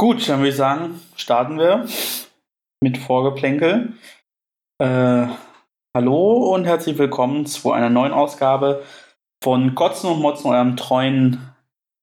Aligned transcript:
Gut, 0.00 0.28
dann 0.28 0.38
würde 0.38 0.50
ich 0.50 0.56
sagen, 0.56 1.00
starten 1.16 1.58
wir 1.58 1.84
mit 2.80 2.98
Vorgeplänkel. 2.98 3.94
Äh, 4.80 5.26
hallo 5.92 6.54
und 6.54 6.66
herzlich 6.66 6.98
willkommen 6.98 7.46
zu 7.46 7.72
einer 7.72 7.90
neuen 7.90 8.12
Ausgabe 8.12 8.84
von 9.42 9.74
Kotzen 9.74 10.08
und 10.08 10.20
Motzen, 10.20 10.52
eurem 10.52 10.76
treuen 10.76 11.52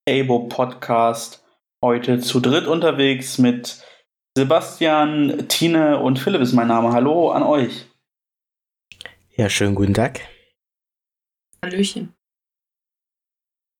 Abo-Podcast. 0.09 1.45
Heute 1.81 2.19
zu 2.19 2.41
dritt 2.41 2.67
unterwegs 2.67 3.37
mit 3.37 3.81
Sebastian, 4.37 5.47
Tine 5.47 6.01
und 6.01 6.19
Philipp 6.19 6.41
ist 6.41 6.51
mein 6.51 6.67
Name. 6.67 6.91
Hallo 6.91 7.31
an 7.31 7.43
euch. 7.43 7.87
Ja, 9.37 9.47
schönen 9.47 9.73
guten 9.73 9.93
Tag. 9.93 10.19
Hallöchen. 11.63 12.13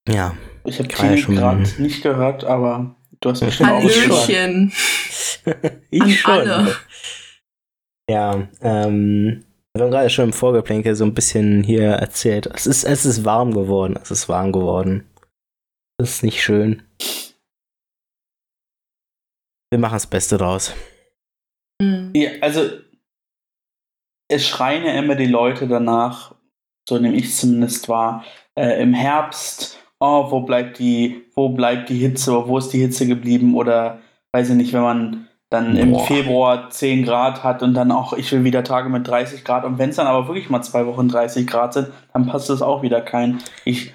Ja. 0.08 0.38
Ich 0.64 0.80
habe 0.80 0.88
Tine 0.88 1.22
gerade 1.22 1.82
nicht 1.82 2.02
gehört, 2.02 2.46
aber 2.46 2.96
Du 3.20 3.30
hast 3.30 3.40
bestimmt 3.40 3.70
Hallöchen. 3.72 4.72
ich 5.92 6.02
An 6.02 6.12
schon. 6.12 6.32
Alle. 6.32 6.76
Ja, 8.10 8.48
ähm, 8.62 9.44
wir 9.73 9.84
haben 9.84 9.92
gerade 9.92 10.10
schon 10.10 10.26
im 10.26 10.34
Vorgeplänkel 10.34 10.96
so 10.96 11.04
ein 11.06 11.14
bisschen 11.14 11.64
hier 11.64 11.84
erzählt. 11.84 12.48
Es 12.48 12.68
ist, 12.68 12.84
es 12.84 13.06
ist 13.06 13.26
warm 13.26 13.54
geworden. 13.54 13.98
Es 14.02 14.12
ist 14.12 14.30
warm 14.30 14.52
geworden. 14.52 15.09
Das 15.98 16.12
ist 16.12 16.23
nicht 16.23 16.42
schön. 16.42 16.84
Wir 19.72 19.80
machen 19.80 19.95
das 19.95 20.08
Beste 20.08 20.38
draus. 20.38 20.73
Mhm. 21.82 22.12
Ja, 22.16 22.32
also, 22.42 22.80
es 24.30 24.48
schreien 24.48 24.86
ja 24.86 24.94
immer 24.94 25.16
die 25.16 25.26
Leute 25.26 25.68
danach, 25.68 26.36
so 26.88 26.98
nehme 26.98 27.18
ich 27.18 27.36
zumindest 27.36 27.90
wahr, 27.90 28.23
äh, 28.58 28.82
im 28.82 28.94
Herbst 28.94 29.84
oh, 29.99 30.31
wo 30.31 30.41
bleibt 30.41 30.80
die, 30.80 31.23
wo 31.35 31.49
bleibt 31.49 31.90
die 31.90 31.98
Hitze, 31.98 32.48
wo 32.48 32.58
ist 32.58 32.70
die 32.70 32.80
Hitze 32.80 33.08
geblieben 33.08 33.55
oder 33.55 33.99
weiß 34.31 34.49
ich 34.49 34.55
nicht, 34.55 34.73
wenn 34.73 34.81
man 34.81 35.27
dann 35.49 35.73
Boah. 35.75 35.81
im 35.81 36.00
Februar 36.00 36.70
10 36.70 37.03
Grad 37.03 37.44
hat 37.44 37.64
und 37.64 37.73
dann 37.73 37.92
auch, 37.92 38.14
ich 38.14 38.31
will 38.31 38.44
wieder 38.44 38.64
Tage 38.64 38.89
mit 38.89 39.08
30 39.08 39.44
Grad 39.44 39.64
und 39.64 39.78
wenn 39.78 39.92
es 39.92 39.95
dann 39.95 40.08
aber 40.08 40.28
wirklich 40.28 40.50
mal 40.50 40.61
zwei 40.61 40.86
Wochen 40.86 41.08
30 41.08 41.47
Grad 41.47 41.73
sind, 41.73 41.92
dann 42.14 42.28
passt 42.28 42.50
es 42.50 42.61
auch 42.61 42.81
wieder 42.81 43.02
kein. 43.02 43.39
Ich 43.64 43.94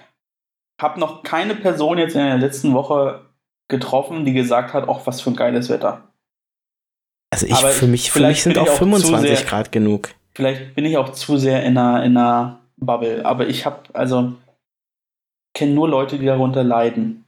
habe 0.80 0.98
noch 0.98 1.22
keine 1.22 1.54
Person 1.54 1.98
jetzt 1.98 2.14
in 2.14 2.24
der 2.24 2.38
letzten 2.38 2.72
Woche 2.72 3.26
getroffen, 3.68 4.24
die 4.24 4.32
gesagt 4.32 4.72
hat, 4.72 4.88
ach, 4.88 5.00
was 5.04 5.20
für 5.20 5.30
ein 5.30 5.36
geiles 5.36 5.68
Wetter. 5.68 6.04
Also 7.30 7.46
ich, 7.46 7.54
aber 7.54 7.68
für 7.68 7.86
mich, 7.86 8.10
für 8.10 8.26
mich 8.26 8.42
sind 8.42 8.58
auch 8.58 8.66
25 8.66 9.38
sehr, 9.38 9.46
Grad 9.46 9.70
genug. 9.70 10.10
Vielleicht 10.34 10.74
bin 10.74 10.84
ich 10.84 10.96
auch 10.96 11.10
zu 11.10 11.36
sehr 11.36 11.62
in 11.62 11.76
einer, 11.78 12.04
in 12.04 12.16
einer 12.16 12.60
Bubble, 12.76 13.24
aber 13.24 13.46
ich 13.46 13.66
habe, 13.66 13.82
also 13.92 14.32
kenne 15.54 15.72
nur 15.72 15.88
Leute, 15.88 16.18
die 16.18 16.26
darunter 16.26 16.64
leiden. 16.64 17.24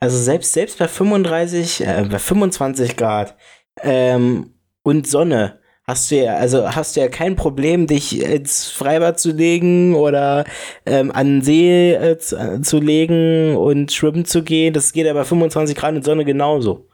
Also 0.00 0.18
selbst, 0.18 0.52
selbst 0.52 0.78
bei 0.78 0.88
35, 0.88 1.80
äh, 1.82 2.06
bei 2.10 2.18
25 2.18 2.96
Grad 2.96 3.36
ähm, 3.82 4.54
und 4.82 5.06
Sonne 5.06 5.58
hast 5.88 6.10
du 6.10 6.16
ja, 6.16 6.36
also 6.36 6.68
hast 6.74 6.96
du 6.96 7.00
ja 7.00 7.08
kein 7.08 7.34
Problem, 7.34 7.86
dich 7.86 8.22
ins 8.22 8.68
Freibad 8.68 9.18
zu 9.18 9.32
legen 9.32 9.94
oder 9.94 10.44
ähm, 10.86 11.10
an 11.10 11.42
See 11.42 11.92
äh, 11.92 12.18
zu, 12.18 12.36
äh, 12.36 12.60
zu, 12.60 12.78
legen 12.78 13.56
und 13.56 13.90
schwimmen 13.90 14.26
zu 14.26 14.42
gehen. 14.42 14.74
Das 14.74 14.92
geht 14.92 15.06
ja 15.06 15.14
bei 15.14 15.24
25 15.24 15.76
Grad 15.76 15.94
und 15.94 16.04
Sonne 16.04 16.24
genauso. 16.24 16.88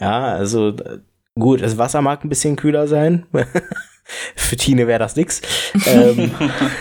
Ja, 0.00 0.34
also 0.34 0.70
äh, 0.70 1.00
gut, 1.38 1.62
das 1.62 1.78
Wasser 1.78 2.00
mag 2.02 2.24
ein 2.24 2.30
bisschen 2.30 2.56
kühler 2.56 2.88
sein. 2.88 3.26
Für 4.36 4.56
Tine 4.56 4.86
wäre 4.86 4.98
das 4.98 5.16
nix. 5.16 5.40
ähm, 5.86 6.30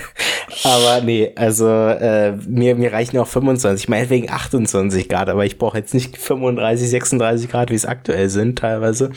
aber 0.64 1.02
nee, 1.02 1.32
also 1.36 1.68
äh, 1.68 2.34
mir, 2.48 2.76
mir 2.76 2.94
reichen 2.94 3.18
auch 3.18 3.28
25, 3.28 3.90
meinetwegen 3.90 4.30
28 4.30 5.10
Grad, 5.10 5.30
aber 5.30 5.46
ich 5.46 5.58
brauche 5.58 5.78
jetzt 5.78 5.94
nicht 5.94 6.18
35, 6.18 6.90
36 6.90 7.50
Grad, 7.50 7.72
wie 7.72 7.76
es 7.76 7.86
aktuell 7.86 8.30
sind 8.30 8.60
teilweise. 8.60 9.12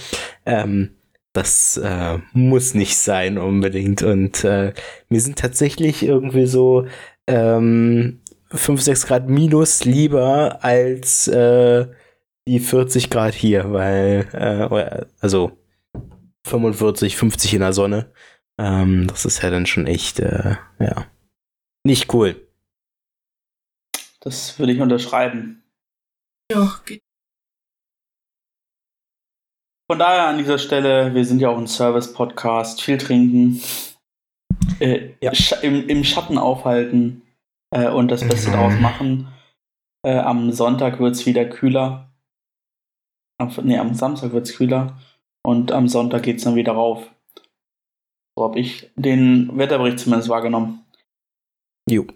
Ähm, 0.47 0.91
das 1.33 1.79
äh, 1.79 2.19
muss 2.33 2.75
nicht 2.75 2.97
sein 2.97 3.39
unbedingt. 3.39 4.03
Und 4.03 4.45
äh, 4.45 4.73
mir 5.09 5.21
sind 5.21 5.39
tatsächlich 5.39 6.03
irgendwie 6.03 6.47
so 6.47 6.87
ähm, 7.27 8.21
5, 8.51 8.81
6 8.81 9.07
Grad 9.07 9.29
minus 9.29 9.85
lieber 9.85 10.63
als 10.63 11.29
äh, 11.29 11.87
die 12.47 12.61
40 12.61 13.11
Grad 13.11 13.35
hier, 13.35 13.73
weil, 13.73 14.27
äh, 14.33 15.05
also 15.21 15.53
45, 16.47 17.17
50 17.17 17.55
in 17.55 17.61
der 17.61 17.73
Sonne. 17.73 18.13
Ähm, 18.59 19.07
das 19.07 19.25
ist 19.25 19.43
ja 19.43 19.51
dann 19.51 19.67
schon 19.67 19.87
echt, 19.87 20.21
äh, 20.21 20.57
ja, 20.79 21.07
nicht 21.85 22.13
cool. 22.13 22.49
Das 24.21 24.59
würde 24.59 24.73
ich 24.73 24.81
unterschreiben. 24.81 25.63
Ja, 26.51 26.81
geht. 26.85 27.03
Von 29.91 29.99
daher 29.99 30.29
an 30.29 30.39
dieser 30.39 30.59
Stelle, 30.59 31.15
wir 31.15 31.25
sind 31.25 31.41
ja 31.41 31.49
auch 31.49 31.59
ein 31.59 31.67
Service-Podcast, 31.67 32.81
viel 32.81 32.99
trinken, 32.99 33.61
äh, 34.81 35.11
ja. 35.21 35.33
im, 35.63 35.89
im, 35.89 36.05
Schatten 36.05 36.39
aufhalten 36.39 37.23
äh, 37.71 37.89
und 37.89 38.09
das 38.09 38.27
Beste 38.27 38.51
mhm. 38.51 38.55
draus 38.55 38.75
machen. 38.81 39.29
Äh, 40.05 40.19
am 40.19 40.53
Sonntag 40.53 40.99
wird 41.01 41.15
es 41.15 41.27
wieder 41.27 41.45
kühler. 41.45 42.11
Am, 43.39 43.53
nee, 43.65 43.79
am 43.79 43.95
Samstag 43.95 44.33
wird 44.33 44.49
es 44.49 44.57
kühler 44.57 44.99
und 45.45 45.73
am 45.73 45.89
Sonntag 45.89 46.23
geht 46.23 46.39
es 46.39 46.45
dann 46.45 46.55
wieder 46.55 46.73
rauf. 46.73 47.11
So 48.37 48.45
habe 48.45 48.59
ich 48.59 48.91
den 48.97 49.57
Wetterbericht 49.57 49.99
zumindest 49.99 50.29
wahrgenommen. 50.29 50.85
Jo. 51.89 52.07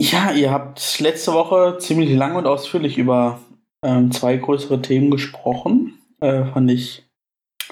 Ja, 0.00 0.32
ihr 0.32 0.50
habt 0.50 1.00
letzte 1.00 1.32
Woche 1.32 1.78
ziemlich 1.78 2.14
lang 2.14 2.36
und 2.36 2.46
ausführlich 2.46 2.98
über 2.98 3.40
ähm, 3.84 4.12
zwei 4.12 4.36
größere 4.36 4.82
Themen 4.82 5.10
gesprochen. 5.10 5.98
Äh, 6.20 6.44
fand 6.46 6.70
ich 6.70 7.06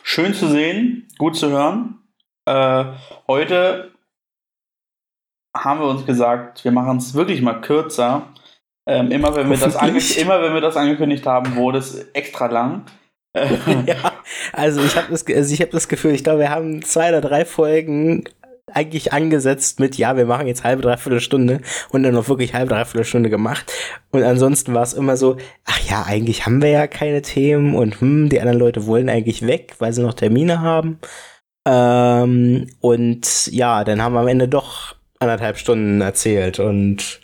schön 0.02 0.34
zu 0.34 0.48
sehen, 0.48 1.08
gut 1.18 1.36
zu 1.36 1.50
hören. 1.50 1.98
Äh, 2.46 2.84
heute 3.28 3.92
haben 5.56 5.80
wir 5.80 5.86
uns 5.86 6.04
gesagt, 6.04 6.64
wir 6.64 6.72
machen 6.72 6.98
es 6.98 7.14
wirklich 7.14 7.40
mal 7.40 7.60
kürzer. 7.60 8.28
Ähm, 8.86 9.10
immer, 9.10 9.34
wenn 9.34 9.48
wir 9.48 9.56
das 9.56 9.76
immer 10.16 10.42
wenn 10.42 10.52
wir 10.52 10.60
das 10.60 10.76
angekündigt 10.76 11.26
haben, 11.26 11.56
wurde 11.56 11.78
es 11.78 11.94
extra 12.12 12.46
lang. 12.46 12.84
ja, 13.86 14.12
also 14.52 14.80
ich 14.82 14.96
habe 14.96 15.08
das, 15.10 15.26
also 15.26 15.54
hab 15.56 15.70
das 15.70 15.88
Gefühl, 15.88 16.12
ich 16.12 16.22
glaube, 16.22 16.40
wir 16.40 16.50
haben 16.50 16.82
zwei 16.82 17.08
oder 17.08 17.20
drei 17.20 17.44
Folgen 17.44 18.24
eigentlich 18.72 19.12
angesetzt 19.12 19.78
mit, 19.78 19.96
ja, 19.96 20.16
wir 20.16 20.26
machen 20.26 20.46
jetzt 20.46 20.64
halbe, 20.64 20.82
dreiviertel 20.82 21.20
Stunde 21.20 21.60
und 21.90 22.02
dann 22.02 22.14
noch 22.14 22.28
wirklich 22.28 22.54
halbe, 22.54 22.70
dreiviertel 22.70 23.04
Stunde 23.04 23.30
gemacht. 23.30 23.72
Und 24.10 24.22
ansonsten 24.22 24.74
war 24.74 24.82
es 24.82 24.94
immer 24.94 25.16
so, 25.16 25.36
ach 25.64 25.80
ja, 25.88 26.04
eigentlich 26.04 26.46
haben 26.46 26.62
wir 26.62 26.70
ja 26.70 26.86
keine 26.86 27.22
Themen 27.22 27.74
und 27.74 28.00
hm, 28.00 28.28
die 28.28 28.40
anderen 28.40 28.58
Leute 28.58 28.86
wollen 28.86 29.08
eigentlich 29.08 29.46
weg, 29.46 29.74
weil 29.78 29.92
sie 29.92 30.02
noch 30.02 30.14
Termine 30.14 30.60
haben. 30.60 30.98
Ähm, 31.66 32.68
und 32.80 33.46
ja, 33.48 33.84
dann 33.84 34.02
haben 34.02 34.14
wir 34.14 34.20
am 34.20 34.28
Ende 34.28 34.48
doch 34.48 34.96
anderthalb 35.20 35.58
Stunden 35.58 36.00
erzählt 36.00 36.58
und 36.58 37.20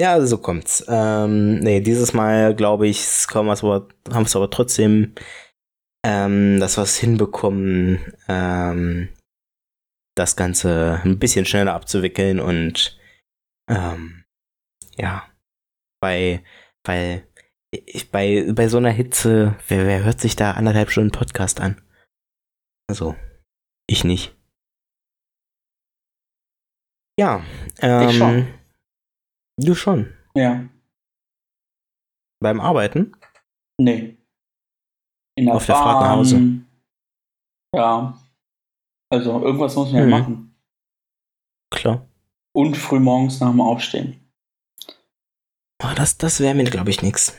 ja, 0.00 0.24
so 0.24 0.38
kommt's. 0.38 0.84
Ähm, 0.88 1.58
nee, 1.60 1.80
dieses 1.80 2.12
Mal 2.12 2.54
glaube 2.54 2.86
ich, 2.86 3.06
haben 3.32 3.46
wir 3.46 3.52
es 3.52 4.36
aber, 4.36 4.50
trotzdem, 4.50 5.14
ähm, 6.04 6.60
dass 6.60 6.76
wir 6.76 6.82
es 6.82 6.96
hinbekommen, 6.96 8.14
ähm, 8.28 9.08
das 10.16 10.36
Ganze 10.36 11.00
ein 11.04 11.18
bisschen 11.18 11.44
schneller 11.44 11.74
abzuwickeln 11.74 12.40
und 12.40 12.98
ähm, 13.70 14.24
ja, 14.96 15.28
bei, 16.00 16.42
weil 16.84 17.26
ich, 17.70 18.10
bei, 18.10 18.50
bei 18.52 18.68
so 18.68 18.78
einer 18.78 18.90
Hitze, 18.90 19.56
wer, 19.68 19.86
wer 19.86 20.04
hört 20.04 20.20
sich 20.20 20.36
da 20.36 20.52
anderthalb 20.52 20.90
Stunden 20.90 21.12
Podcast 21.12 21.60
an? 21.60 21.80
Also, 22.88 23.14
ich 23.86 24.04
nicht. 24.04 24.34
Ja, 27.18 27.44
ähm, 27.80 28.08
ich 28.08 28.16
schon. 28.16 28.57
Du 29.58 29.74
schon. 29.74 30.12
Ja. 30.34 30.68
Beim 32.40 32.60
Arbeiten? 32.60 33.12
Nee. 33.80 34.16
In 35.36 35.46
der 35.46 35.54
Auf 35.54 35.66
Bahn. 35.66 35.76
der 35.76 35.76
Fahrt 35.76 36.02
nach 36.02 36.10
Hause. 36.16 36.64
Ja. 37.74 38.18
Also 39.10 39.42
irgendwas 39.42 39.74
muss 39.76 39.92
man 39.92 40.00
ja 40.00 40.04
mhm. 40.04 40.10
machen. 40.10 40.54
Klar. 41.70 42.08
Und 42.54 42.76
früh 42.76 42.98
morgens 42.98 43.40
nach 43.40 43.50
dem 43.50 43.60
Aufstehen. 43.60 44.32
Oh, 45.82 45.94
das 45.94 46.18
das 46.18 46.40
wäre 46.40 46.54
mir, 46.54 46.64
glaube 46.64 46.90
ich, 46.90 47.02
nichts. 47.02 47.36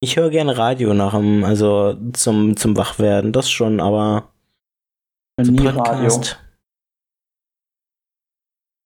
Ich 0.00 0.16
höre 0.16 0.30
gerne 0.30 0.56
Radio 0.56 0.94
nach 0.94 1.14
dem, 1.14 1.44
also 1.44 1.94
zum, 2.12 2.56
zum 2.56 2.76
Wachwerden, 2.76 3.32
das 3.32 3.50
schon, 3.50 3.80
aber. 3.80 4.32
Nie 5.38 5.56
Podcast. 5.56 6.36
Radio. 6.36 6.46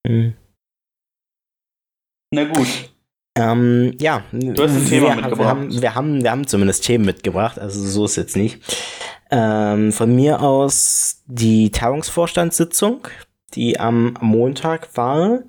Hm. 0.06 0.39
Na 2.30 2.44
gut. 2.44 2.90
Ähm, 3.36 3.94
ja, 3.98 4.24
du 4.32 4.62
hast 4.62 4.74
ein 4.74 4.86
Thema 4.86 5.08
wir, 5.08 5.16
mitgebracht. 5.16 5.38
Wir 5.38 5.46
haben, 5.46 5.82
wir, 5.82 5.94
haben, 5.94 6.22
wir 6.22 6.30
haben 6.30 6.46
zumindest 6.46 6.84
Themen 6.84 7.04
mitgebracht, 7.04 7.58
also 7.58 7.84
so 7.84 8.04
ist 8.04 8.16
jetzt 8.16 8.36
nicht. 8.36 8.60
Ähm, 9.30 9.92
von 9.92 10.14
mir 10.14 10.40
aus 10.42 11.22
die 11.26 11.70
Tagungsvorstandssitzung, 11.70 13.06
die 13.54 13.78
am 13.78 14.16
Montag 14.20 14.96
war, 14.96 15.40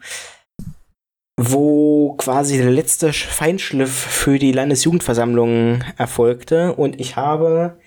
wo 1.39 2.13
quasi 2.17 2.57
der 2.57 2.69
letzte 2.71 3.13
Feinschliff 3.13 3.91
für 3.91 4.37
die 4.37 4.51
Landesjugendversammlung 4.51 5.83
erfolgte. 5.97 6.75
Und 6.75 6.99
ich 6.99 7.15
habe 7.15 7.79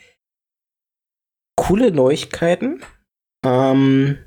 coole 1.56 1.92
Neuigkeiten. 1.92 2.82
Ähm, 3.44 4.18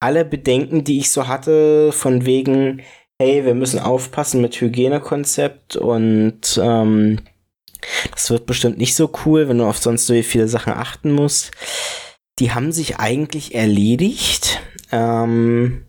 alle 0.00 0.24
Bedenken, 0.24 0.84
die 0.84 0.98
ich 0.98 1.10
so 1.10 1.28
hatte, 1.28 1.92
von 1.92 2.24
wegen, 2.24 2.82
hey, 3.20 3.44
wir 3.44 3.54
müssen 3.54 3.78
aufpassen 3.78 4.40
mit 4.40 4.60
Hygienekonzept 4.60 5.76
und 5.76 6.60
ähm, 6.62 7.20
das 8.10 8.30
wird 8.30 8.46
bestimmt 8.46 8.78
nicht 8.78 8.94
so 8.94 9.10
cool, 9.24 9.48
wenn 9.48 9.58
du 9.58 9.66
auf 9.66 9.78
sonst 9.78 10.06
so 10.06 10.20
viele 10.22 10.48
Sachen 10.48 10.72
achten 10.72 11.12
musst. 11.12 11.52
Die 12.38 12.52
haben 12.52 12.72
sich 12.72 12.98
eigentlich 12.98 13.54
erledigt. 13.54 14.60
Ähm, 14.90 15.86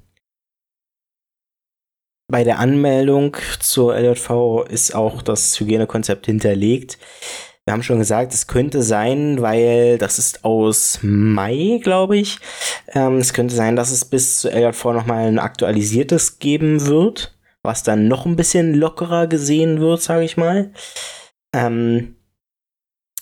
bei 2.28 2.44
der 2.44 2.60
Anmeldung 2.60 3.38
zur 3.60 3.96
LJV 3.96 4.66
ist 4.70 4.96
auch 4.96 5.22
das 5.22 5.60
Hygienekonzept 5.60 6.26
hinterlegt. 6.26 6.98
Wir 7.68 7.74
haben 7.74 7.82
schon 7.82 7.98
gesagt, 7.98 8.32
es 8.32 8.46
könnte 8.46 8.84
sein, 8.84 9.42
weil 9.42 9.98
das 9.98 10.20
ist 10.20 10.46
aus 10.46 11.00
Mai, 11.02 11.80
glaube 11.82 12.16
ich. 12.16 12.38
Ähm, 12.94 13.18
es 13.18 13.34
könnte 13.34 13.56
sein, 13.56 13.76
dass 13.76 13.90
es 13.90 14.06
bis 14.06 14.40
zur 14.40 14.52
LJV 14.52 14.86
nochmal 14.94 15.26
ein 15.26 15.40
aktualisiertes 15.40 16.38
geben 16.38 16.86
wird, 16.86 17.36
was 17.64 17.82
dann 17.82 18.08
noch 18.08 18.28
ein 18.28 18.36
bisschen 18.36 18.76
lockerer 18.76 19.26
gesehen 19.26 19.80
wird, 19.80 20.04
sage 20.04 20.26
ich 20.26 20.38
mal. 20.38 20.74
Ähm, 21.56 22.18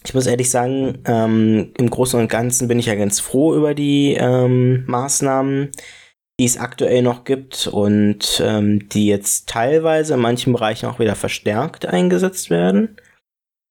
ich 0.06 0.14
muss 0.14 0.28
ehrlich 0.28 0.52
sagen, 0.52 1.00
ähm, 1.06 1.72
im 1.78 1.90
Großen 1.90 2.20
und 2.20 2.28
Ganzen 2.28 2.68
bin 2.68 2.80
ich 2.80 2.88
ja 2.88 2.96
ganz 2.96 3.22
froh 3.22 3.56
über 3.56 3.74
die 3.74 4.18
ähm, 4.20 4.84
Maßnahmen, 4.88 5.72
die 6.38 6.46
es 6.46 6.58
aktuell 6.58 7.02
noch 7.02 7.24
gibt 7.24 7.68
und 7.68 8.44
ähm, 8.44 8.90
die 8.90 9.08
jetzt 9.08 9.48
teilweise 9.48 10.16
in 10.16 10.20
manchen 10.20 10.52
Bereichen 10.52 10.88
auch 10.88 11.00
wieder 11.00 11.16
verstärkt 11.16 11.86
eingesetzt 11.86 12.50
werden 12.50 12.98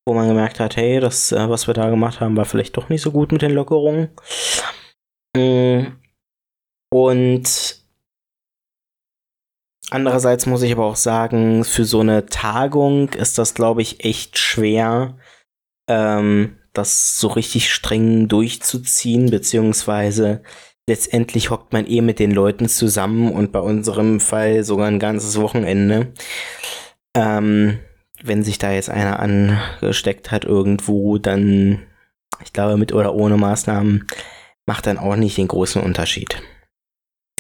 wo 0.07 0.15
man 0.15 0.29
gemerkt 0.29 0.61
hat, 0.61 0.77
hey, 0.77 1.01
das, 1.01 1.33
äh, 1.33 1.49
was 1.49 1.67
wir 1.67 1.75
da 1.75 1.91
gemacht 1.91 2.21
haben, 2.21 2.37
war 2.37 2.45
vielleicht 2.45 2.77
doch 2.77 2.89
nicht 2.89 3.03
so 3.03 3.13
gut 3.13 3.33
mit 3.33 3.43
den 3.43 3.53
Lockerungen. 3.53 4.11
Mm. 5.37 5.93
Und 6.93 7.83
andererseits 9.91 10.47
muss 10.47 10.63
ich 10.63 10.73
aber 10.73 10.85
auch 10.85 10.97
sagen, 10.97 11.65
für 11.65 11.85
so 11.85 12.01
eine 12.01 12.27
Tagung 12.27 13.11
ist 13.11 13.39
das, 13.39 13.55
glaube 13.55 13.83
ich, 13.83 14.05
echt 14.05 14.39
schwer, 14.39 15.17
ähm, 15.89 16.59
das 16.73 17.19
so 17.19 17.29
richtig 17.29 17.73
streng 17.73 18.29
durchzuziehen, 18.29 19.31
beziehungsweise 19.31 20.43
letztendlich 20.89 21.51
hockt 21.51 21.73
man 21.73 21.87
eh 21.87 22.01
mit 22.01 22.19
den 22.19 22.33
Leuten 22.33 22.69
zusammen 22.69 23.33
und 23.33 23.53
bei 23.53 23.61
unserem 23.61 24.21
Fall 24.21 24.65
sogar 24.65 24.89
ein 24.89 24.99
ganzes 24.99 25.41
Wochenende. 25.41 26.13
Ähm, 27.17 27.79
wenn 28.25 28.43
sich 28.43 28.59
da 28.59 28.73
jetzt 28.73 28.91
einer 28.91 29.21
angesteckt 29.21 30.31
hat 30.31 30.45
irgendwo, 30.45 31.19
dann, 31.19 31.83
ich 32.43 32.53
glaube, 32.53 32.77
mit 32.77 32.93
oder 32.93 33.15
ohne 33.15 33.37
Maßnahmen 33.37 34.07
macht 34.67 34.87
dann 34.87 34.99
auch 34.99 35.17
nicht 35.17 35.39
den 35.39 35.49
großen 35.49 35.83
Unterschied. 35.83 36.41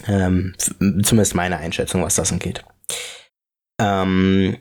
Ähm, 0.06 0.55
zumindest 0.58 1.34
meine 1.34 1.58
Einschätzung, 1.58 2.02
was 2.02 2.17
das 2.17 2.32
angeht. 2.32 2.64
Ähm, 3.81 4.58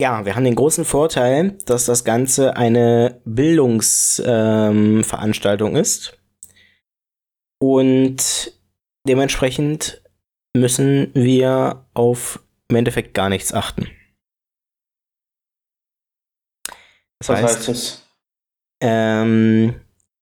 ja, 0.00 0.24
wir 0.24 0.34
haben 0.34 0.44
den 0.44 0.56
großen 0.56 0.84
Vorteil, 0.84 1.56
dass 1.66 1.84
das 1.84 2.04
Ganze 2.04 2.56
eine 2.56 3.20
Bildungsveranstaltung 3.24 5.76
ähm, 5.76 5.76
ist. 5.76 6.18
Und 7.60 8.52
dementsprechend 9.06 10.02
müssen 10.56 11.12
wir 11.14 11.86
auf 11.94 12.40
im 12.68 12.76
Endeffekt 12.76 13.14
gar 13.14 13.28
nichts 13.28 13.54
achten. 13.54 13.86
Das 17.22 17.28
Was 17.28 17.42
heißt, 17.42 17.56
heißt 17.56 17.68
das? 17.68 18.02
Ähm, 18.82 19.80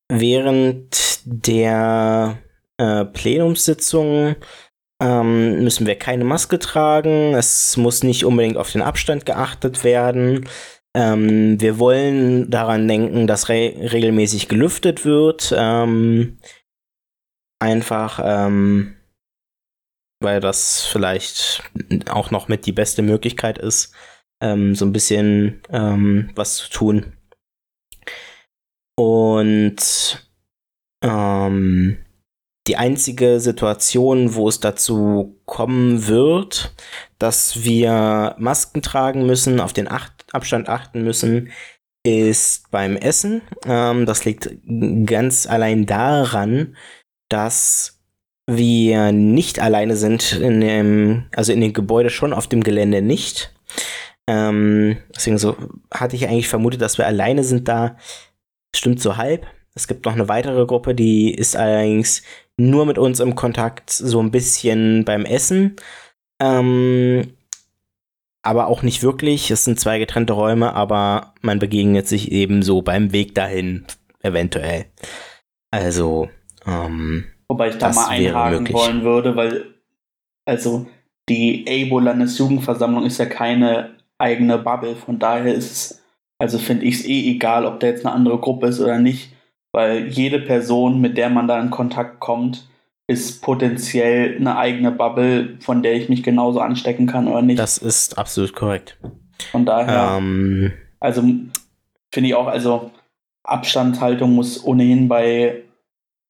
während 0.09 1.21
der 1.25 2.39
äh, 2.77 3.07
Plenumssitzung 3.07 4.37
ähm, 5.03 5.65
müssen 5.65 5.87
wir 5.87 5.97
keine 5.97 6.25
Maske 6.25 6.59
tragen. 6.59 7.35
Es 7.35 7.79
muss 7.79 8.03
nicht 8.03 8.27
unbedingt 8.27 8.59
auf 8.59 8.71
den 8.71 8.83
Abstand 8.83 9.25
geachtet 9.25 9.83
werden. 9.83 10.47
Ähm, 10.95 11.59
wir 11.59 11.79
wollen 11.79 12.51
daran 12.51 12.87
denken, 12.87 13.27
dass 13.27 13.49
re 13.49 13.75
regelmäßig 13.93 14.49
gelüftet 14.49 15.07
wird. 15.07 15.55
Ähm, 15.57 16.39
einfach, 17.61 18.21
ähm, 18.23 18.97
weil 20.23 20.41
das 20.41 20.85
vielleicht 20.85 21.63
auch 22.11 22.31
noch 22.31 22.49
mit 22.49 22.67
die 22.67 22.73
beste 22.73 23.01
Möglichkeit 23.01 23.57
ist, 23.57 23.95
ähm, 24.41 24.75
so 24.75 24.85
ein 24.85 24.93
bisschen 24.93 25.63
ähm, 25.71 26.31
was 26.35 26.57
zu 26.57 26.71
tun. 26.71 27.13
Und 28.97 30.29
ähm, 31.03 31.99
die 32.67 32.77
einzige 32.77 33.41
Situation, 33.41 34.35
wo 34.35 34.49
es 34.49 34.61
dazu 34.61 35.41
kommen 35.47 36.07
wird, 36.07 36.75
dass 37.19 37.65
wir 37.65 38.37
Masken 38.39 38.83
tragen 38.83 39.27
müssen, 39.27 39.61
auf 39.61 39.73
den 39.73 39.91
Acht 39.91 40.27
Abstand 40.33 40.69
achten 40.69 41.03
müssen, 41.03 41.51
ist 42.05 42.71
beim 42.71 42.97
Essen. 42.97 43.43
Ähm, 43.65 44.07
das 44.07 44.25
liegt 44.25 44.51
ganz 45.07 45.47
allein 45.47 45.87
daran, 45.87 46.77
dass 47.29 48.01
wir 48.47 49.13
nicht 49.13 49.61
alleine 49.61 49.97
sind 49.97 50.33
in 50.33 50.61
dem, 50.61 51.27
also 51.35 51.53
in 51.53 51.61
dem 51.61 51.73
Gebäude 51.73 52.11
schon, 52.11 52.33
auf 52.33 52.49
dem 52.49 52.63
Gelände 52.63 53.03
nicht. 53.03 53.55
Ähm, 54.31 54.99
deswegen 55.15 55.39
so 55.39 55.57
hatte 55.93 56.15
ich 56.15 56.29
eigentlich 56.29 56.49
vermutet, 56.49 56.81
dass 56.81 56.99
wir 56.99 57.07
alleine 57.07 57.43
sind 57.43 57.67
da. 57.67 57.97
Stimmt 58.75 59.01
so 59.01 59.17
halb. 59.17 59.45
Es 59.75 59.89
gibt 59.89 60.05
noch 60.05 60.13
eine 60.13 60.29
weitere 60.29 60.67
Gruppe, 60.67 60.95
die 60.95 61.35
ist 61.35 61.57
allerdings 61.57 62.23
nur 62.57 62.87
mit 62.87 62.97
uns 62.97 63.19
im 63.19 63.35
Kontakt, 63.35 63.91
so 63.91 64.23
ein 64.23 64.31
bisschen 64.31 65.05
beim 65.05 65.25
Essen. 65.25 65.75
Ähm, 66.41 67.33
aber 68.43 68.69
auch 68.69 68.83
nicht 68.83 69.03
wirklich. 69.03 69.51
Es 69.51 69.65
sind 69.65 69.81
zwei 69.81 69.99
getrennte 69.99 70.35
Räume, 70.35 70.75
aber 70.75 71.35
man 71.41 71.59
begegnet 71.59 72.07
sich 72.07 72.31
eben 72.31 72.63
so 72.63 72.83
beim 72.83 73.13
Weg 73.13 73.35
dahin, 73.35 73.85
eventuell. 74.21 74.87
Also, 75.73 76.29
ähm, 76.67 77.25
Wobei 77.49 77.71
ich 77.71 77.79
da 77.79 77.93
mal 77.93 78.09
einhaken 78.09 78.73
wollen 78.73 79.03
würde, 79.03 79.35
weil, 79.35 79.75
also, 80.45 80.87
die 81.29 81.65
ABO-Landesjugendversammlung 81.69 83.07
ist 83.07 83.19
ja 83.19 83.27
keine 83.27 84.00
eigene 84.21 84.59
Bubble. 84.59 84.97
Von 84.97 85.19
daher 85.19 85.55
ist 85.55 85.73
es, 85.73 86.03
also 86.39 86.59
finde 86.59 86.87
ich 86.87 86.97
es 86.97 87.07
eh 87.07 87.31
egal, 87.31 87.67
ob 87.67 87.81
da 87.81 87.87
jetzt 87.87 88.05
eine 88.05 88.15
andere 88.15 88.39
Gruppe 88.39 88.69
ist 88.69 88.81
oder 88.81 88.99
nicht, 88.99 89.33
weil 89.73 90.09
jede 90.09 90.41
Person, 90.41 91.01
mit 91.01 91.17
der 91.17 91.31
man 91.31 91.49
da 91.49 91.61
in 91.61 91.71
Kontakt 91.71 92.21
kommt, 92.21 92.69
ist 93.07 93.43
potenziell 93.43 94.37
eine 94.37 94.57
eigene 94.57 94.93
Bubble, 94.93 95.59
von 95.61 95.83
der 95.83 95.95
ich 95.95 96.09
mich 96.09 96.23
genauso 96.23 96.61
anstecken 96.61 97.07
kann 97.07 97.27
oder 97.27 97.43
nicht. 97.43 97.59
Das 97.59 97.79
ist 97.79 98.17
absolut 98.17 98.55
korrekt. 98.55 98.99
Von 99.51 99.67
daher, 99.67 100.17
ähm, 100.19 100.73
also 101.01 101.23
finde 101.23 102.29
ich 102.29 102.35
auch, 102.35 102.47
also 102.47 102.93
Abstandhaltung 103.43 104.35
muss 104.35 104.65
ohnehin 104.65 105.09
bei 105.09 105.63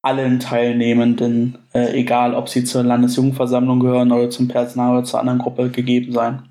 allen 0.01 0.39
Teilnehmenden, 0.39 1.59
äh, 1.73 1.93
egal 1.93 2.33
ob 2.33 2.49
sie 2.49 2.63
zur 2.63 2.83
Landesjugendversammlung 2.83 3.79
gehören 3.79 4.11
oder 4.11 4.29
zum 4.29 4.47
Personal 4.47 4.97
oder 4.97 5.03
zur 5.03 5.19
anderen 5.19 5.39
Gruppe, 5.39 5.69
gegeben 5.69 6.11
sein. 6.11 6.49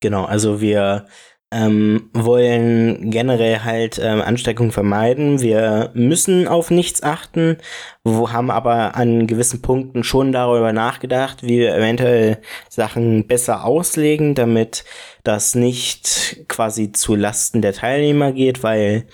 Genau, 0.00 0.24
also 0.24 0.60
wir 0.60 1.06
ähm, 1.52 2.10
wollen 2.12 3.10
generell 3.10 3.60
halt 3.64 3.98
ähm, 4.02 4.20
Ansteckung 4.20 4.70
vermeiden. 4.70 5.40
Wir 5.40 5.90
müssen 5.94 6.46
auf 6.46 6.70
nichts 6.70 7.02
achten, 7.02 7.58
wo 8.04 8.30
haben 8.30 8.50
aber 8.50 8.94
an 8.94 9.26
gewissen 9.26 9.60
Punkten 9.60 10.04
schon 10.04 10.30
darüber 10.30 10.72
nachgedacht, 10.72 11.42
wie 11.42 11.58
wir 11.58 11.74
eventuell 11.74 12.38
Sachen 12.68 13.26
besser 13.26 13.64
auslegen, 13.64 14.34
damit 14.36 14.84
das 15.24 15.54
nicht 15.54 16.44
quasi 16.48 16.92
zu 16.92 17.16
Lasten 17.16 17.62
der 17.62 17.72
Teilnehmer 17.72 18.32
geht, 18.32 18.62
weil 18.62 19.06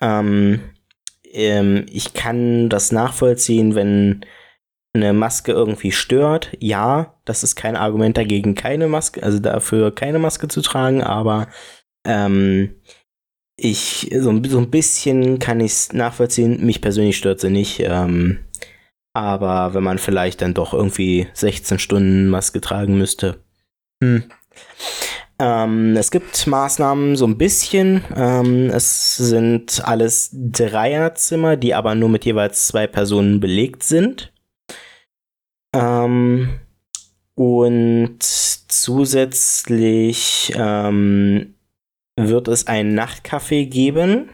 ähm, 0.00 0.60
ähm, 1.32 1.86
ich 1.88 2.14
kann 2.14 2.68
das 2.68 2.90
nachvollziehen, 2.90 3.76
wenn 3.76 4.24
eine 4.96 5.12
Maske 5.12 5.52
irgendwie 5.52 5.92
stört, 5.92 6.50
ja, 6.60 7.14
das 7.24 7.42
ist 7.42 7.56
kein 7.56 7.76
Argument 7.76 8.16
dagegen, 8.16 8.54
keine 8.54 8.88
Maske, 8.88 9.22
also 9.22 9.38
dafür 9.38 9.94
keine 9.94 10.18
Maske 10.18 10.48
zu 10.48 10.62
tragen, 10.62 11.02
aber 11.02 11.48
ähm, 12.06 12.74
ich, 13.58 14.10
so, 14.12 14.42
so 14.44 14.58
ein 14.58 14.70
bisschen 14.70 15.38
kann 15.38 15.60
ich 15.60 15.72
es 15.72 15.92
nachvollziehen, 15.92 16.64
mich 16.64 16.80
persönlich 16.80 17.16
stört 17.16 17.40
sie 17.40 17.50
nicht, 17.50 17.80
ähm, 17.80 18.40
aber 19.14 19.72
wenn 19.74 19.82
man 19.82 19.98
vielleicht 19.98 20.42
dann 20.42 20.54
doch 20.54 20.74
irgendwie 20.74 21.28
16 21.32 21.78
Stunden 21.78 22.28
Maske 22.28 22.60
tragen 22.60 22.98
müsste, 22.98 23.42
hm. 24.02 24.24
Ähm, 25.38 25.96
es 25.96 26.10
gibt 26.10 26.46
Maßnahmen 26.46 27.16
so 27.16 27.26
ein 27.26 27.36
bisschen. 27.36 28.02
Ähm, 28.14 28.70
es 28.70 29.16
sind 29.16 29.82
alles 29.84 30.30
Dreierzimmer, 30.32 31.56
die 31.56 31.74
aber 31.74 31.94
nur 31.94 32.08
mit 32.08 32.24
jeweils 32.24 32.66
zwei 32.66 32.86
Personen 32.86 33.40
belegt 33.40 33.82
sind. 33.82 34.32
Ähm, 35.76 36.60
und 37.34 38.18
zusätzlich 38.22 40.52
ähm, 40.56 41.54
wird 42.18 42.48
es 42.48 42.66
ein 42.66 42.98
Nachtcafé 42.98 43.66
geben. 43.66 44.30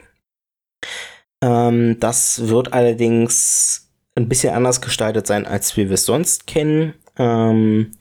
Ähm, 1.43 1.99
das 1.99 2.49
wird 2.49 2.73
allerdings 2.73 3.93
ein 4.15 4.29
bisschen 4.29 4.55
anders 4.55 4.81
gestaltet 4.81 5.27
sein, 5.27 5.47
als 5.47 5.77
wir 5.77 5.91
es 5.91 6.05
sonst 6.05 6.47
kennen. 6.47 6.95
Ähm, 7.19 7.93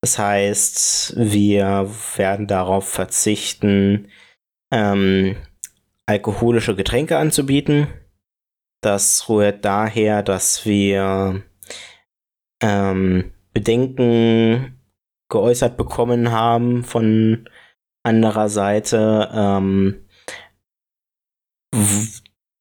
das 0.00 0.18
heißt, 0.18 1.14
wir 1.16 1.88
werden 2.16 2.48
darauf 2.48 2.88
verzichten, 2.88 4.08
ähm, 4.72 5.36
alkoholische 6.06 6.74
Getränke 6.74 7.16
anzubieten. 7.16 7.86
Das 8.80 9.28
rührt 9.28 9.64
daher, 9.64 10.22
dass 10.22 10.64
wir 10.64 11.42
ähm, 12.62 13.32
Bedenken 13.52 14.78
geäußert 15.28 15.76
bekommen 15.76 16.30
haben 16.30 16.84
von 16.84 17.48
anderer 18.02 18.48
Seite, 18.48 19.28
ähm, 19.32 20.06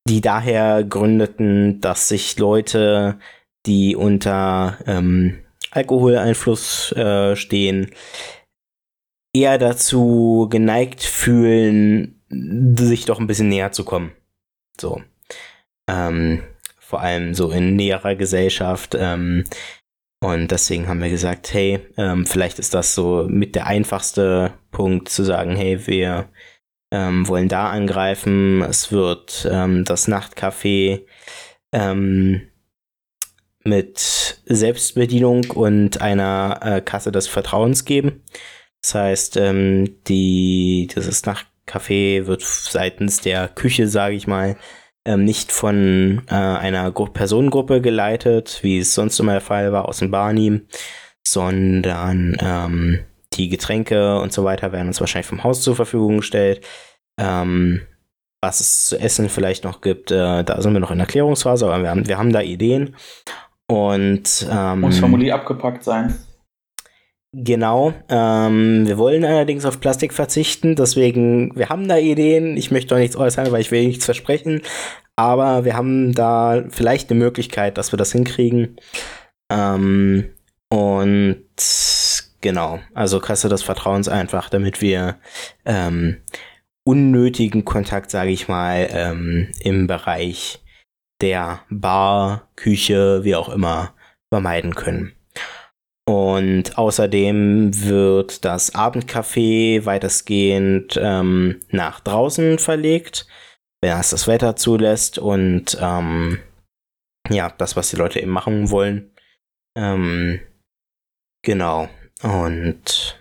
die 0.08 0.22
daher 0.22 0.84
gründeten, 0.84 1.80
dass 1.82 2.10
sich 2.10 2.38
Leute, 2.38 3.20
die 3.66 3.96
unter 3.96 4.78
ähm, 4.86 5.44
Alkoholeinfluss 5.72 6.92
äh, 6.94 7.36
stehen, 7.36 7.92
eher 9.34 9.58
dazu 9.58 10.48
geneigt 10.50 11.04
fühlen, 11.04 12.22
sich 12.30 13.06
doch 13.06 13.20
ein 13.20 13.28
bisschen 13.28 13.50
näher 13.50 13.72
zu 13.72 13.86
kommen. 13.86 14.12
So. 14.80 15.02
Ähm, 15.90 16.44
vor 16.80 17.02
allem 17.02 17.34
so 17.34 17.52
in 17.52 17.76
näherer 17.76 18.16
Gesellschaft. 18.16 18.96
Ähm, 18.98 19.44
und 20.20 20.50
deswegen 20.50 20.88
haben 20.88 21.02
wir 21.02 21.10
gesagt, 21.10 21.54
hey, 21.54 21.80
ähm, 21.98 22.26
vielleicht 22.26 22.58
ist 22.60 22.74
das 22.74 22.96
so 22.96 23.28
mit 23.30 23.56
der 23.56 23.68
einfachste 23.68 24.54
Punkt 24.72 25.10
zu 25.10 25.24
sagen, 25.24 25.56
hey, 25.56 25.86
wir 25.86 26.30
ähm, 26.92 27.28
wollen 27.28 27.50
da 27.50 27.70
angreifen. 27.70 28.64
Es 28.64 28.92
wird 28.92 29.48
ähm, 29.52 29.86
das 29.86 30.08
Nachtcafé 30.08 31.06
ähm, 31.72 32.50
mit 33.64 34.42
Selbstbedienung 34.46 35.52
und 35.52 36.02
einer 36.02 36.60
äh, 36.64 36.82
Kasse 36.82 37.12
des 37.12 37.28
Vertrauens 37.28 37.86
geben. 37.86 38.24
Das 38.82 38.96
heißt, 38.96 39.38
ähm, 39.38 40.04
die, 40.08 40.90
dieses 40.96 41.26
Nachtcafé 41.26 42.26
wird 42.26 42.42
seitens 42.42 43.22
der 43.22 43.50
Küche, 43.50 43.88
sage 43.88 44.16
ich 44.16 44.26
mal, 44.26 44.58
ähm, 45.08 45.24
nicht 45.24 45.52
von 45.52 46.22
äh, 46.30 46.36
einer 46.36 46.92
Gru 46.92 47.06
Personengruppe 47.06 47.82
geleitet, 47.82 48.60
wie 48.62 48.78
es 48.78 48.94
sonst 48.94 49.20
immer 49.20 49.32
der 49.32 49.42
Fall 49.42 49.72
war 49.72 49.88
aus 49.88 50.00
dem 50.00 50.12
Barney, 50.12 50.62
sondern 51.26 52.38
ähm, 52.40 53.00
die 53.34 53.50
Getränke 53.50 54.20
und 54.20 54.34
so 54.34 54.44
weiter 54.44 54.72
werden 54.72 54.88
uns 54.88 55.00
wahrscheinlich 55.00 55.28
vom 55.28 55.44
Haus 55.44 55.62
zur 55.62 55.76
Verfügung 55.76 56.18
gestellt. 56.18 56.66
Ähm, 57.20 57.82
was 58.42 58.60
es 58.60 58.88
zu 58.88 59.00
essen 59.00 59.30
vielleicht 59.30 59.64
noch 59.64 59.82
gibt, 59.82 60.12
äh, 60.12 60.44
da 60.44 60.62
sind 60.62 60.74
wir 60.74 60.80
noch 60.80 60.92
in 60.92 61.00
der 61.00 61.08
Klärungsphase, 61.08 61.66
aber 61.66 61.82
wir 61.82 61.90
haben, 61.90 62.08
wir 62.08 62.18
haben 62.18 62.34
da 62.34 62.42
Ideen. 62.42 62.96
Und 63.68 64.48
ähm, 64.50 64.82
muss 64.82 65.00
vermutlich 65.00 65.34
abgepackt 65.34 65.84
sein. 65.84 66.16
Genau. 67.34 67.94
Ähm, 68.10 68.88
wir 68.88 68.98
wollen 68.98 69.26
allerdings 69.26 69.66
auf 69.66 69.80
Plastik 69.80 70.14
verzichten, 70.14 70.76
deswegen, 70.76 71.56
wir 71.56 71.70
haben 71.70 71.88
da 71.88 71.98
Ideen. 71.98 72.56
Ich 72.58 72.72
möchte 72.72 72.90
doch 72.90 72.98
nichts 72.98 73.18
äußern, 73.18 73.52
weil 73.52 73.62
ich 73.62 73.72
will 73.72 73.86
nichts 73.86 74.06
versprechen. 74.06 74.62
Aber 75.16 75.66
wir 75.66 75.76
haben 75.76 76.14
da 76.14 76.64
vielleicht 76.70 77.10
eine 77.10 77.20
Möglichkeit, 77.20 77.78
dass 77.78 77.92
wir 77.92 77.98
das 77.98 78.12
hinkriegen. 78.12 78.78
Ähm, 79.52 80.30
und 80.70 81.44
genau, 82.42 82.80
also 82.94 83.20
Kasse 83.20 83.50
des 83.50 83.64
Vertrauens 83.64 84.08
einfach, 84.08 84.50
damit 84.50 84.82
wir 84.82 85.18
ähm, 85.66 86.22
unnötigen 86.86 87.66
Kontakt, 87.66 88.12
sage 88.12 88.32
ich 88.32 88.48
mal, 88.48 88.88
ähm, 88.92 89.52
im 89.60 89.88
Bereich 89.88 90.64
der 91.22 91.62
Bar, 91.70 92.50
Küche, 92.56 93.24
wie 93.24 93.36
auch 93.36 93.50
immer, 93.50 93.94
vermeiden 94.32 94.76
können. 94.76 95.17
Und 96.08 96.78
außerdem 96.78 97.84
wird 97.84 98.46
das 98.46 98.74
Abendcafé 98.74 99.84
weitestgehend 99.84 100.98
ähm, 101.02 101.60
nach 101.70 102.00
draußen 102.00 102.60
verlegt, 102.60 103.28
wenn 103.82 103.98
es 103.98 104.12
das 104.12 104.26
Wetter 104.26 104.56
zulässt 104.56 105.20
und 105.20 105.78
ähm, 105.82 106.40
ja, 107.30 107.50
das, 107.50 107.76
was 107.76 107.90
die 107.90 107.98
Leute 107.98 108.22
eben 108.22 108.32
machen 108.32 108.72
wollen. 108.72 109.12
Ähm, 109.78 110.40
genau. 111.44 111.90
Und 112.24 113.20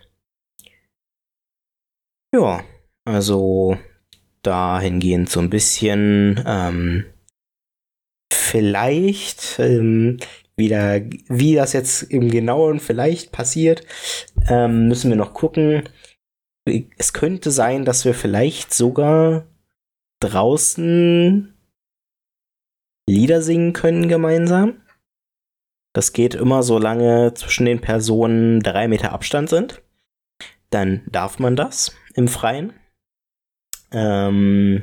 ja, 2.33 2.63
also 3.05 3.77
dahingehend 4.43 5.29
so 5.29 5.41
ein 5.41 5.51
bisschen 5.51 6.41
ähm, 6.47 7.05
vielleicht 8.33 9.59
ähm, 9.59 10.19
wieder, 10.57 11.01
wie 11.29 11.55
das 11.55 11.73
jetzt 11.73 12.03
im 12.03 12.31
Genauen 12.31 12.81
vielleicht 12.81 13.33
passiert, 13.33 13.83
ähm, 14.49 14.89
müssen 14.89 15.11
wir 15.11 15.17
noch 15.17 15.35
gucken. 15.35 15.89
Es 16.97 17.13
könnte 17.13 17.51
sein, 17.51 17.85
dass 17.85 18.05
wir 18.05 18.15
vielleicht 18.15 18.75
sogar 18.75 19.47
draußen 20.21 21.55
Lieder 23.09 23.43
singen 23.43 23.73
können 23.73 24.09
gemeinsam. 24.09 24.83
Das 25.95 26.13
geht 26.13 26.35
immer 26.35 26.63
so 26.63 26.79
lange 26.79 27.35
zwischen 27.35 27.67
den 27.67 27.81
Personen 27.81 28.61
drei 28.61 28.89
Meter 28.89 29.13
Abstand 29.13 29.49
sind. 29.49 29.83
Dann 30.71 31.03
darf 31.11 31.39
man 31.39 31.55
das 31.57 31.97
im 32.15 32.29
Freien. 32.29 32.73
Ähm, 33.93 34.83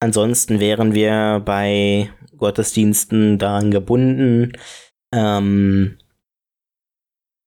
ansonsten 0.00 0.58
wären 0.60 0.94
wir 0.94 1.42
bei 1.44 2.10
Gottesdiensten 2.38 3.38
daran 3.38 3.70
gebunden, 3.70 4.52
ähm, 5.12 5.98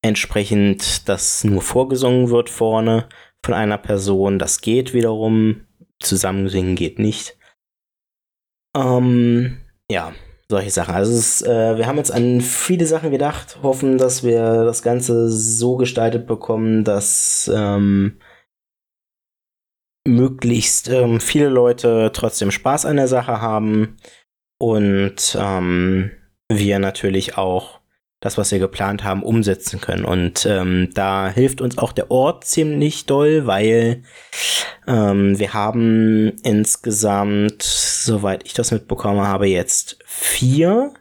entsprechend, 0.01 1.07
dass 1.07 1.43
nur 1.43 1.61
vorgesungen 1.61 2.29
wird 2.29 2.49
vorne 2.49 3.07
von 3.43 3.53
einer 3.53 3.77
Person. 3.77 4.39
Das 4.39 4.61
geht 4.61 4.93
wiederum. 4.93 5.65
Zusammensingen 5.99 6.75
geht 6.75 6.97
nicht. 6.99 7.37
Ähm, 8.75 9.61
ja, 9.89 10.13
solche 10.49 10.71
Sachen. 10.71 10.95
Also 10.95 11.11
ist, 11.11 11.43
äh, 11.43 11.77
wir 11.77 11.85
haben 11.85 11.97
jetzt 11.97 12.11
an 12.11 12.41
viele 12.41 12.85
Sachen 12.85 13.11
gedacht, 13.11 13.59
hoffen, 13.61 13.97
dass 13.97 14.23
wir 14.23 14.63
das 14.63 14.81
Ganze 14.81 15.29
so 15.29 15.77
gestaltet 15.77 16.25
bekommen, 16.25 16.83
dass 16.83 17.51
ähm, 17.53 18.19
möglichst 20.07 20.89
ähm, 20.89 21.19
viele 21.19 21.49
Leute 21.49 22.11
trotzdem 22.13 22.51
Spaß 22.51 22.85
an 22.85 22.97
der 22.97 23.07
Sache 23.07 23.41
haben 23.41 23.97
und 24.61 25.35
ähm, 25.39 26.11
wir 26.47 26.77
natürlich 26.77 27.35
auch 27.35 27.79
das, 28.19 28.37
was 28.37 28.51
wir 28.51 28.59
geplant 28.59 29.03
haben, 29.03 29.23
umsetzen 29.23 29.81
können. 29.81 30.05
Und 30.05 30.45
ähm, 30.45 30.91
da 30.93 31.29
hilft 31.29 31.61
uns 31.61 31.79
auch 31.79 31.91
der 31.91 32.11
Ort 32.11 32.45
ziemlich 32.45 33.07
doll, 33.07 33.47
weil 33.47 34.03
ähm, 34.85 35.39
wir 35.39 35.55
haben 35.55 36.33
insgesamt, 36.43 37.63
soweit 37.63 38.45
ich 38.45 38.53
das 38.53 38.69
mitbekommen 38.69 39.21
habe, 39.21 39.47
jetzt 39.47 39.97
vier 40.05 40.93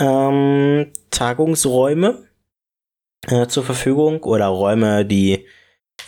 ähm, 0.00 0.90
Tagungsräume 1.10 2.24
äh, 3.28 3.46
zur 3.46 3.62
Verfügung 3.62 4.24
oder 4.24 4.46
Räume, 4.46 5.06
die 5.06 5.46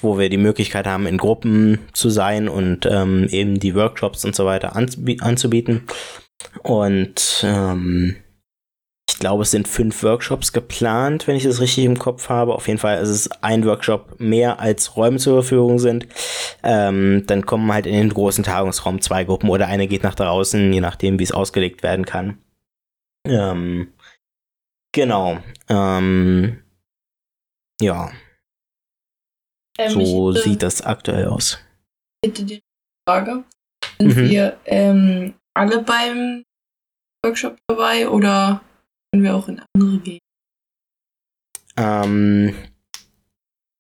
wo 0.01 0.19
wir 0.19 0.31
die 0.31 0.39
Möglichkeit 0.39 0.87
haben, 0.87 1.07
in 1.07 1.19
Gruppen 1.19 1.79
zu 1.93 2.11
sein 2.11 2.49
und 2.49 2.87
ähm, 2.87 3.29
eben 3.31 3.61
die 3.61 3.77
Workshops 3.77 4.25
und 4.25 4.35
so 4.35 4.47
weiter 4.47 4.75
anzubieten. 4.75 5.87
Und 6.63 7.43
ähm, 7.45 8.17
ich 9.09 9.19
glaube, 9.19 9.43
es 9.43 9.51
sind 9.51 9.69
fünf 9.69 10.03
Workshops 10.03 10.53
geplant, 10.53 11.27
wenn 11.27 11.37
ich 11.37 11.45
das 11.45 11.61
richtig 11.61 11.85
im 11.85 11.99
Kopf 11.99 12.29
habe. 12.29 12.55
Auf 12.55 12.67
jeden 12.67 12.79
Fall 12.79 13.01
ist 13.03 13.09
es 13.09 13.31
ein 13.43 13.65
Workshop 13.65 14.19
mehr 14.21 14.61
als 14.61 14.97
Räume 14.97 15.19
zur 15.19 15.43
Verfügung 15.43 15.79
sind. 15.79 16.07
Ähm, 16.63 17.25
dann 17.27 17.45
kommen 17.47 17.73
halt 17.73 17.87
in 17.87 17.95
den 17.95 18.09
großen 18.09 18.45
Tagungsraum 18.45 19.01
zwei 19.01 19.25
Gruppen 19.25 19.51
oder 19.51 19.67
eine 19.67 19.87
geht 19.87 20.03
nach 20.03 20.15
draußen, 20.15 20.73
je 20.73 20.81
nachdem, 20.81 21.19
wie 21.19 21.25
es 21.25 21.33
ausgelegt 21.33 21.83
werden 21.83 22.05
kann. 22.05 22.39
Ähm, 23.27 23.93
genau. 24.93 25.39
Ähm, 25.69 26.63
ja. 27.81 28.13
Ähm, 29.79 29.91
so 29.91 30.33
ich, 30.33 30.43
sieht 30.43 30.63
das 30.63 30.83
aktuell 30.83 31.27
aus. 31.27 31.59
Ich 32.23 32.31
hätte 32.31 32.45
die 32.45 32.63
Frage. 33.09 33.45
Sind 33.99 34.17
Mhm. 34.17 34.31
wir 34.31 34.61
ähm, 34.65 35.35
alle 35.55 35.83
beim 35.83 36.45
Workshop 37.25 37.57
dabei 37.69 38.09
oder 38.09 38.63
können 39.13 39.25
wir 39.25 39.35
auch 39.35 39.49
in 39.49 39.63
andere 39.75 39.99
gehen? 39.99 40.19
Ähm, 41.77 42.55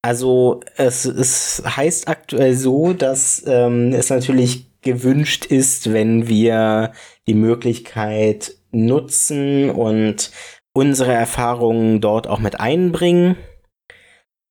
also 0.03 0.61
es, 0.77 1.05
es 1.05 1.63
heißt 1.65 2.09
aktuell 2.09 2.55
so, 2.55 2.93
dass 2.93 3.43
ähm, 3.47 3.93
es 3.93 4.11
natürlich 4.11 4.81
gewünscht 4.81 5.45
ist, 5.45 5.93
wenn 5.93 6.27
wir 6.29 6.93
die 7.27 7.35
Möglichkeit 7.35 8.57
nutzen 8.73 9.71
und 9.71 10.33
unsere 10.75 11.13
Erfahrungen 11.13 12.01
dort 12.01 12.27
auch 12.27 12.41
mit 12.41 12.59
einbringen. 12.59 13.37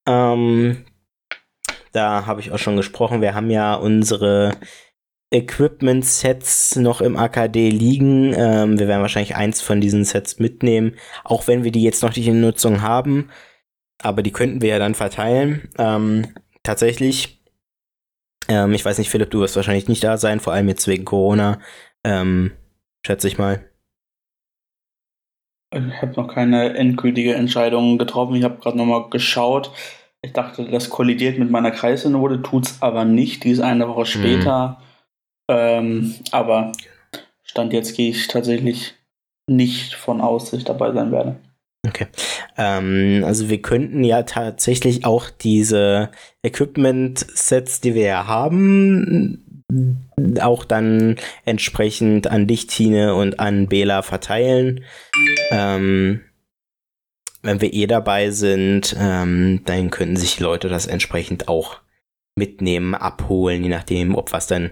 Ähm, 0.07 0.85
da 1.91 2.25
habe 2.25 2.39
ich 2.39 2.51
auch 2.51 2.59
schon 2.59 2.77
gesprochen. 2.77 3.21
Wir 3.21 3.33
haben 3.33 3.49
ja 3.49 3.75
unsere 3.75 4.53
Equipment-Sets 5.31 6.75
noch 6.75 7.01
im 7.01 7.15
AKD 7.15 7.69
liegen. 7.69 8.33
Ähm, 8.35 8.77
wir 8.77 8.87
werden 8.87 9.01
wahrscheinlich 9.01 9.35
eins 9.35 9.61
von 9.61 9.79
diesen 9.79 10.03
Sets 10.03 10.39
mitnehmen, 10.39 10.95
auch 11.23 11.47
wenn 11.47 11.63
wir 11.63 11.71
die 11.71 11.83
jetzt 11.83 12.03
noch 12.03 12.15
nicht 12.15 12.27
in 12.27 12.41
Nutzung 12.41 12.81
haben. 12.81 13.29
Aber 14.03 14.23
die 14.23 14.31
könnten 14.31 14.61
wir 14.61 14.69
ja 14.69 14.79
dann 14.79 14.95
verteilen. 14.95 15.69
Ähm, 15.77 16.27
tatsächlich, 16.63 17.41
ähm, 18.49 18.73
ich 18.73 18.83
weiß 18.83 18.97
nicht, 18.97 19.09
Philipp, 19.09 19.31
du 19.31 19.39
wirst 19.39 19.55
wahrscheinlich 19.55 19.87
nicht 19.87 20.03
da 20.03 20.17
sein, 20.17 20.41
vor 20.41 20.53
allem 20.53 20.67
jetzt 20.67 20.87
wegen 20.87 21.05
Corona. 21.05 21.59
Ähm, 22.03 22.51
schätze 23.05 23.27
ich 23.27 23.37
mal. 23.37 23.63
Ich 25.73 26.01
habe 26.01 26.13
noch 26.17 26.27
keine 26.27 26.75
endgültige 26.75 27.35
Entscheidung 27.35 27.97
getroffen. 27.97 28.35
Ich 28.35 28.43
habe 28.43 28.57
gerade 28.57 28.77
nochmal 28.77 29.09
geschaut. 29.09 29.71
Ich 30.21 30.33
dachte, 30.33 30.69
das 30.69 30.89
kollidiert 30.89 31.39
mit 31.39 31.49
meiner 31.49 31.71
Kreissynode, 31.71 32.41
tut's 32.41 32.81
aber 32.81 33.05
nicht. 33.05 33.45
Die 33.45 33.51
ist 33.51 33.61
eine 33.61 33.87
Woche 33.87 34.05
später. 34.05 34.77
Mhm. 34.79 34.90
Ähm, 35.51 36.15
aber 36.31 36.71
Stand 37.43 37.73
jetzt 37.73 37.97
gehe 37.97 38.09
ich 38.09 38.27
tatsächlich 38.27 38.95
nicht 39.47 39.95
von 39.95 40.21
aus, 40.21 40.45
dass 40.45 40.59
ich 40.59 40.65
dabei 40.65 40.93
sein 40.93 41.11
werde. 41.11 41.35
Okay. 41.85 42.07
Ähm, 42.57 43.23
also 43.25 43.49
wir 43.49 43.61
könnten 43.61 44.03
ja 44.05 44.23
tatsächlich 44.23 45.03
auch 45.03 45.29
diese 45.29 46.11
Equipment-Sets, 46.41 47.81
die 47.81 47.95
wir 47.95 48.03
ja 48.03 48.27
haben, 48.27 49.65
auch 50.39 50.63
dann 50.63 51.17
entsprechend 51.43 52.27
an 52.27 52.47
dich, 52.47 52.67
Tine, 52.67 53.15
und 53.15 53.39
an 53.41 53.67
Bela 53.67 54.03
verteilen. 54.03 54.85
Ähm, 55.49 56.21
wenn 57.41 57.59
wir 57.59 57.73
eh 57.73 57.87
dabei 57.87 58.31
sind, 58.31 58.95
ähm, 58.97 59.63
dann 59.65 59.89
könnten 59.89 60.15
sich 60.15 60.39
Leute 60.39 60.69
das 60.69 60.87
entsprechend 60.87 61.49
auch 61.49 61.79
mitnehmen, 62.35 62.95
abholen, 62.95 63.63
je 63.63 63.69
nachdem, 63.69 64.15
ob 64.15 64.31
was 64.31 64.47
dann 64.47 64.71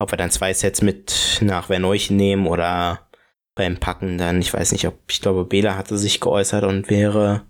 ob 0.00 0.12
wir 0.12 0.18
dann 0.18 0.30
zwei 0.30 0.52
Sets 0.52 0.82
mit 0.82 1.38
nach 1.42 1.66
Verneuchen 1.66 2.16
nehmen 2.16 2.46
oder 2.46 3.08
beim 3.54 3.76
Packen 3.76 4.18
dann, 4.18 4.40
ich 4.40 4.52
weiß 4.52 4.72
nicht, 4.72 4.86
ob, 4.86 4.98
ich 5.08 5.20
glaube, 5.20 5.44
Bela 5.44 5.76
hatte 5.76 5.98
sich 5.98 6.20
geäußert 6.20 6.64
und 6.64 6.88
wäre 6.88 7.42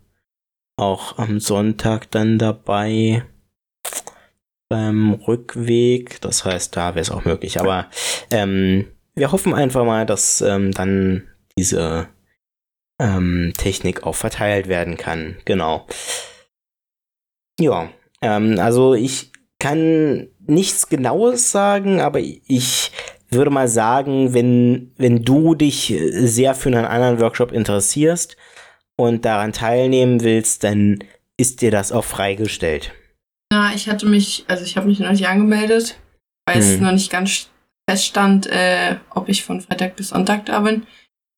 auch 0.76 1.18
am 1.18 1.40
Sonntag 1.40 2.10
dann 2.10 2.38
dabei 2.38 3.24
beim 4.68 5.12
Rückweg. 5.12 6.20
Das 6.20 6.44
heißt, 6.44 6.76
da 6.76 6.94
wäre 6.94 7.02
es 7.02 7.10
auch 7.10 7.24
möglich. 7.24 7.60
Aber 7.60 7.88
ähm, 8.30 8.88
wir 9.14 9.30
hoffen 9.30 9.54
einfach 9.54 9.84
mal, 9.84 10.04
dass 10.04 10.40
ähm, 10.40 10.72
dann 10.72 11.28
diese 11.56 12.08
ähm, 12.98 13.52
Technik 13.56 14.02
auch 14.04 14.14
verteilt 14.14 14.68
werden 14.68 14.96
kann. 14.96 15.36
Genau. 15.44 15.86
Ja, 17.60 17.90
ähm, 18.22 18.58
also 18.58 18.94
ich 18.94 19.32
kann 19.60 20.28
nichts 20.50 20.88
Genaues 20.88 21.50
sagen, 21.50 22.00
aber 22.00 22.20
ich 22.20 22.92
würde 23.30 23.50
mal 23.50 23.68
sagen, 23.68 24.34
wenn, 24.34 24.92
wenn 24.96 25.24
du 25.24 25.54
dich 25.54 25.94
sehr 26.12 26.54
für 26.54 26.68
einen 26.68 26.84
anderen 26.84 27.20
Workshop 27.20 27.52
interessierst 27.52 28.36
und 28.96 29.24
daran 29.24 29.52
teilnehmen 29.52 30.22
willst, 30.22 30.64
dann 30.64 30.98
ist 31.36 31.62
dir 31.62 31.70
das 31.70 31.92
auch 31.92 32.04
freigestellt. 32.04 32.92
Ja, 33.52 33.72
ich 33.74 33.88
hatte 33.88 34.06
mich, 34.06 34.44
also 34.48 34.64
ich 34.64 34.76
habe 34.76 34.88
mich 34.88 35.00
noch 35.00 35.10
nicht 35.10 35.26
angemeldet, 35.26 35.96
weil 36.46 36.56
hm. 36.56 36.62
es 36.62 36.80
noch 36.80 36.92
nicht 36.92 37.10
ganz 37.10 37.48
feststand, 37.88 38.46
äh, 38.46 38.96
ob 39.10 39.28
ich 39.28 39.44
von 39.44 39.60
Freitag 39.60 39.96
bis 39.96 40.08
Sonntag 40.08 40.46
da 40.46 40.60
bin. 40.60 40.86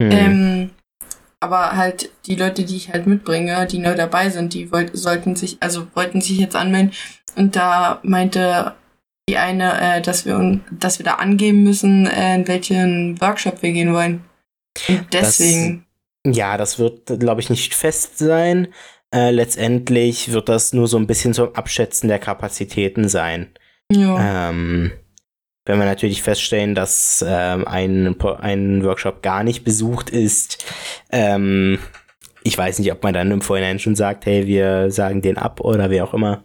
Hm. 0.03 0.11
Ähm, 0.11 0.71
aber 1.41 1.77
halt 1.77 2.11
die 2.27 2.37
Leute, 2.37 2.65
die 2.65 2.77
ich 2.77 2.93
halt 2.93 3.07
mitbringe, 3.07 3.67
die 3.67 3.79
neu 3.79 3.95
dabei 3.95 4.31
sind, 4.31 4.55
die 4.55 4.71
wollt, 4.71 4.97
sollten 4.97 5.35
sich, 5.35 5.57
also 5.61 5.87
wollten 5.95 6.21
sich 6.21 6.39
jetzt 6.39 6.57
anmelden. 6.57 6.93
Und 7.37 7.57
da 7.57 8.01
meinte 8.03 8.75
die 9.29 9.37
eine, 9.37 9.81
äh, 9.81 10.03
dass 10.03 10.27
wir 10.27 10.61
dass 10.71 10.99
wir 10.99 11.05
da 11.05 11.15
angeben 11.15 11.63
müssen, 11.63 12.07
äh, 12.07 12.35
in 12.35 12.49
welchen 12.49 13.21
Workshop 13.21 13.63
wir 13.63 13.73
gehen 13.73 13.95
wollen. 13.95 14.25
Und 14.89 15.07
deswegen. 15.13 15.87
Das, 16.25 16.37
ja, 16.37 16.57
das 16.57 16.79
wird, 16.79 17.19
glaube 17.19 17.41
ich, 17.41 17.51
nicht 17.51 17.75
fest 17.75 18.19
sein. 18.19 18.69
Äh, 19.15 19.31
letztendlich 19.31 20.33
wird 20.33 20.49
das 20.49 20.73
nur 20.73 20.87
so 20.87 20.97
ein 20.97 21.07
bisschen 21.07 21.35
zum 21.35 21.55
Abschätzen 21.55 22.09
der 22.09 22.19
Kapazitäten 22.19 23.09
sein. 23.09 23.51
Ja. 23.91 24.49
Ähm, 24.51 24.93
wenn 25.65 25.79
wir 25.79 25.85
natürlich 25.85 26.23
feststellen, 26.23 26.75
dass 26.75 27.25
ähm, 27.27 27.67
ein, 27.69 28.21
ein 28.21 28.85
Workshop 28.85 29.23
gar 29.23 29.45
nicht 29.45 29.65
besucht 29.65 30.11
ist, 30.11 30.65
ähm, 31.11 31.79
ich 32.43 32.59
weiß 32.59 32.79
nicht, 32.79 32.91
ob 32.91 33.03
man 33.03 33.15
dann 33.15 33.31
im 33.31 33.43
Vorhinein 33.43 33.79
schon 33.79 33.95
sagt, 33.95 34.27
hey, 34.27 34.47
wir 34.47 34.91
sagen 34.91 35.23
den 35.23 35.39
ab 35.39 35.61
oder 35.61 35.91
wie 35.91 36.03
auch 36.03 36.15
immer. 36.15 36.45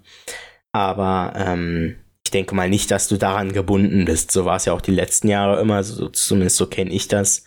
Aber 0.71 1.33
ähm, 1.35 1.95
ich 2.27 2.31
denke 2.31 2.55
mal 2.55 2.69
nicht, 2.69 2.91
dass 2.91 3.07
du 3.07 3.15
daran 3.15 3.53
gebunden 3.53 4.03
bist. 4.03 4.31
So 4.31 4.43
war 4.43 4.57
es 4.57 4.65
ja 4.65 4.73
auch 4.73 4.81
die 4.81 4.91
letzten 4.91 5.29
Jahre 5.29 5.61
immer, 5.61 5.81
so, 5.81 6.09
zumindest 6.09 6.57
so 6.57 6.67
kenne 6.67 6.91
ich 6.91 7.07
das. 7.07 7.45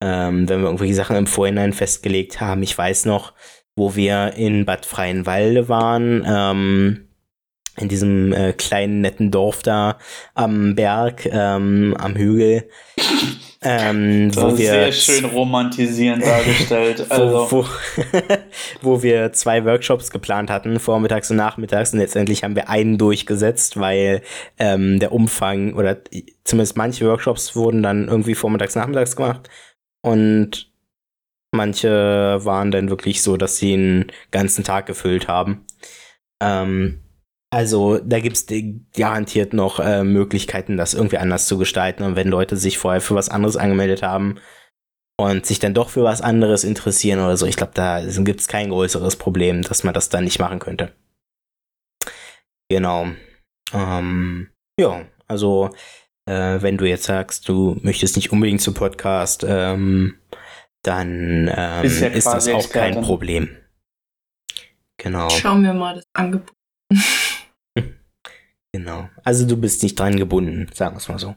Ähm, 0.00 0.48
wenn 0.48 0.60
wir 0.60 0.66
irgendwelche 0.66 0.94
Sachen 0.94 1.16
im 1.16 1.26
Vorhinein 1.26 1.72
festgelegt 1.72 2.40
haben. 2.40 2.62
Ich 2.62 2.78
weiß 2.78 3.04
noch, 3.06 3.32
wo 3.74 3.96
wir 3.96 4.34
in 4.34 4.64
Bad 4.64 4.86
Freienwalde 4.86 5.68
waren, 5.68 6.24
ähm, 6.24 7.08
in 7.76 7.88
diesem 7.88 8.32
äh, 8.32 8.52
kleinen 8.52 9.00
netten 9.00 9.32
Dorf 9.32 9.64
da 9.64 9.98
am 10.34 10.76
Berg, 10.76 11.26
ähm, 11.26 11.96
am 11.98 12.14
Hügel. 12.14 12.68
Ähm, 13.64 14.30
das 14.32 14.42
wo 14.42 14.58
wir 14.58 14.70
sehr 14.70 14.92
schön 14.92 15.24
romantisierend 15.24 16.24
dargestellt. 16.24 17.06
Also. 17.10 17.50
Wo, 17.50 17.62
wo, 17.62 17.66
wo, 18.82 19.02
wir 19.02 19.32
zwei 19.32 19.64
Workshops 19.64 20.10
geplant 20.10 20.50
hatten, 20.50 20.78
vormittags 20.80 21.30
und 21.30 21.36
nachmittags, 21.36 21.92
und 21.92 21.98
letztendlich 21.98 22.42
haben 22.42 22.56
wir 22.56 22.68
einen 22.68 22.98
durchgesetzt, 22.98 23.78
weil 23.78 24.22
ähm, 24.58 24.98
der 24.98 25.12
Umfang 25.12 25.74
oder 25.74 25.98
zumindest 26.44 26.76
manche 26.76 27.06
Workshops 27.06 27.54
wurden 27.54 27.82
dann 27.82 28.08
irgendwie 28.08 28.34
vormittags, 28.34 28.74
nachmittags 28.74 29.16
gemacht 29.16 29.48
und 30.02 30.72
manche 31.52 32.40
waren 32.44 32.70
dann 32.70 32.90
wirklich 32.90 33.22
so, 33.22 33.36
dass 33.36 33.56
sie 33.56 33.74
einen 33.74 34.12
ganzen 34.30 34.64
Tag 34.64 34.86
gefüllt 34.86 35.28
haben. 35.28 35.66
Ähm, 36.40 37.02
also 37.52 37.98
da 37.98 38.18
gibt 38.18 38.36
es 38.36 38.46
garantiert 38.96 39.52
noch 39.52 39.78
äh, 39.78 40.04
Möglichkeiten, 40.04 40.78
das 40.78 40.94
irgendwie 40.94 41.18
anders 41.18 41.46
zu 41.46 41.58
gestalten. 41.58 42.02
Und 42.02 42.16
wenn 42.16 42.28
Leute 42.28 42.56
sich 42.56 42.78
vorher 42.78 43.02
für 43.02 43.14
was 43.14 43.28
anderes 43.28 43.58
angemeldet 43.58 44.02
haben 44.02 44.36
und 45.20 45.44
sich 45.44 45.58
dann 45.58 45.74
doch 45.74 45.90
für 45.90 46.02
was 46.02 46.22
anderes 46.22 46.64
interessieren 46.64 47.20
oder 47.20 47.36
so, 47.36 47.44
ich 47.44 47.56
glaube, 47.56 47.74
da 47.74 48.00
gibt 48.00 48.40
es 48.40 48.48
kein 48.48 48.70
größeres 48.70 49.16
Problem, 49.16 49.60
dass 49.60 49.84
man 49.84 49.92
das 49.92 50.08
dann 50.08 50.24
nicht 50.24 50.38
machen 50.38 50.60
könnte. 50.60 50.94
Genau. 52.70 53.08
Ähm, 53.74 54.48
ja, 54.80 55.04
also 55.28 55.68
äh, 56.24 56.62
wenn 56.62 56.78
du 56.78 56.88
jetzt 56.88 57.04
sagst, 57.04 57.50
du 57.50 57.78
möchtest 57.82 58.16
nicht 58.16 58.32
unbedingt 58.32 58.62
zum 58.62 58.72
Podcast, 58.72 59.44
ähm, 59.46 60.14
dann 60.82 61.50
ähm, 61.54 61.84
ist, 61.84 62.00
ja 62.00 62.08
ist 62.08 62.24
das 62.24 62.48
auch 62.48 62.60
Expertin. 62.60 62.94
kein 62.94 63.04
Problem. 63.04 63.56
Genau. 64.96 65.28
Schauen 65.28 65.62
wir 65.64 65.74
mal 65.74 65.96
das 65.96 66.06
Angebot. 66.14 66.56
Genau. 68.74 69.08
Also 69.22 69.46
du 69.46 69.56
bist 69.56 69.82
nicht 69.82 69.98
dran 69.98 70.16
gebunden, 70.16 70.68
sagen 70.72 70.94
wir 70.94 70.98
es 70.98 71.08
mal 71.08 71.18
so. 71.18 71.34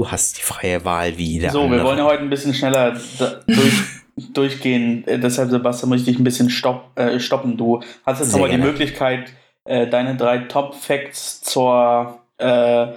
Du 0.00 0.10
hast 0.10 0.38
die 0.38 0.42
freie 0.42 0.84
Wahl 0.84 1.16
wie 1.18 1.40
der 1.40 1.50
So, 1.50 1.62
andere. 1.62 1.80
wir 1.80 1.84
wollen 1.84 1.98
ja 1.98 2.04
heute 2.04 2.22
ein 2.22 2.30
bisschen 2.30 2.54
schneller 2.54 2.92
durch, 2.92 3.82
durchgehen. 4.32 5.06
Äh, 5.08 5.18
deshalb, 5.18 5.50
Sebastian, 5.50 5.88
muss 5.88 6.00
ich 6.00 6.06
dich 6.06 6.18
ein 6.18 6.24
bisschen 6.24 6.50
stopp, 6.50 6.96
äh, 6.96 7.18
stoppen. 7.18 7.56
Du 7.56 7.80
hast 8.04 8.20
jetzt 8.20 8.32
nochmal 8.32 8.50
die 8.50 8.58
Möglichkeit, 8.58 9.32
äh, 9.64 9.88
deine 9.88 10.16
drei 10.16 10.38
Top-Facts 10.38 11.40
zur, 11.42 12.20
äh, 12.36 12.92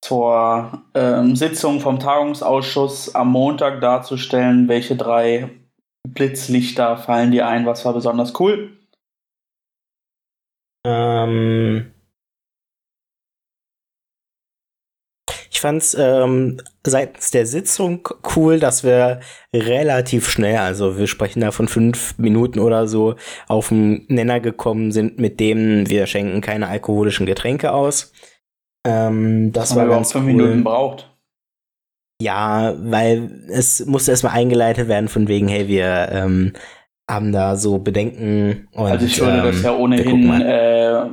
zur 0.00 0.82
ähm, 0.94 1.36
Sitzung 1.36 1.80
vom 1.80 1.98
Tagungsausschuss 1.98 3.14
am 3.14 3.32
Montag 3.32 3.82
darzustellen. 3.82 4.68
Welche 4.68 4.96
drei 4.96 5.50
Blitzlichter 6.08 6.96
fallen 6.96 7.32
dir 7.32 7.46
ein? 7.46 7.66
Was 7.66 7.84
war 7.84 7.92
besonders 7.92 8.38
cool? 8.40 8.75
Ähm, 10.86 11.90
ich 15.50 15.60
fand 15.60 15.82
es 15.82 15.94
ähm, 15.94 16.60
seitens 16.86 17.32
der 17.32 17.44
Sitzung 17.44 18.08
cool, 18.36 18.60
dass 18.60 18.84
wir 18.84 19.20
relativ 19.52 20.28
schnell, 20.28 20.58
also 20.58 20.96
wir 20.96 21.08
sprechen 21.08 21.40
da 21.40 21.50
von 21.50 21.66
fünf 21.66 22.16
Minuten 22.18 22.60
oder 22.60 22.86
so, 22.86 23.16
auf 23.48 23.70
den 23.70 24.06
Nenner 24.06 24.38
gekommen 24.38 24.92
sind, 24.92 25.18
mit 25.18 25.40
dem 25.40 25.90
wir 25.90 26.06
schenken 26.06 26.40
keine 26.40 26.68
alkoholischen 26.68 27.26
Getränke 27.26 27.72
aus. 27.72 28.12
Ähm, 28.86 29.50
das 29.52 29.74
war 29.74 29.88
ganz 29.88 30.12
fünf 30.12 30.26
cool. 30.26 30.34
Minuten 30.34 30.62
braucht. 30.62 31.10
Ja, 32.22 32.74
weil 32.78 33.44
es 33.48 33.84
musste 33.84 34.12
erstmal 34.12 34.34
eingeleitet 34.34 34.86
werden 34.88 35.08
von 35.08 35.26
wegen, 35.26 35.48
hey, 35.48 35.66
wir 35.66 36.08
ähm, 36.12 36.52
haben 37.10 37.32
da 37.32 37.56
so 37.56 37.78
Bedenken. 37.78 38.68
Und, 38.72 38.86
also 38.86 39.06
ich 39.06 39.20
würde 39.20 39.38
ähm, 39.38 39.44
das 39.44 39.62
ja 39.62 39.76
ohnehin 39.76 40.40
äh, 40.40 41.10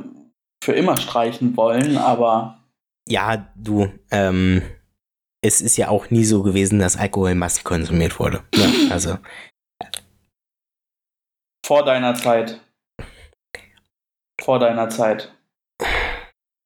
für 0.62 0.72
immer 0.72 0.96
streichen 0.96 1.56
wollen, 1.56 1.96
aber. 1.96 2.58
Ja, 3.08 3.48
du, 3.54 3.92
ähm, 4.10 4.62
es 5.42 5.60
ist 5.60 5.76
ja 5.76 5.88
auch 5.88 6.10
nie 6.10 6.24
so 6.24 6.42
gewesen, 6.42 6.78
dass 6.78 6.96
Alkohol 6.96 7.30
in 7.30 7.38
Massen 7.38 7.64
konsumiert 7.64 8.18
wurde. 8.18 8.42
Ja, 8.54 8.66
also. 8.90 9.18
Vor 11.64 11.84
deiner 11.84 12.14
Zeit. 12.14 12.60
Vor 14.40 14.58
deiner 14.58 14.88
Zeit. 14.88 15.34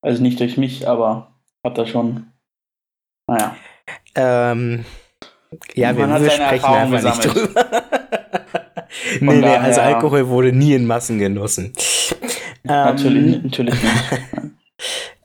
Also 0.01 0.23
nicht 0.23 0.41
durch 0.41 0.57
mich, 0.57 0.89
aber 0.89 1.33
hat 1.65 1.77
er 1.77 1.87
schon. 1.87 2.33
Naja. 3.29 3.57
Ähm, 4.15 4.85
ja, 5.75 5.97
wir, 5.97 6.09
wir 6.09 6.31
sprechen 6.31 6.65
einfach 6.65 6.89
nicht 6.91 7.23
gesammelt. 7.23 7.35
drüber. 7.35 7.98
Nee, 9.21 9.35
nee, 9.35 9.41
daher- 9.43 9.63
also 9.63 9.81
Alkohol 9.81 10.29
wurde 10.29 10.53
nie 10.53 10.75
in 10.75 10.87
Massen 10.87 11.19
genossen. 11.19 11.73
Natürlich, 12.65 13.35
Ähm, 13.37 13.43
natürlich 13.45 13.75
nicht. 13.83 13.95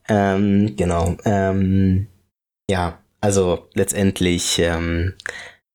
Ähm, 0.10 0.76
genau. 0.76 1.16
Ähm, 1.24 2.08
ja, 2.70 3.00
also 3.22 3.70
letztendlich, 3.74 4.60
ähm, 4.60 5.14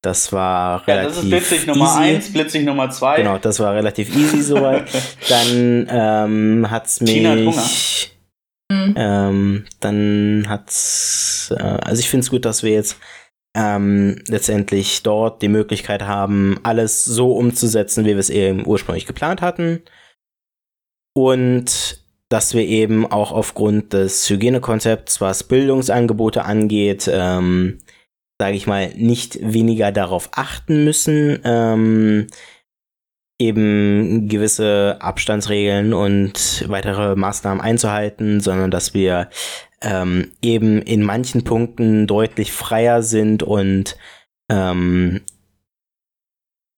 das 0.02 0.32
war 0.34 0.82
Ja, 0.86 0.94
relativ 0.96 1.14
das 1.14 1.24
ist 1.24 1.30
Blitzig 1.30 1.66
Nummer 1.66 1.84
easy. 1.86 2.14
1, 2.14 2.32
Blitzig 2.34 2.64
Nummer 2.66 2.90
2. 2.90 3.16
Genau, 3.16 3.38
das 3.38 3.58
war 3.58 3.74
relativ 3.74 4.14
easy 4.14 4.42
soweit. 4.42 4.86
Dann 5.30 5.86
ähm, 5.90 6.70
hat's 6.70 7.00
mich. 7.00 7.10
Tina 7.14 7.30
hat 7.30 7.38
Hunger. 7.38 7.64
Hm. 8.70 8.94
Ähm, 8.98 9.64
dann 9.80 10.44
hat's, 10.46 11.50
äh, 11.56 11.62
also 11.62 12.00
ich 12.00 12.10
finde 12.10 12.24
es 12.24 12.30
gut, 12.30 12.44
dass 12.44 12.62
wir 12.62 12.72
jetzt 12.72 12.96
ähm, 13.58 14.22
letztendlich 14.28 15.02
dort 15.02 15.42
die 15.42 15.48
Möglichkeit 15.48 16.02
haben, 16.02 16.60
alles 16.62 17.04
so 17.04 17.32
umzusetzen, 17.32 18.04
wie 18.04 18.10
wir 18.10 18.18
es 18.18 18.30
eben 18.30 18.64
ursprünglich 18.64 19.04
geplant 19.04 19.42
hatten. 19.42 19.82
Und 21.12 22.04
dass 22.28 22.54
wir 22.54 22.62
eben 22.62 23.10
auch 23.10 23.32
aufgrund 23.32 23.92
des 23.94 24.30
Hygienekonzepts, 24.30 25.20
was 25.20 25.42
Bildungsangebote 25.42 26.44
angeht, 26.44 27.10
ähm, 27.12 27.78
sage 28.40 28.56
ich 28.56 28.68
mal, 28.68 28.92
nicht 28.94 29.38
weniger 29.42 29.90
darauf 29.90 30.28
achten 30.32 30.84
müssen, 30.84 31.40
ähm, 31.42 32.28
eben 33.40 34.28
gewisse 34.28 34.98
Abstandsregeln 35.00 35.94
und 35.94 36.64
weitere 36.68 37.16
Maßnahmen 37.16 37.60
einzuhalten, 37.60 38.40
sondern 38.40 38.70
dass 38.70 38.94
wir 38.94 39.30
ähm, 39.82 40.32
eben 40.42 40.82
in 40.82 41.02
manchen 41.02 41.44
Punkten 41.44 42.06
deutlich 42.06 42.52
freier 42.52 43.02
sind 43.02 43.42
und 43.42 43.96
ähm, 44.50 45.22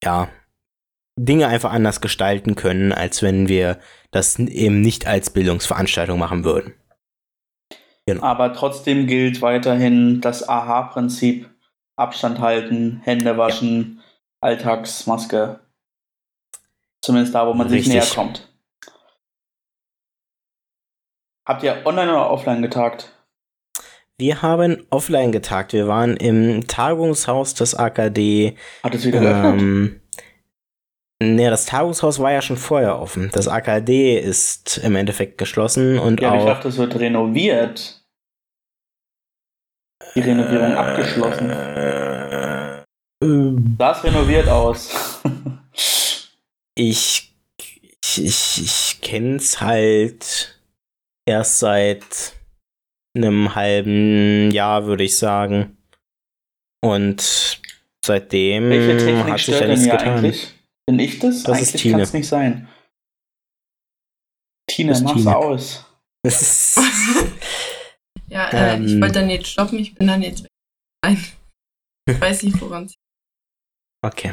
ja, 0.03 0.29
Dinge 1.17 1.47
einfach 1.47 1.71
anders 1.71 2.01
gestalten 2.01 2.55
können, 2.55 2.91
als 2.91 3.21
wenn 3.21 3.47
wir 3.47 3.79
das 4.11 4.39
eben 4.39 4.81
nicht 4.81 5.07
als 5.07 5.29
Bildungsveranstaltung 5.29 6.17
machen 6.17 6.43
würden. 6.43 6.73
Aber 8.19 8.53
trotzdem 8.53 9.07
gilt 9.07 9.41
weiterhin 9.41 10.21
das 10.21 10.47
AHA-Prinzip: 10.47 11.49
Abstand 11.95 12.39
halten, 12.39 12.99
Hände 13.03 13.37
waschen, 13.37 14.01
Alltagsmaske. 14.41 15.59
Zumindest 17.01 17.33
da, 17.33 17.47
wo 17.47 17.53
man 17.53 17.69
sich 17.69 17.85
Richtig. 17.85 17.93
näher 17.93 18.05
kommt. 18.13 18.50
Habt 21.45 21.63
ihr 21.63 21.81
online 21.85 22.11
oder 22.11 22.29
offline 22.29 22.61
getagt? 22.61 23.11
Wir 24.17 24.41
haben 24.41 24.85
offline 24.91 25.31
getagt. 25.31 25.73
Wir 25.73 25.87
waren 25.87 26.15
im 26.15 26.67
Tagungshaus 26.67 27.55
des 27.55 27.73
AKD. 27.73 28.55
Hat 28.83 28.93
es 28.93 29.05
wieder 29.05 29.19
geöffnet? 29.19 29.61
Ähm, 29.61 30.01
ne, 31.19 31.49
das 31.49 31.65
Tagungshaus 31.65 32.19
war 32.19 32.31
ja 32.31 32.41
schon 32.41 32.57
vorher 32.57 32.99
offen. 32.99 33.31
Das 33.33 33.47
AKD 33.47 34.19
ist 34.19 34.77
im 34.77 34.95
Endeffekt 34.95 35.39
geschlossen 35.39 35.97
und 35.97 36.21
ja, 36.21 36.27
aber 36.27 36.37
ich 36.37 36.43
auch. 36.43 36.47
dachte, 36.47 36.67
es 36.67 36.77
wird 36.77 36.99
renoviert. 36.99 38.03
Die 40.13 40.19
Renovierung 40.19 40.75
abgeschlossen. 40.75 41.49
Äh, 41.49 42.83
Sah 43.23 43.91
es 43.91 44.03
renoviert 44.03 44.47
aus. 44.49 45.21
ich 46.75 47.31
ich, 48.03 48.25
ich, 48.25 48.61
ich 48.63 49.01
kenn's 49.01 49.61
halt 49.61 50.60
erst 51.25 51.59
seit 51.59 52.33
einem 53.15 53.55
halben 53.55 54.51
Jahr, 54.51 54.85
würde 54.85 55.03
ich 55.03 55.17
sagen. 55.17 55.77
Und 56.83 57.61
seitdem 58.03 58.69
Welche 58.69 58.97
Technik 59.05 59.25
hat 59.31 59.39
sich 59.39 59.47
ja 59.53 59.59
denn 59.59 59.69
nichts 59.69 59.85
getan. 59.85 60.07
eigentlich? 60.17 60.53
Bin 60.87 60.99
ich 60.99 61.19
das? 61.19 61.43
Das 61.43 61.61
ist 61.61 61.69
eigentlich 61.69 61.81
Tine. 61.81 61.91
kann 61.93 62.01
es 62.01 62.13
nicht 62.13 62.27
sein. 62.27 62.67
Ist 64.69 65.01
mach's 65.03 65.13
Tine. 65.21 65.37
aus. 65.37 65.85
Das 66.23 66.41
ist, 66.41 66.79
ja, 68.27 68.47
äh, 68.49 68.79
ich 68.83 68.91
Ähm. 68.93 69.01
wollte 69.01 69.15
dann 69.19 69.29
jetzt 69.29 69.47
stoppen, 69.47 69.79
ich 69.79 69.93
bin 69.95 70.07
dann 70.07 70.21
jetzt 70.21 70.43
weg. 70.43 70.51
Nein. 71.03 71.23
Ich 72.09 72.19
weiß 72.21 72.43
nicht, 72.43 72.59
woran 72.61 72.85
es 72.85 72.93
okay. 74.05 74.31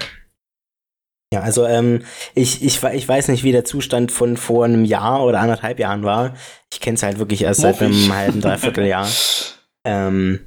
Ja, 1.33 1.43
also 1.43 1.67
ähm, 1.67 2.05
ich, 2.35 2.65
ich, 2.65 2.83
ich 2.83 3.09
weiß 3.09 3.29
nicht, 3.29 3.45
wie 3.45 3.53
der 3.53 3.65
Zustand 3.65 4.11
von 4.13 4.37
vor 4.39 4.65
einem 4.65 4.85
Jahr 4.85 5.23
oder 5.25 5.41
anderthalb 5.41 5.79
Jahren 5.79 6.03
war. 6.03 6.35
Ich 6.73 6.81
kenne 6.81 6.95
es 6.95 7.03
halt 7.03 7.19
wirklich 7.19 7.43
erst 7.43 7.61
seit 7.61 7.81
Muffig. 7.81 8.05
einem 8.05 8.15
halben, 8.15 8.41
dreiviertel 8.41 8.87
Jahr. 8.87 9.07
Ähm, 9.85 10.47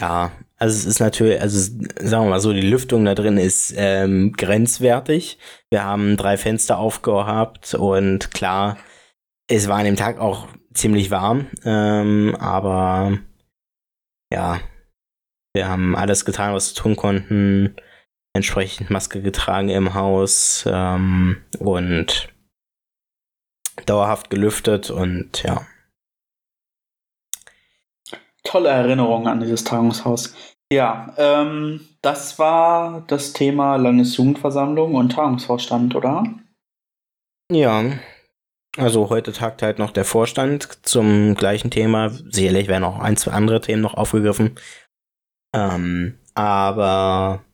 ja, 0.00 0.30
also 0.56 0.76
es 0.76 0.84
ist 0.86 1.00
natürlich, 1.00 1.40
also 1.40 1.58
sagen 1.58 2.24
wir 2.24 2.30
mal 2.30 2.40
so, 2.40 2.52
die 2.52 2.60
Lüftung 2.60 3.04
da 3.04 3.14
drin 3.14 3.38
ist 3.38 3.74
ähm, 3.76 4.32
grenzwertig. 4.32 5.38
Wir 5.70 5.84
haben 5.84 6.16
drei 6.16 6.36
Fenster 6.36 6.78
aufgehabt 6.78 7.74
und 7.74 8.30
klar, 8.32 8.78
es 9.48 9.68
war 9.68 9.78
an 9.78 9.84
dem 9.84 9.96
Tag 9.96 10.20
auch 10.20 10.48
ziemlich 10.72 11.10
warm, 11.10 11.48
ähm, 11.64 12.36
aber 12.38 13.18
ja, 14.32 14.60
wir 15.54 15.68
haben 15.68 15.94
alles 15.96 16.24
getan, 16.24 16.54
was 16.54 16.74
wir 16.74 16.82
tun 16.82 16.96
konnten. 16.96 17.76
Entsprechend 18.34 18.90
Maske 18.90 19.22
getragen 19.22 19.68
im 19.68 19.94
Haus 19.94 20.64
ähm, 20.66 21.42
und 21.58 22.28
dauerhaft 23.86 24.28
gelüftet 24.30 24.90
und 24.90 25.42
ja. 25.42 25.66
Tolle 28.42 28.68
Erinnerung 28.68 29.26
an 29.26 29.40
dieses 29.40 29.64
Tagungshaus. 29.64 30.34
Ja, 30.72 31.14
ähm, 31.16 31.88
das 32.02 32.38
war 32.38 33.04
das 33.06 33.32
Thema 33.32 33.76
Landesjugendversammlung 33.76 34.94
und 34.94 35.12
Tagungsvorstand, 35.12 35.94
oder? 35.94 36.24
Ja, 37.50 37.84
also 38.76 39.08
heute 39.08 39.32
tagt 39.32 39.62
halt 39.62 39.78
noch 39.78 39.92
der 39.92 40.04
Vorstand 40.04 40.80
zum 40.82 41.34
gleichen 41.34 41.70
Thema. 41.70 42.08
Sicherlich 42.08 42.66
werden 42.66 42.84
auch 42.84 42.98
ein, 42.98 43.16
zwei 43.16 43.32
andere 43.32 43.60
Themen 43.60 43.82
noch 43.82 43.94
aufgegriffen. 43.94 44.56
Ähm, 45.54 46.18
aber 46.34 47.44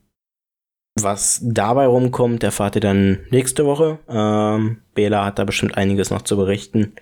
was 1.02 1.40
dabei 1.42 1.86
rumkommt, 1.86 2.42
erfahrt 2.42 2.76
ihr 2.76 2.80
dann 2.80 3.26
nächste 3.30 3.66
Woche. 3.66 3.98
Ähm, 4.08 4.82
Bela 4.94 5.24
hat 5.24 5.38
da 5.38 5.44
bestimmt 5.44 5.76
einiges 5.76 6.10
noch 6.10 6.22
zu 6.22 6.36
berichten. 6.36 6.94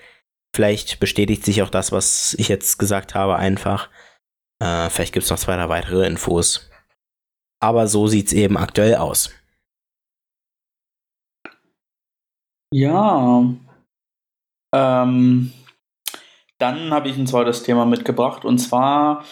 Vielleicht 0.55 1.01
bestätigt 1.01 1.45
sich 1.45 1.63
auch 1.63 1.71
das, 1.71 1.93
was 1.93 2.35
ich 2.35 2.49
jetzt 2.49 2.79
gesagt 2.79 3.15
habe, 3.15 3.37
einfach. 3.37 3.91
Äh, 4.61 4.89
vielleicht 4.91 5.13
gibt 5.13 5.25
es 5.25 5.31
noch 5.31 5.39
zwei, 5.39 5.57
drei 5.57 5.69
weitere 5.69 6.07
Infos. 6.07 6.71
Aber 7.61 7.87
so 7.87 8.07
sieht's 8.07 8.33
eben 8.33 8.57
aktuell 8.57 8.97
aus. 8.97 9.31
Ja. 12.73 13.45
Ähm, 14.75 15.53
dann 16.59 16.91
habe 16.91 17.09
ich 17.09 17.17
ein 17.17 17.27
zweites 17.27 17.63
Thema 17.63 17.87
mitgebracht 17.87 18.45
und 18.45 18.59
zwar 18.59 19.25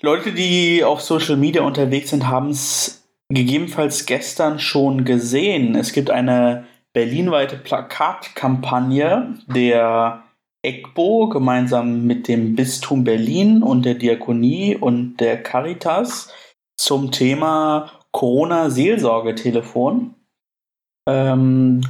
Leute, 0.00 0.32
die 0.32 0.82
auf 0.82 1.00
Social 1.00 1.36
Media 1.36 1.62
unterwegs 1.62 2.10
sind, 2.10 2.28
haben 2.28 2.50
es 2.50 3.01
gegebenenfalls 3.34 4.06
gestern 4.06 4.58
schon 4.58 5.04
gesehen. 5.04 5.74
Es 5.74 5.92
gibt 5.92 6.10
eine 6.10 6.66
berlinweite 6.92 7.56
Plakatkampagne 7.56 9.34
der 9.46 10.22
EGBO 10.62 11.28
gemeinsam 11.28 12.06
mit 12.06 12.28
dem 12.28 12.54
Bistum 12.54 13.04
Berlin 13.04 13.62
und 13.62 13.84
der 13.84 13.94
Diakonie 13.94 14.76
und 14.76 15.16
der 15.16 15.42
Caritas 15.42 16.32
zum 16.76 17.10
Thema 17.10 17.90
Corona-Seelsorgetelefon. 18.12 20.14
Ähm, 21.08 21.80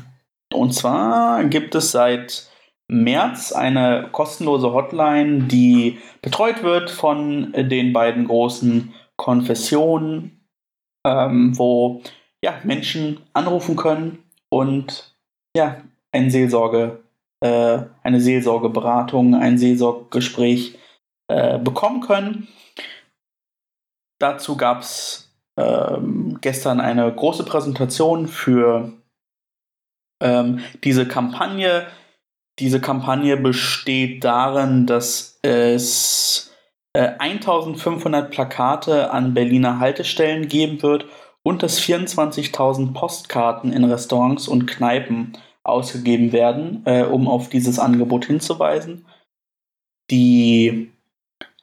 und 0.55 0.73
zwar 0.73 1.45
gibt 1.45 1.75
es 1.75 1.91
seit 1.91 2.49
März 2.89 3.53
eine 3.53 4.09
kostenlose 4.13 4.73
Hotline, 4.73 5.45
die 5.45 5.99
betreut 6.21 6.63
wird 6.63 6.91
von 6.91 7.53
den 7.53 7.93
beiden 7.93 8.27
großen 8.27 8.95
Konfessionen, 9.17 10.42
ähm, 11.07 11.57
wo 11.59 12.03
ja, 12.45 12.61
Menschen 12.65 13.21
anrufen 13.33 13.77
können 13.77 14.25
und 14.49 15.15
ja, 15.57 15.83
ein 16.13 16.31
Seelsorge, 16.31 17.03
äh, 17.41 17.81
eine 18.03 18.21
Seelsorgeberatung, 18.21 19.35
ein 19.35 19.59
Seelsorgegespräch 19.59 20.79
äh, 21.29 21.59
bekommen 21.59 22.01
können. 22.01 22.49
Dazu 24.21 24.57
gab 24.57 24.83
es 24.83 25.33
ähm, 25.57 26.39
gestern 26.41 26.81
eine 26.81 27.13
große 27.13 27.45
Präsentation 27.45 28.29
für 28.29 28.93
ähm, 30.23 30.61
diese 30.85 31.07
Kampagne. 31.07 31.87
Diese 32.59 32.81
Kampagne 32.81 33.37
besteht 33.37 34.25
darin, 34.25 34.87
dass 34.87 35.39
es 35.43 36.52
1500 36.95 38.31
Plakate 38.31 39.11
an 39.11 39.33
Berliner 39.33 39.79
Haltestellen 39.79 40.49
geben 40.49 40.83
wird 40.83 41.07
und 41.43 41.63
dass 41.63 41.81
24.000 41.81 42.93
Postkarten 42.93 43.73
in 43.73 43.85
Restaurants 43.85 44.47
und 44.47 44.67
Kneipen 44.67 45.33
ausgegeben 45.65 46.33
werden, 46.33 46.83
äh, 46.85 47.05
um 47.05 47.29
auf 47.29 47.49
dieses 47.49 47.79
Angebot 47.79 48.27
hinzuweisen. 48.27 49.07
Die 50.11 50.93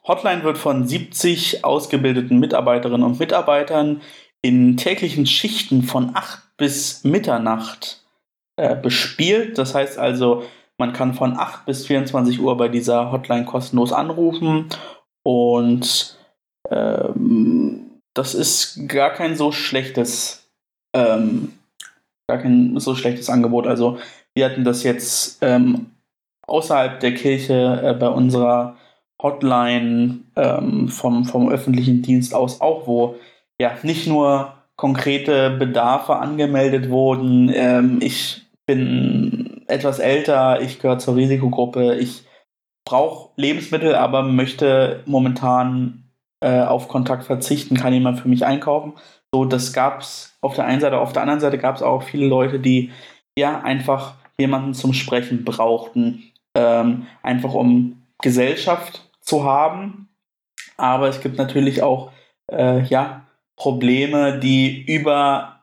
Hotline 0.06 0.42
wird 0.42 0.58
von 0.58 0.88
70 0.88 1.64
ausgebildeten 1.64 2.40
Mitarbeiterinnen 2.40 3.06
und 3.06 3.20
Mitarbeitern 3.20 4.00
in 4.42 4.76
täglichen 4.76 5.26
Schichten 5.26 5.82
von 5.82 6.12
8 6.14 6.56
bis 6.56 7.04
Mitternacht 7.04 8.02
äh, 8.56 8.74
bespielt. 8.74 9.58
Das 9.58 9.74
heißt 9.74 9.98
also, 9.98 10.42
man 10.78 10.94
kann 10.94 11.14
von 11.14 11.36
8 11.38 11.66
bis 11.66 11.86
24 11.86 12.40
Uhr 12.40 12.56
bei 12.56 12.68
dieser 12.68 13.12
Hotline 13.12 13.44
kostenlos 13.44 13.92
anrufen 13.92 14.70
und 15.22 16.18
ähm, 16.70 17.90
das 18.14 18.34
ist 18.34 18.88
gar 18.88 19.10
kein 19.10 19.36
so 19.36 19.52
schlechtes, 19.52 20.48
ähm, 20.94 21.52
gar 22.28 22.38
kein 22.38 22.78
so 22.78 22.94
schlechtes 22.94 23.30
Angebot. 23.30 23.66
Also 23.66 23.98
wir 24.34 24.44
hatten 24.44 24.64
das 24.64 24.82
jetzt 24.82 25.38
ähm, 25.42 25.90
außerhalb 26.46 27.00
der 27.00 27.14
Kirche 27.14 27.80
äh, 27.82 27.94
bei 27.94 28.08
unserer 28.08 28.76
Hotline 29.22 30.20
ähm, 30.36 30.88
vom, 30.88 31.24
vom 31.24 31.48
öffentlichen 31.48 32.02
Dienst 32.02 32.34
aus 32.34 32.60
auch, 32.60 32.86
wo 32.86 33.16
ja 33.60 33.76
nicht 33.82 34.06
nur 34.06 34.54
konkrete 34.76 35.50
Bedarfe 35.50 36.16
angemeldet 36.16 36.88
wurden. 36.88 37.52
Ähm, 37.54 37.98
ich 38.00 38.46
bin 38.66 39.62
etwas 39.66 39.98
älter, 39.98 40.60
ich 40.62 40.78
gehöre 40.78 40.98
zur 40.98 41.16
Risikogruppe, 41.16 41.96
ich 41.96 42.24
brauche 42.90 43.30
Lebensmittel, 43.36 43.94
aber 43.94 44.24
möchte 44.24 45.04
momentan 45.06 46.10
äh, 46.40 46.60
auf 46.62 46.88
Kontakt 46.88 47.22
verzichten, 47.22 47.76
kann 47.76 47.92
jemand 47.92 48.18
für 48.18 48.28
mich 48.28 48.44
einkaufen. 48.44 48.94
So, 49.32 49.44
das 49.44 49.72
gab 49.72 50.00
es 50.00 50.36
auf 50.40 50.56
der 50.56 50.64
einen 50.64 50.80
Seite, 50.80 50.98
auf 50.98 51.12
der 51.12 51.22
anderen 51.22 51.38
Seite 51.38 51.58
gab 51.58 51.76
es 51.76 51.82
auch 51.82 52.02
viele 52.02 52.26
Leute, 52.26 52.58
die 52.58 52.90
ja 53.38 53.60
einfach 53.60 54.14
jemanden 54.40 54.74
zum 54.74 54.92
Sprechen 54.92 55.44
brauchten, 55.44 56.24
ähm, 56.56 57.06
einfach 57.22 57.54
um 57.54 58.02
Gesellschaft 58.22 59.08
zu 59.20 59.44
haben. 59.44 60.08
Aber 60.76 61.08
es 61.08 61.20
gibt 61.20 61.38
natürlich 61.38 61.84
auch 61.84 62.10
äh, 62.50 62.82
ja, 62.82 63.24
Probleme, 63.54 64.40
die 64.40 64.84
über 64.84 65.60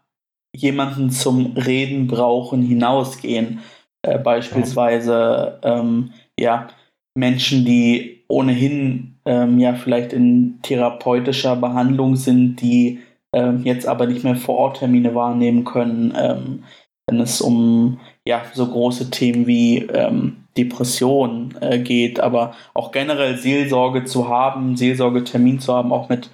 jemanden 0.55 1.11
zum 1.11 1.57
Reden 1.57 2.07
brauchen 2.07 2.61
hinausgehen. 2.61 3.59
Äh, 4.01 4.17
beispielsweise 4.17 5.59
ähm, 5.63 6.13
ja, 6.39 6.69
Menschen, 7.17 7.65
die 7.65 8.23
ohnehin 8.27 9.19
ähm, 9.25 9.59
ja 9.59 9.73
vielleicht 9.73 10.13
in 10.13 10.59
therapeutischer 10.61 11.55
Behandlung 11.55 12.15
sind, 12.15 12.57
die 12.61 12.99
ähm, 13.33 13.63
jetzt 13.63 13.87
aber 13.87 14.05
nicht 14.05 14.23
mehr 14.23 14.35
vor 14.35 14.55
Ort 14.55 14.79
Termine 14.79 15.15
wahrnehmen 15.15 15.65
können, 15.65 16.13
ähm, 16.15 16.63
wenn 17.07 17.19
es 17.19 17.41
um 17.41 17.99
ja 18.27 18.43
so 18.53 18.67
große 18.67 19.09
Themen 19.09 19.47
wie 19.47 19.79
ähm, 19.79 20.43
Depression 20.57 21.55
äh, 21.59 21.79
geht, 21.79 22.19
aber 22.19 22.53
auch 22.73 22.91
generell 22.91 23.37
Seelsorge 23.37 24.05
zu 24.05 24.27
haben, 24.27 24.75
Seelsorgetermin 24.75 25.59
zu 25.59 25.73
haben, 25.73 25.91
auch 25.91 26.09
mit 26.09 26.29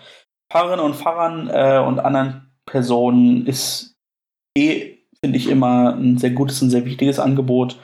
Pfarrerinnen 0.51 0.85
und 0.85 0.95
Pfarrern 0.95 1.49
äh, 1.49 1.85
und 1.85 1.99
anderen 1.99 2.51
Personen 2.65 3.45
ist 3.47 3.95
eh, 4.57 4.97
finde 5.21 5.37
ich, 5.37 5.47
immer 5.47 5.95
ein 5.95 6.17
sehr 6.17 6.31
gutes 6.31 6.61
und 6.61 6.69
sehr 6.69 6.85
wichtiges 6.85 7.19
Angebot 7.19 7.79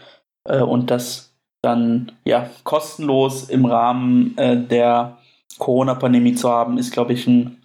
äh, 0.46 0.62
und 0.62 0.92
das 0.92 1.29
dann 1.62 2.12
ja 2.26 2.50
kostenlos 2.64 3.50
im 3.50 3.66
Rahmen 3.66 4.38
äh, 4.38 4.58
der 4.58 5.18
Corona-Pandemie 5.58 6.36
zu 6.36 6.50
haben, 6.50 6.78
ist, 6.78 6.92
glaube 6.92 7.14
ich, 7.14 7.28
ein 7.28 7.62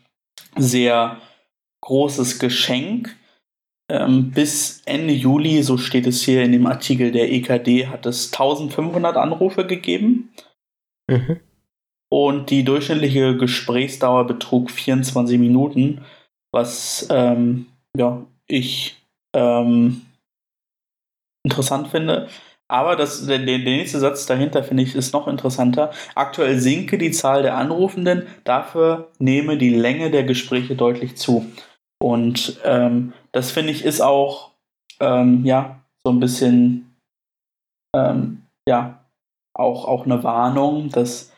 sehr 0.57 1.21
großes 1.83 2.39
Geschenk. 2.39 3.17
Ähm, 3.91 4.31
bis 4.31 4.83
Ende 4.87 5.13
Juli, 5.13 5.63
so 5.63 5.77
steht 5.77 6.07
es 6.07 6.23
hier 6.23 6.43
in 6.43 6.53
dem 6.53 6.67
Artikel 6.67 7.13
der 7.13 7.31
EKD, 7.31 7.89
hat 7.89 8.07
es 8.07 8.33
1500 8.33 9.17
Anrufe 9.17 9.67
gegeben. 9.67 10.33
Mhm. 11.09 11.41
Und 12.11 12.51
die 12.51 12.65
durchschnittliche 12.65 13.37
Gesprächsdauer 13.37 14.27
betrug 14.27 14.71
24 14.71 15.39
Minuten, 15.39 16.05
was 16.53 17.07
ähm, 17.11 17.67
ja, 17.97 18.25
ich 18.47 19.05
ähm, 19.35 20.03
interessant 21.45 21.89
finde. 21.89 22.29
Aber 22.75 22.97
das, 22.97 23.25
der, 23.25 23.39
der 23.39 23.59
nächste 23.59 24.01
Satz 24.01 24.27
dahinter 24.27 24.65
finde 24.65 24.83
ich 24.83 24.97
ist 24.97 25.13
noch 25.13 25.29
interessanter. 25.29 25.93
Aktuell 26.17 26.59
sinke 26.59 26.99
die 26.99 27.13
Zahl 27.13 27.45
der 27.45 27.57
Anrufenden, 27.57 28.27
dafür 28.43 29.13
nehme 29.21 29.57
die 29.57 29.71
Länge 29.71 30.11
der 30.11 30.25
Gespräche 30.25 30.75
deutlich 30.75 31.17
zu. 31.17 31.47
Und 32.03 32.59
ähm, 32.65 33.13
das 33.31 33.53
finde 33.53 33.71
ich 33.71 33.85
ist 33.85 34.01
auch 34.01 34.51
ähm, 34.99 35.45
ja 35.45 35.85
so 36.05 36.13
ein 36.13 36.19
bisschen 36.19 36.97
ähm, 37.95 38.43
ja 38.69 39.05
auch, 39.57 39.87
auch 39.87 40.05
eine 40.05 40.25
Warnung, 40.25 40.89
dass 40.89 41.33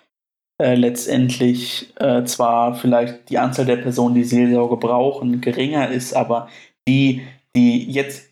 äh, 0.58 0.74
letztendlich 0.74 1.92
äh, 2.00 2.24
zwar 2.24 2.76
vielleicht 2.76 3.28
die 3.28 3.36
Anzahl 3.36 3.66
der 3.66 3.76
Personen, 3.76 4.14
die 4.14 4.24
Seelsorge 4.24 4.78
brauchen, 4.78 5.42
geringer 5.42 5.90
ist, 5.90 6.16
aber 6.16 6.48
die, 6.88 7.26
die 7.54 7.90
jetzt 7.92 8.30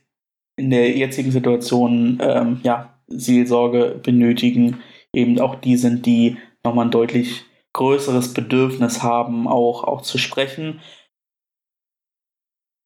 in 0.56 0.70
der 0.70 0.96
jetzigen 0.96 1.32
Situation 1.32 2.18
ähm, 2.22 2.60
ja, 2.62 2.93
Seelsorge 3.08 4.00
benötigen, 4.02 4.80
eben 5.12 5.40
auch 5.40 5.56
die 5.56 5.76
sind, 5.76 6.06
die 6.06 6.36
nochmal 6.64 6.86
ein 6.86 6.90
deutlich 6.90 7.44
größeres 7.72 8.34
Bedürfnis 8.34 9.02
haben, 9.02 9.46
auch, 9.46 9.84
auch 9.84 10.02
zu 10.02 10.18
sprechen. 10.18 10.80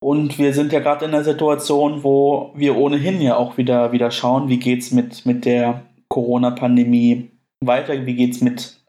Und 0.00 0.38
wir 0.38 0.54
sind 0.54 0.72
ja 0.72 0.80
gerade 0.80 1.04
in 1.04 1.12
einer 1.12 1.24
Situation, 1.24 2.04
wo 2.04 2.52
wir 2.54 2.76
ohnehin 2.76 3.20
ja 3.20 3.36
auch 3.36 3.58
wieder, 3.58 3.92
wieder 3.92 4.10
schauen, 4.10 4.48
wie 4.48 4.58
geht 4.58 4.80
es 4.80 4.92
mit, 4.92 5.26
mit 5.26 5.44
der 5.44 5.86
Corona-Pandemie 6.08 7.30
weiter, 7.60 8.06
wie 8.06 8.14
geht 8.14 8.34
es 8.34 8.40
mit 8.40 8.80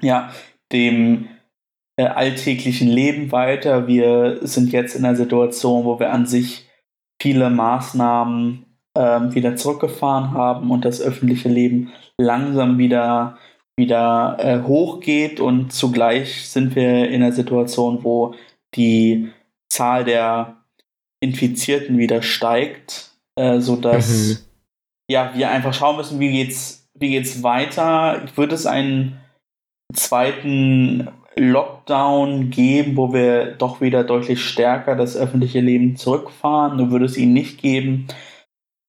ja, 0.00 0.32
dem 0.72 1.28
äh, 1.96 2.06
alltäglichen 2.06 2.88
Leben 2.88 3.30
weiter. 3.30 3.86
Wir 3.86 4.38
sind 4.46 4.72
jetzt 4.72 4.96
in 4.96 5.04
einer 5.04 5.16
Situation, 5.16 5.84
wo 5.84 6.00
wir 6.00 6.12
an 6.12 6.26
sich 6.26 6.68
viele 7.20 7.50
Maßnahmen 7.50 8.64
ähm, 8.98 9.32
wieder 9.34 9.54
zurückgefahren 9.54 10.32
haben 10.32 10.70
und 10.70 10.84
das 10.84 11.00
öffentliche 11.00 11.48
Leben 11.48 11.92
langsam 12.20 12.78
wieder, 12.78 13.38
wieder 13.78 14.36
äh, 14.40 14.62
hochgeht 14.66 15.38
und 15.38 15.72
zugleich 15.72 16.48
sind 16.48 16.74
wir 16.74 17.08
in 17.08 17.22
einer 17.22 17.32
Situation, 17.32 18.02
wo 18.02 18.34
die 18.74 19.30
Zahl 19.72 20.04
der 20.04 20.56
Infizierten 21.20 21.96
wieder 21.96 22.22
steigt, 22.22 23.12
äh, 23.38 23.60
sodass 23.60 24.08
mhm. 24.08 24.36
ja, 25.08 25.32
wir 25.34 25.50
einfach 25.50 25.74
schauen 25.74 25.96
müssen, 25.96 26.18
wie 26.18 26.32
geht's, 26.32 26.88
wie 26.98 27.10
geht's 27.10 27.44
weiter. 27.44 28.22
Wird 28.34 28.52
es 28.52 28.66
einen 28.66 29.20
zweiten 29.94 31.08
Lockdown 31.36 32.50
geben, 32.50 32.96
wo 32.96 33.12
wir 33.12 33.52
doch 33.52 33.80
wieder 33.80 34.02
deutlich 34.02 34.42
stärker 34.42 34.96
das 34.96 35.16
öffentliche 35.16 35.60
Leben 35.60 35.96
zurückfahren. 35.96 36.76
Nur 36.76 36.90
würde 36.90 37.04
es 37.04 37.16
ihn 37.16 37.32
nicht 37.32 37.62
geben. 37.62 38.08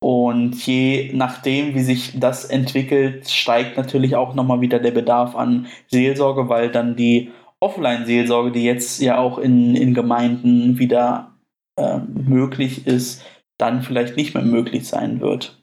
Und 0.02 0.66
je 0.66 1.12
nachdem, 1.14 1.76
wie 1.76 1.82
sich 1.82 2.20
das 2.20 2.46
entwickelt, 2.46 3.30
steigt 3.30 3.78
natürlich 3.78 4.16
auch 4.16 4.34
nochmal 4.34 4.62
wieder 4.62 4.80
der 4.80 4.92
Bedarf 4.92 5.36
an 5.36 5.68
Seelsorge, 5.88 6.48
weil 6.48 6.72
dann 6.72 6.96
die 6.96 7.32
Offline-Seelsorge, 7.60 8.52
die 8.52 8.64
jetzt 8.64 9.02
ja 9.02 9.18
auch 9.18 9.38
in, 9.38 9.76
in 9.76 9.94
Gemeinden 9.94 10.80
wieder 10.80 11.32
äh, 11.76 12.00
möglich 12.00 12.88
ist, 12.88 13.26
dann 13.58 13.82
vielleicht 13.82 14.16
nicht 14.16 14.34
mehr 14.34 14.44
möglich 14.44 14.88
sein 14.88 15.20
wird. 15.20 15.60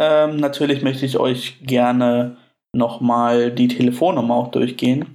ähm, 0.00 0.36
natürlich 0.36 0.82
möchte 0.82 1.04
ich 1.04 1.18
euch 1.18 1.58
gerne 1.62 2.38
nochmal 2.74 3.52
die 3.52 3.68
Telefonnummer 3.68 4.34
auch 4.34 4.50
durchgehen. 4.50 5.14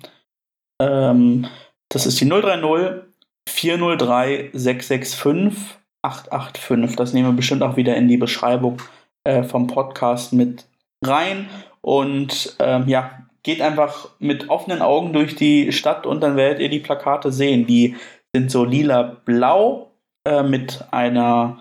Ähm, 0.81 1.47
das 1.89 2.05
ist 2.05 2.21
die 2.21 2.29
030 2.29 3.01
403 3.49 4.51
665 4.53 5.79
885. 6.03 6.97
Das 6.97 7.13
nehmen 7.13 7.29
wir 7.29 7.35
bestimmt 7.35 7.63
auch 7.63 7.77
wieder 7.77 7.95
in 7.95 8.07
die 8.07 8.17
Beschreibung 8.17 8.77
äh, 9.23 9.43
vom 9.43 9.67
Podcast 9.67 10.33
mit 10.33 10.65
rein. 11.03 11.47
Und 11.81 12.55
ähm, 12.59 12.87
ja, 12.87 13.23
geht 13.43 13.61
einfach 13.61 14.09
mit 14.19 14.49
offenen 14.49 14.81
Augen 14.81 15.13
durch 15.13 15.35
die 15.35 15.71
Stadt 15.71 16.05
und 16.05 16.21
dann 16.21 16.37
werdet 16.37 16.59
ihr 16.59 16.69
die 16.69 16.79
Plakate 16.79 17.31
sehen. 17.31 17.67
Die 17.67 17.95
sind 18.33 18.49
so 18.49 18.63
lila-blau 18.63 19.91
äh, 20.25 20.43
mit 20.43 20.85
einer 20.91 21.59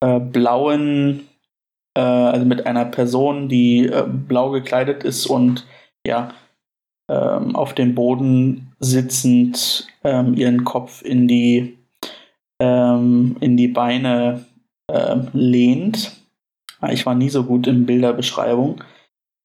äh, 0.00 0.18
blauen, 0.18 1.28
äh, 1.94 2.00
also 2.00 2.46
mit 2.46 2.66
einer 2.66 2.86
Person, 2.86 3.48
die 3.48 3.86
äh, 3.86 4.04
blau 4.06 4.50
gekleidet 4.50 5.04
ist 5.04 5.26
und 5.26 5.66
ja, 6.06 6.32
ähm, 7.10 7.54
auf 7.54 7.74
dem 7.74 7.94
Boden 7.94 8.72
sitzend 8.78 9.86
ähm, 10.04 10.34
ihren 10.34 10.64
Kopf 10.64 11.02
in 11.02 11.28
die, 11.28 11.76
ähm, 12.60 13.36
in 13.40 13.56
die 13.56 13.68
Beine 13.68 14.46
ähm, 14.90 15.28
lehnt. 15.32 16.19
Ich 16.88 17.06
war 17.06 17.14
nie 17.14 17.28
so 17.28 17.44
gut 17.44 17.66
in 17.66 17.86
Bilderbeschreibung. 17.86 18.82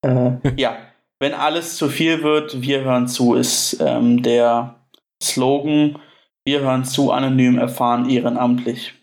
Äh, 0.02 0.32
ja, 0.56 0.76
wenn 1.18 1.34
alles 1.34 1.76
zu 1.76 1.88
viel 1.88 2.22
wird, 2.22 2.62
wir 2.62 2.84
hören 2.84 3.08
zu, 3.08 3.34
ist 3.34 3.78
ähm, 3.80 4.22
der 4.22 4.76
Slogan. 5.22 5.98
Wir 6.44 6.60
hören 6.60 6.84
zu, 6.84 7.10
anonym, 7.10 7.58
erfahren, 7.58 8.08
ehrenamtlich. 8.08 8.94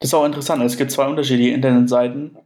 Das 0.00 0.10
ist 0.10 0.14
auch 0.14 0.24
interessant. 0.24 0.62
Es 0.62 0.76
gibt 0.76 0.92
zwei 0.92 1.08
unterschiedliche 1.08 1.54
Internetseiten. 1.54 2.38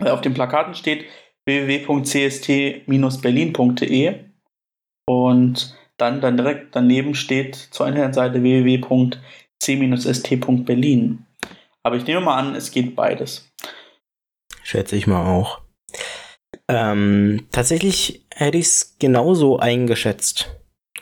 Auf 0.00 0.20
den 0.20 0.34
Plakaten 0.34 0.74
steht 0.74 1.06
www.cst-berlin.de 1.46 4.14
und 5.06 5.78
dann, 5.96 6.20
dann 6.20 6.36
direkt 6.36 6.74
daneben 6.74 7.14
steht 7.14 7.54
zur 7.54 7.86
Internetseite 7.86 8.42
www.c-st.berlin. 8.42 11.24
Aber 11.84 11.96
ich 11.96 12.06
nehme 12.06 12.20
mal 12.20 12.36
an, 12.36 12.54
es 12.54 12.70
geht 12.70 12.96
beides. 12.96 13.52
Schätze 14.62 14.96
ich 14.96 15.06
mal 15.06 15.26
auch. 15.26 15.60
Ähm, 16.68 17.46
tatsächlich 17.52 18.26
hätte 18.34 18.58
ich 18.58 18.66
es 18.66 18.96
genauso 18.98 19.58
eingeschätzt. 19.58 20.50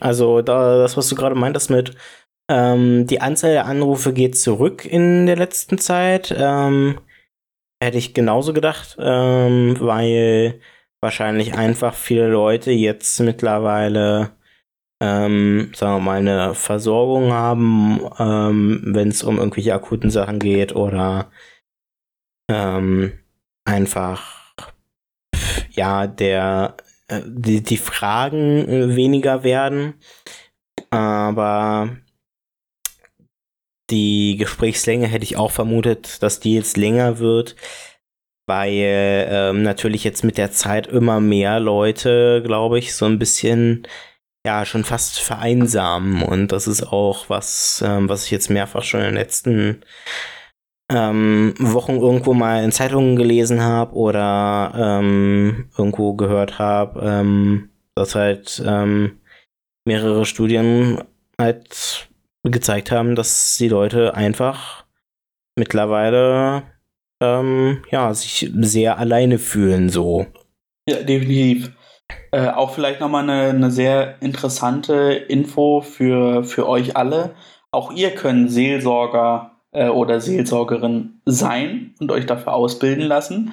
Also 0.00 0.42
da, 0.42 0.78
das, 0.78 0.96
was 0.96 1.08
du 1.08 1.14
gerade 1.14 1.36
meintest 1.36 1.70
mit 1.70 1.94
ähm, 2.50 3.06
die 3.06 3.20
Anzahl 3.20 3.52
der 3.52 3.66
Anrufe 3.66 4.12
geht 4.12 4.36
zurück 4.36 4.84
in 4.84 5.26
der 5.26 5.36
letzten 5.36 5.78
Zeit, 5.78 6.34
ähm, 6.36 6.98
hätte 7.82 7.98
ich 7.98 8.14
genauso 8.14 8.52
gedacht, 8.52 8.96
ähm, 8.98 9.76
weil 9.78 10.60
wahrscheinlich 11.00 11.54
einfach 11.54 11.94
viele 11.94 12.28
Leute 12.28 12.72
jetzt 12.72 13.20
mittlerweile 13.20 14.32
ähm, 15.02 15.72
sagen 15.74 15.96
wir 15.96 16.00
mal, 16.00 16.18
eine 16.18 16.54
Versorgung 16.54 17.32
haben, 17.32 18.00
ähm, 18.20 18.82
wenn 18.94 19.08
es 19.08 19.24
um 19.24 19.38
irgendwelche 19.38 19.74
akuten 19.74 20.10
Sachen 20.10 20.38
geht 20.38 20.76
oder 20.76 21.32
ähm, 22.48 23.12
einfach 23.64 24.54
ja, 25.72 26.06
der, 26.06 26.76
äh, 27.08 27.20
die, 27.26 27.64
die 27.64 27.78
Fragen 27.78 28.94
weniger 28.94 29.42
werden, 29.42 29.94
aber 30.90 31.96
die 33.90 34.36
Gesprächslänge 34.38 35.08
hätte 35.08 35.24
ich 35.24 35.36
auch 35.36 35.50
vermutet, 35.50 36.22
dass 36.22 36.38
die 36.38 36.54
jetzt 36.54 36.76
länger 36.76 37.18
wird, 37.18 37.56
weil 38.46 39.26
ähm, 39.28 39.64
natürlich 39.64 40.04
jetzt 40.04 40.22
mit 40.22 40.38
der 40.38 40.52
Zeit 40.52 40.86
immer 40.86 41.18
mehr 41.18 41.58
Leute, 41.58 42.40
glaube 42.46 42.78
ich, 42.78 42.94
so 42.94 43.06
ein 43.06 43.18
bisschen 43.18 43.84
ja 44.46 44.66
schon 44.66 44.84
fast 44.84 45.20
vereinsamen 45.20 46.22
und 46.22 46.52
das 46.52 46.66
ist 46.66 46.82
auch 46.82 47.28
was, 47.28 47.82
ähm, 47.86 48.08
was 48.08 48.24
ich 48.24 48.30
jetzt 48.30 48.50
mehrfach 48.50 48.82
schon 48.82 49.00
in 49.00 49.06
den 49.06 49.14
letzten 49.14 49.82
ähm, 50.90 51.54
Wochen 51.58 51.96
irgendwo 51.96 52.34
mal 52.34 52.64
in 52.64 52.72
Zeitungen 52.72 53.16
gelesen 53.16 53.62
habe 53.62 53.94
oder 53.94 54.72
ähm, 54.76 55.70
irgendwo 55.78 56.14
gehört 56.14 56.58
habe, 56.58 57.00
ähm, 57.02 57.70
dass 57.94 58.14
halt 58.14 58.62
ähm, 58.66 59.20
mehrere 59.84 60.26
Studien 60.26 61.02
halt 61.38 62.08
gezeigt 62.44 62.90
haben, 62.90 63.14
dass 63.14 63.56
die 63.56 63.68
Leute 63.68 64.14
einfach 64.14 64.84
mittlerweile 65.56 66.64
ähm, 67.22 67.84
ja 67.90 68.12
sich 68.12 68.50
sehr 68.54 68.98
alleine 68.98 69.38
fühlen 69.38 69.88
so. 69.88 70.26
Ja, 70.88 71.02
definitiv. 71.02 71.70
Äh, 72.34 72.48
auch 72.48 72.70
vielleicht 72.70 73.00
nochmal 73.00 73.28
eine, 73.28 73.50
eine 73.50 73.70
sehr 73.70 74.20
interessante 74.22 75.12
Info 75.12 75.82
für, 75.82 76.44
für 76.44 76.66
euch 76.66 76.96
alle. 76.96 77.34
Auch 77.70 77.92
ihr 77.92 78.14
könnt 78.14 78.50
Seelsorger 78.50 79.52
äh, 79.72 79.88
oder 79.88 80.20
Seelsorgerin 80.20 81.20
sein 81.26 81.94
und 82.00 82.10
euch 82.10 82.24
dafür 82.24 82.54
ausbilden 82.54 83.04
lassen. 83.04 83.52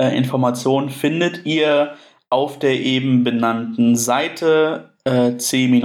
Äh, 0.00 0.16
Informationen 0.16 0.90
findet 0.90 1.46
ihr 1.46 1.94
auf 2.28 2.58
der 2.58 2.78
eben 2.78 3.24
benannten 3.24 3.96
Seite 3.96 4.90
äh, 5.04 5.36
c-st.berlin. 5.36 5.84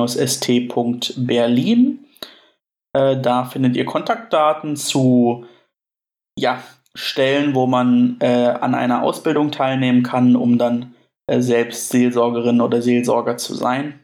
Äh, 2.94 3.18
da 3.18 3.46
findet 3.46 3.78
ihr 3.78 3.86
Kontaktdaten 3.86 4.76
zu 4.76 5.46
ja, 6.38 6.62
Stellen, 6.98 7.56
wo 7.56 7.68
man 7.68 8.16
an 8.22 8.74
einer 8.74 9.04
Ausbildung 9.04 9.52
teilnehmen 9.52 10.02
kann, 10.02 10.38
um 10.38 10.58
dann 10.58 10.95
selbst 11.28 11.90
Seelsorgerin 11.90 12.62
oder 12.62 12.82
Seelsorger 12.82 13.38
zu 13.38 13.56
sein. 13.56 14.00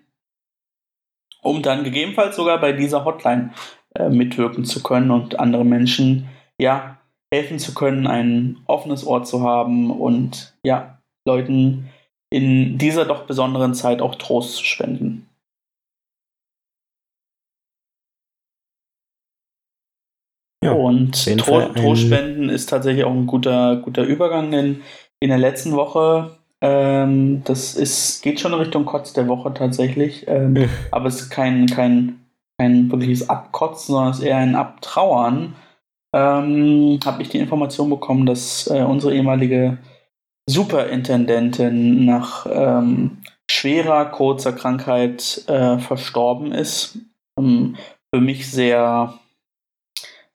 Um 1.41 1.61
dann 1.61 1.83
gegebenenfalls 1.83 2.35
sogar 2.35 2.59
bei 2.59 2.71
dieser 2.71 3.05
Hotline 3.05 3.53
äh, 3.95 4.09
mitwirken 4.09 4.65
zu 4.65 4.83
können 4.83 5.11
und 5.11 5.39
andere 5.39 5.65
Menschen 5.65 6.29
ja 6.59 6.99
helfen 7.33 7.59
zu 7.59 7.73
können, 7.73 8.07
ein 8.07 8.57
offenes 8.67 9.05
Ohr 9.05 9.23
zu 9.23 9.41
haben 9.41 9.89
und 9.89 10.53
ja 10.63 10.99
Leuten 11.27 11.89
in 12.29 12.77
dieser 12.77 13.05
doch 13.05 13.25
besonderen 13.25 13.73
Zeit 13.73 14.01
auch 14.01 14.15
Trost 14.15 14.57
zu 14.57 14.65
spenden. 14.65 15.27
Ja, 20.63 20.73
und 20.73 21.25
Tro 21.39 21.61
Trostspenden 21.69 22.49
ist 22.49 22.69
tatsächlich 22.69 23.03
auch 23.03 23.11
ein 23.11 23.25
guter, 23.25 23.77
guter 23.77 24.03
Übergang, 24.03 24.51
denn 24.51 24.83
in 25.19 25.29
der 25.29 25.39
letzten 25.39 25.71
Woche, 25.71 26.37
ähm, 26.61 27.43
das 27.43 27.75
ist, 27.75 28.21
geht 28.21 28.39
schon 28.39 28.53
in 28.53 28.59
Richtung 28.59 28.85
Kotz 28.85 29.13
der 29.13 29.27
Woche 29.27 29.53
tatsächlich, 29.53 30.25
ähm, 30.27 30.69
aber 30.91 31.07
es 31.07 31.21
ist 31.21 31.29
kein, 31.29 31.65
kein 31.67 32.21
kein 32.61 32.91
wirkliches 32.91 33.27
Abkotzen, 33.27 33.93
sondern 33.93 34.11
es 34.11 34.19
ist 34.19 34.25
eher 34.25 34.37
ein 34.37 34.55
Abtrauern, 34.55 35.55
ähm, 36.13 36.99
habe 37.03 37.23
ich 37.23 37.29
die 37.29 37.39
Information 37.39 37.89
bekommen, 37.89 38.27
dass 38.27 38.67
äh, 38.67 38.83
unsere 38.83 39.15
ehemalige 39.15 39.79
Superintendentin 40.47 42.05
nach 42.05 42.45
ähm, 42.47 43.17
schwerer, 43.49 44.05
kurzer 44.05 44.53
Krankheit 44.53 45.43
äh, 45.47 45.79
verstorben 45.79 46.51
ist. 46.51 46.99
Ähm, 47.39 47.77
für 48.13 48.21
mich 48.21 48.51
sehr, 48.51 49.15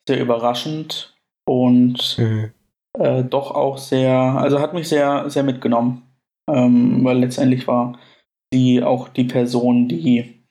sehr 0.09 0.21
überraschend 0.21 1.15
und 1.45 2.17
mhm. 2.19 2.51
äh, 2.99 3.23
doch 3.23 3.53
auch 3.53 3.79
sehr, 3.79 4.11
also 4.11 4.61
hat 4.61 4.75
mich 4.75 4.89
sehr, 4.89 5.31
sehr 5.31 5.45
mitgenommen, 5.45 6.06
ähm, 6.49 7.05
weil 7.05 7.19
letztendlich 7.19 7.67
war 7.67 7.99
sie 8.53 8.83
auch 8.83 9.09
die 9.09 9.25
Person, 9.25 9.89
die 9.89 10.45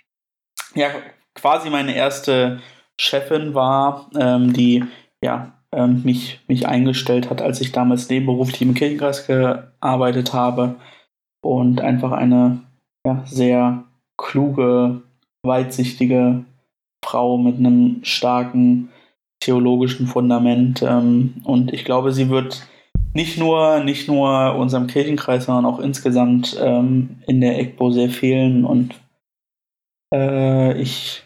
ja 0.74 0.90
quasi 1.34 1.70
meine 1.70 1.96
erste 1.96 2.60
Chefin 2.98 3.54
war, 3.54 4.10
ähm, 4.18 4.54
die 4.54 4.84
ja, 5.22 5.54
ähm, 5.72 6.02
mich, 6.04 6.40
mich 6.48 6.68
eingestellt 6.68 7.30
hat, 7.30 7.42
als 7.42 7.62
ich 7.62 7.72
damals 7.72 8.10
nebenberuflich 8.10 8.62
im 8.62 8.74
Kirchenkreis 8.74 9.28
gearbeitet 9.28 10.34
habe 10.34 10.76
und 11.42 11.82
einfach 11.82 12.12
eine 12.12 12.62
ja, 13.06 13.22
sehr 13.26 13.84
kluge, 14.18 15.02
weitsichtige 15.44 16.46
Frau 17.04 17.38
mit 17.38 17.58
einem 17.58 18.00
starken 18.04 18.90
theologischen 19.40 20.08
Fundament. 20.08 20.82
Ähm, 20.82 21.42
und 21.44 21.74
ich 21.74 21.86
glaube, 21.86 22.14
sie 22.14 22.30
wird 22.30 22.68
nicht 23.16 23.38
nur, 23.38 23.80
nicht 23.80 24.10
nur 24.10 24.56
unserem 24.56 24.88
Kirchenkreis, 24.88 25.46
sondern 25.46 25.66
auch 25.66 25.80
insgesamt 25.80 26.58
ähm, 26.60 27.22
in 27.28 27.40
der 27.40 27.58
EGBO 27.58 27.90
sehr 27.90 28.10
fehlen. 28.10 28.66
Und 28.66 28.94
äh, 30.14 30.80
ich 30.80 31.24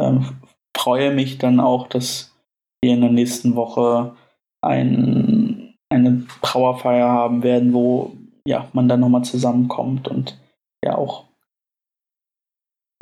ähm, 0.00 0.40
freue 0.74 1.14
mich 1.14 1.36
dann 1.36 1.60
auch, 1.60 1.86
dass 1.86 2.34
wir 2.82 2.94
in 2.94 3.02
der 3.02 3.10
nächsten 3.10 3.54
Woche 3.56 4.16
ein, 4.62 5.74
eine 5.90 6.26
Trauerfeier 6.40 7.08
haben 7.08 7.42
werden, 7.42 7.74
wo 7.74 8.16
ja, 8.46 8.68
man 8.72 8.88
dann 8.88 9.00
nochmal 9.00 9.22
zusammenkommt 9.22 10.08
und 10.08 10.40
ja 10.82 10.96
auch 10.96 11.26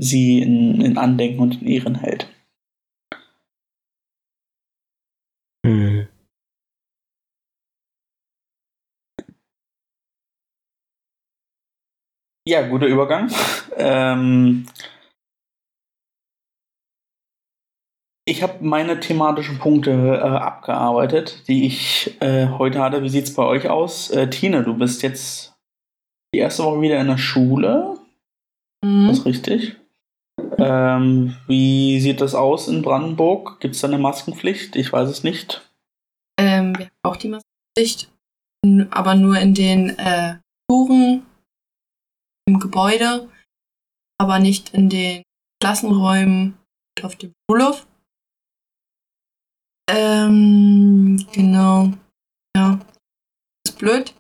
sie 0.01 0.43
in, 0.43 0.81
in 0.81 0.99
Andenken 0.99 1.41
und 1.41 1.63
in 1.63 1.69
Ehren 1.69 1.95
hält. 1.95 2.29
Ja, 12.51 12.63
guter 12.63 12.89
Übergang. 12.89 13.31
ähm, 13.77 14.67
Ich 18.27 18.43
habe 18.43 18.57
meine 18.61 18.99
thematischen 18.99 19.59
Punkte 19.59 19.93
äh, 19.93 20.21
abgearbeitet, 20.21 21.45
die 21.47 21.67
ich 21.67 22.17
äh, 22.21 22.49
heute 22.49 22.81
hatte. 22.81 23.05
Wie 23.05 23.09
sieht 23.09 23.25
es 23.25 23.35
bei 23.35 23.45
euch 23.45 23.69
aus? 23.69 24.11
Äh, 24.11 24.29
Tine, 24.31 24.65
du 24.65 24.75
bist 24.75 25.03
jetzt 25.05 25.55
die 26.35 26.41
erste 26.41 26.65
Woche 26.65 26.81
wieder 26.81 27.01
in 27.01 27.07
der 27.07 27.19
Schule. 27.19 27.99
Mhm. 28.85 29.07
Das 29.07 29.19
ist 29.19 29.27
richtig. 29.27 29.77
Ähm, 30.59 31.37
wie 31.47 32.01
sieht 32.01 32.21
das 32.21 32.35
aus 32.35 32.67
in 32.67 32.83
Brandenburg? 32.83 33.61
Gibt 33.61 33.77
es 33.77 33.81
da 33.81 33.87
eine 33.87 33.99
Maskenpflicht? 33.99 34.75
Ich 34.75 34.93
weiß 34.93 35.09
es 35.09 35.23
nicht. 35.23 35.71
Ähm, 36.37 36.77
wir 36.77 36.87
haben 36.87 36.93
auch 37.05 37.17
die 37.17 37.29
Maskenpflicht, 37.29 38.11
aber 38.91 39.15
nur 39.15 39.39
in 39.39 39.55
den 39.55 39.91
äh, 39.99 40.37
Touren 40.69 41.27
im 42.51 42.61
Gebäude, 42.61 43.29
aber 44.19 44.39
nicht 44.39 44.75
in 44.75 44.89
den 44.89 45.23
Klassenräumen 45.63 46.59
und 46.99 47.05
auf 47.05 47.17
dem 47.17 47.33
Schulhof. 47.49 47.87
Ähm, 49.91 51.27
genau. 51.33 51.93
Ja. 52.57 52.79
Das 53.65 53.75
ist 53.75 53.79
blöd. 53.79 54.15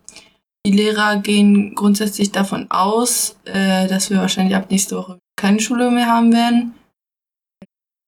Die 0.67 0.73
Lehrer 0.73 1.17
gehen 1.17 1.75
grundsätzlich 1.75 2.33
davon 2.33 2.71
aus, 2.71 3.37
äh, 3.45 3.89
dass 3.89 4.11
wir 4.11 4.19
wahrscheinlich 4.19 4.55
ab 4.55 4.71
nächste 4.71 4.97
Woche 4.97 5.19
keine 5.37 5.61
Schule 5.61 5.91
mehr 5.91 6.07
haben 6.07 6.33
werden. 6.33 6.75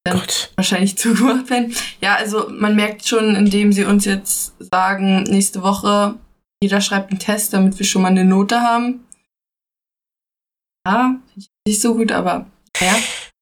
Dann 0.05 0.19
Gott. 0.19 0.53
wahrscheinlich 0.57 0.99
zugemacht 0.99 1.49
werden. 1.49 1.75
Ja, 2.01 2.17
also 2.17 2.51
man 2.51 2.77
merkt 2.77 3.07
schon, 3.07 3.37
indem 3.37 3.73
sie 3.73 3.85
uns 3.85 4.05
jetzt 4.05 4.55
sagen, 4.59 5.23
nächste 5.25 5.63
Woche, 5.63 6.17
jeder 6.63 6.81
schreibt 6.81 7.11
einen 7.11 7.21
Test, 7.21 7.53
damit 7.53 7.79
wir 7.79 7.87
schon 7.87 8.03
mal 8.03 8.09
eine 8.09 8.25
Note 8.25 8.61
haben. 8.61 9.05
Ja, 10.87 11.17
nicht 11.67 11.81
so 11.81 11.95
gut, 11.95 12.13
aber 12.13 12.47
ja. 12.81 12.95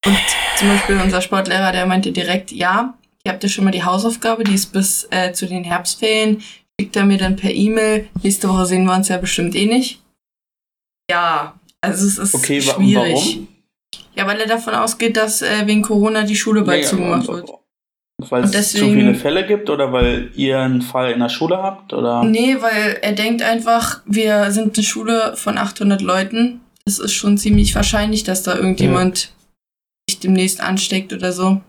Und 0.06 0.18
zum 0.56 0.68
Beispiel 0.68 1.00
unser 1.02 1.20
Sportlehrer, 1.20 1.72
der 1.72 1.86
meinte 1.86 2.12
direkt, 2.12 2.52
ja, 2.52 2.94
ihr 3.24 3.32
habt 3.32 3.42
ja 3.42 3.48
schon 3.48 3.64
mal 3.64 3.70
die 3.70 3.84
Hausaufgabe, 3.84 4.44
die 4.44 4.54
ist 4.54 4.72
bis 4.72 5.06
äh, 5.10 5.32
zu 5.32 5.46
den 5.46 5.64
Herbstferien. 5.64 6.42
Schickt 6.80 6.96
er 6.96 7.04
mir 7.04 7.18
dann 7.18 7.36
per 7.36 7.50
E-Mail. 7.52 8.08
Nächste 8.22 8.48
Woche 8.48 8.66
sehen 8.66 8.84
wir 8.84 8.94
uns 8.94 9.08
ja 9.08 9.18
bestimmt 9.18 9.54
eh 9.54 9.66
nicht. 9.66 10.00
Ja, 11.10 11.54
also 11.82 12.06
es 12.06 12.18
ist 12.18 12.34
Okay, 12.34 12.60
schwierig. 12.62 13.14
warum? 13.14 13.48
Ja, 14.14 14.26
weil 14.26 14.40
er 14.40 14.46
davon 14.46 14.74
ausgeht, 14.74 15.16
dass 15.16 15.42
äh, 15.42 15.66
wegen 15.66 15.82
Corona 15.82 16.22
die 16.22 16.36
Schule 16.36 16.62
bald 16.62 16.86
zugemacht 16.86 17.28
wird. 17.28 17.50
Weil 18.28 18.44
es 18.44 18.72
zu 18.72 18.78
viele 18.78 19.14
Fälle 19.14 19.46
gibt 19.46 19.70
oder 19.70 19.92
weil 19.92 20.30
ihr 20.34 20.58
einen 20.58 20.82
Fall 20.82 21.12
in 21.12 21.20
der 21.20 21.30
Schule 21.30 21.62
habt? 21.62 21.92
Oder? 21.94 22.22
Nee, 22.24 22.56
weil 22.60 22.98
er 23.00 23.12
denkt 23.12 23.40
einfach, 23.42 24.02
wir 24.04 24.50
sind 24.50 24.76
eine 24.76 24.84
Schule 24.84 25.34
von 25.36 25.56
800 25.56 26.02
Leuten. 26.02 26.60
Es 26.84 26.98
ist 26.98 27.12
schon 27.12 27.38
ziemlich 27.38 27.74
wahrscheinlich, 27.74 28.24
dass 28.24 28.42
da 28.42 28.56
irgendjemand 28.56 29.32
sich 30.08 30.20
demnächst 30.20 30.60
ansteckt 30.60 31.12
oder 31.12 31.32
so. 31.32 31.60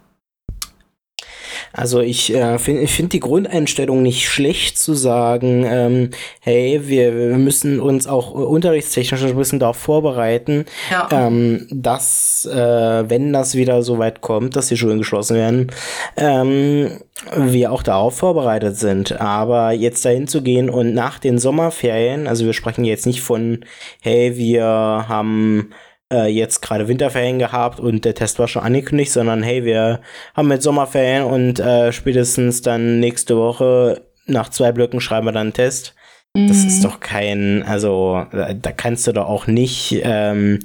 Also 1.73 2.01
ich 2.01 2.33
äh, 2.33 2.57
finde 2.59 2.81
ich 2.81 2.91
find 2.91 3.13
die 3.13 3.19
Grundeinstellung 3.19 4.01
nicht 4.01 4.27
schlecht 4.29 4.77
zu 4.77 4.93
sagen, 4.93 5.63
ähm, 5.65 6.09
hey, 6.41 6.81
wir, 6.83 7.15
wir 7.15 7.37
müssen 7.37 7.79
uns 7.79 8.07
auch 8.07 8.31
unterrichtstechnisch 8.31 9.23
ein 9.23 9.35
bisschen 9.35 9.59
darauf 9.59 9.77
vorbereiten, 9.77 10.65
Ja. 10.89 11.07
ähm, 11.11 11.67
dass, 11.71 12.45
äh, 12.51 13.09
wenn 13.09 13.31
das 13.33 13.55
wieder 13.55 13.83
so 13.83 13.97
weit 13.99 14.21
kommt, 14.21 14.55
dass 14.55 14.67
die 14.67 14.77
Schulen 14.77 14.97
geschlossen 14.99 15.35
werden, 15.37 15.71
ähm, 16.17 16.99
wir 17.35 17.71
auch 17.71 17.83
darauf 17.83 18.17
vorbereitet 18.17 18.77
sind. 18.77 19.19
Aber 19.21 19.71
jetzt 19.71 20.03
dahin 20.05 20.27
zu 20.27 20.41
gehen 20.41 20.69
und 20.69 20.93
nach 20.93 21.19
den 21.19 21.37
Sommerferien, 21.39 22.27
also 22.27 22.45
wir 22.45 22.53
sprechen 22.53 22.83
jetzt 22.83 23.05
nicht 23.05 23.21
von, 23.21 23.63
hey, 24.01 24.35
wir 24.37 24.63
haben 24.63 25.69
äh, 26.11 26.27
jetzt 26.27 26.61
gerade 26.61 26.87
Winterferien 26.87 27.39
gehabt 27.39 27.79
und 27.79 28.05
der 28.05 28.13
Test 28.15 28.37
war 28.39 28.47
schon 28.47 28.63
angekündigt, 28.63 29.11
sondern 29.11 29.41
hey, 29.43 29.63
wir 29.65 30.01
haben 30.35 30.51
jetzt 30.51 30.63
Sommerferien 30.63 31.23
und 31.23 31.59
äh, 31.59 31.91
spätestens 31.91 32.61
dann 32.61 32.99
nächste 32.99 33.37
Woche 33.37 34.01
nach 34.27 34.49
zwei 34.49 34.71
Blöcken 34.71 35.01
schreiben 35.01 35.25
wir 35.27 35.31
dann 35.31 35.47
einen 35.47 35.53
Test. 35.53 35.95
Das 36.33 36.57
Mhm. 36.61 36.67
ist 36.67 36.83
doch 36.85 36.99
kein, 37.01 37.63
also 37.63 38.25
da, 38.31 38.71
kannst 38.71 39.05
du 39.07 39.11
doch 39.11 39.27
auch 39.27 39.47
nicht 39.47 39.99
ähm, 40.03 40.59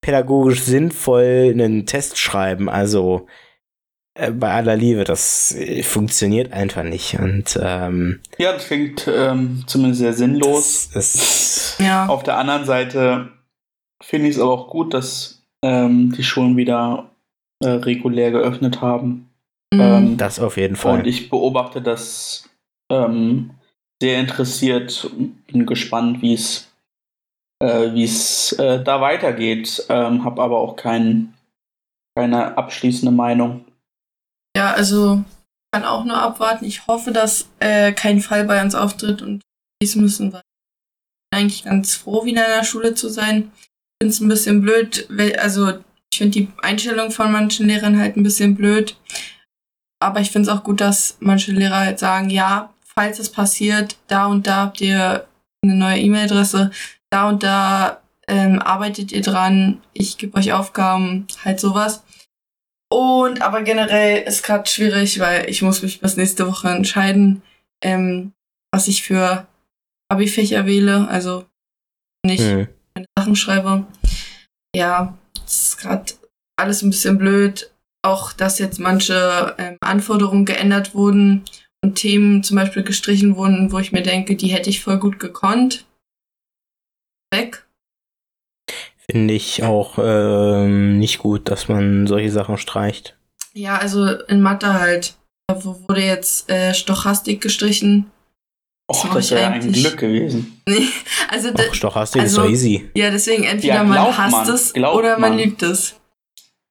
pädagogisch 0.00 0.62
sinnvoll 0.62 1.50
einen 1.52 1.86
Test 1.86 2.18
schreiben. 2.18 2.68
Also 2.68 3.28
äh, 4.14 4.32
bei 4.32 4.50
aller 4.50 4.74
Liebe, 4.74 5.04
das 5.04 5.54
äh, 5.54 5.84
funktioniert 5.84 6.52
einfach 6.52 6.82
nicht. 6.82 7.20
Und 7.20 7.56
ähm, 7.62 8.20
Ja, 8.38 8.52
das 8.52 8.66
klingt 8.66 9.06
ähm, 9.14 9.62
zumindest 9.68 10.00
sehr 10.00 10.12
sinnlos. 10.12 10.90
das 10.92 11.14
ist 11.14 11.76
Ja. 11.78 12.06
Auf 12.06 12.24
der 12.24 12.36
anderen 12.38 12.64
Seite 12.64 13.28
finde 14.02 14.28
ich 14.28 14.36
es 14.36 14.40
aber 14.40 14.52
auch 14.52 14.68
gut, 14.68 14.92
dass 14.92 15.42
ähm, 15.64 16.12
die 16.12 16.24
Schulen 16.24 16.56
wieder 16.56 17.10
äh, 17.62 17.68
regulär 17.68 18.30
geöffnet 18.30 18.80
haben. 18.80 19.30
Mhm. 19.72 19.80
Ähm, 19.80 20.16
das 20.16 20.38
auf 20.38 20.56
jeden 20.56 20.76
Fall. 20.76 20.98
Und 20.98 21.06
ich 21.06 21.30
beobachte 21.30 21.80
das 21.80 22.50
ähm, 22.90 23.50
sehr 24.02 24.20
interessiert 24.20 25.04
und 25.04 25.46
bin 25.46 25.64
gespannt, 25.64 26.20
wie 26.22 26.34
es 26.34 26.72
äh, 27.62 27.94
wie 27.94 28.04
es 28.04 28.52
äh, 28.54 28.82
da 28.82 29.00
weitergeht. 29.00 29.86
Ähm, 29.88 30.24
habe 30.24 30.42
aber 30.42 30.58
auch 30.58 30.76
kein, 30.76 31.34
keine 32.16 32.56
abschließende 32.58 33.12
Meinung. 33.12 33.64
Ja, 34.56 34.72
also 34.72 35.22
ich 35.24 35.78
kann 35.78 35.84
auch 35.84 36.04
nur 36.04 36.18
abwarten. 36.18 36.64
Ich 36.64 36.86
hoffe, 36.86 37.12
dass 37.12 37.48
äh, 37.60 37.92
kein 37.92 38.20
Fall 38.20 38.44
bei 38.44 38.62
uns 38.62 38.74
auftritt 38.74 39.22
und 39.22 39.42
dies 39.80 39.96
müssen 39.96 40.32
wir. 40.32 40.42
Bin 41.30 41.40
eigentlich 41.40 41.64
ganz 41.64 41.94
froh, 41.94 42.24
wieder 42.24 42.44
in 42.44 42.58
der 42.58 42.64
Schule 42.64 42.94
zu 42.94 43.08
sein. 43.08 43.52
Ich 44.02 44.04
finde 44.04 44.14
es 44.14 44.20
ein 44.20 44.28
bisschen 44.28 44.62
blöd, 44.62 45.08
also 45.38 45.68
ich 46.10 46.18
finde 46.18 46.40
die 46.40 46.48
Einstellung 46.60 47.12
von 47.12 47.30
manchen 47.30 47.68
Lehrern 47.68 48.00
halt 48.00 48.16
ein 48.16 48.24
bisschen 48.24 48.56
blöd. 48.56 48.96
Aber 50.00 50.20
ich 50.20 50.32
finde 50.32 50.50
es 50.50 50.56
auch 50.56 50.64
gut, 50.64 50.80
dass 50.80 51.18
manche 51.20 51.52
Lehrer 51.52 51.78
halt 51.78 52.00
sagen, 52.00 52.28
ja, 52.28 52.74
falls 52.84 53.20
es 53.20 53.30
passiert, 53.30 53.96
da 54.08 54.26
und 54.26 54.48
da 54.48 54.56
habt 54.56 54.80
ihr 54.80 55.28
eine 55.62 55.76
neue 55.76 56.00
E-Mail-Adresse, 56.00 56.72
da 57.10 57.28
und 57.28 57.44
da 57.44 58.02
ähm, 58.26 58.58
arbeitet 58.58 59.12
ihr 59.12 59.22
dran, 59.22 59.80
ich 59.92 60.18
gebe 60.18 60.36
euch 60.36 60.52
Aufgaben, 60.52 61.28
halt 61.44 61.60
sowas. 61.60 62.02
Und 62.92 63.40
aber 63.40 63.62
generell 63.62 64.22
ist 64.22 64.42
gerade 64.42 64.68
schwierig, 64.68 65.20
weil 65.20 65.48
ich 65.48 65.62
muss 65.62 65.80
mich 65.82 66.00
bis 66.00 66.16
nächste 66.16 66.48
Woche 66.48 66.70
entscheiden, 66.70 67.42
ähm, 67.84 68.32
was 68.72 68.88
ich 68.88 69.04
für 69.04 69.46
Abi-Fächer 70.08 70.66
wähle. 70.66 71.06
Also 71.08 71.44
nicht 72.26 72.42
Hm. 72.42 72.68
Sachen 73.18 73.36
schreibe. 73.36 73.86
Ja, 74.74 75.16
es 75.44 75.68
ist 75.70 75.78
gerade 75.78 76.12
alles 76.56 76.82
ein 76.82 76.90
bisschen 76.90 77.18
blöd. 77.18 77.70
Auch, 78.04 78.32
dass 78.32 78.58
jetzt 78.58 78.80
manche 78.80 79.54
ähm, 79.58 79.76
Anforderungen 79.80 80.44
geändert 80.44 80.94
wurden 80.94 81.44
und 81.84 81.94
Themen 81.94 82.42
zum 82.42 82.56
Beispiel 82.56 82.82
gestrichen 82.82 83.36
wurden, 83.36 83.70
wo 83.70 83.78
ich 83.78 83.92
mir 83.92 84.02
denke, 84.02 84.34
die 84.34 84.48
hätte 84.48 84.70
ich 84.70 84.82
voll 84.82 84.98
gut 84.98 85.18
gekonnt. 85.20 85.86
Weg. 87.32 87.64
Finde 89.10 89.34
ich 89.34 89.62
auch 89.62 89.98
ähm, 89.98 90.98
nicht 90.98 91.18
gut, 91.18 91.48
dass 91.48 91.68
man 91.68 92.06
solche 92.06 92.30
Sachen 92.30 92.56
streicht. 92.58 93.16
Ja, 93.52 93.76
also 93.78 94.06
in 94.06 94.40
Mathe 94.42 94.74
halt. 94.74 95.16
Da 95.48 95.64
wo- 95.64 95.88
wurde 95.88 96.02
jetzt 96.02 96.48
äh, 96.50 96.72
Stochastik 96.74 97.40
gestrichen. 97.40 98.10
Och, 98.96 99.04
mach 99.06 99.14
das 99.14 99.24
ich 99.26 99.30
wäre 99.32 99.46
ein 99.46 99.52
eigentlich- 99.54 99.82
Glück 99.84 99.98
gewesen. 99.98 100.60
Nee, 100.68 100.86
also 101.28 101.50
Ach, 101.56 101.74
Stochastik 101.74 102.22
ist 102.22 102.30
also- 102.30 102.42
doch 102.42 102.50
easy. 102.50 102.90
ja, 102.94 103.10
deswegen 103.10 103.44
entweder 103.44 103.74
Ja, 103.74 103.84
man 103.84 104.16
hasst 104.16 104.32
man, 104.32 104.48
es 104.54 104.74
oder 104.74 105.18
man 105.18 105.30
man. 105.30 105.38
liebt 105.38 105.62
es. 105.62 105.96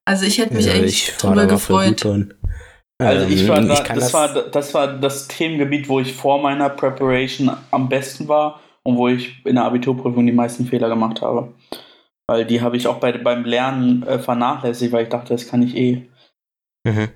Also 0.06 0.26
ich 0.26 0.38
hätte 0.38 0.54
mich 0.56 0.66
Ja, 0.66 0.74
eigentlich 0.74 1.10
ich 1.10 1.24
war 1.24 1.32
drüber 1.36 1.46
gefreut. 1.48 2.06
Also 3.00 3.28
ich 3.28 3.42
Ähm, 3.42 3.48
war 3.48 3.62
da, 3.62 3.76
kann 3.84 4.00
das, 4.00 4.14
war, 4.14 4.34
das 4.50 4.74
war 4.74 4.88
das 5.00 5.28
Themengebiet, 5.28 5.90
wo 5.90 6.00
ich 6.00 6.14
vor 6.14 6.42
meiner 6.42 6.70
Preparation 6.70 7.52
am 7.72 7.90
besten 7.90 8.28
war 8.28 8.62
und 8.84 8.98
wo 8.98 9.08
ich 9.08 9.44
in 9.46 9.56
der 9.56 9.66
Abiturprüfung 9.66 10.26
die 10.26 10.32
meisten 10.32 10.66
Fehler 10.68 10.88
gemacht 10.90 11.22
habe. 11.22 11.54
Weil 12.28 12.46
die 12.46 12.62
habe 12.62 12.78
ich 12.78 12.88
auch 12.88 13.00
bei, 13.00 13.12
beim 13.18 13.44
Lernen 13.44 14.04
äh, 14.04 14.20
vernachlässigt, 14.20 14.92
weil 14.92 15.04
ich 15.04 15.10
dachte, 15.10 15.34
das 15.34 15.48
kann 15.48 15.62
ich 15.64 15.76
eh. 15.76 16.08
Mhm. 16.88 17.10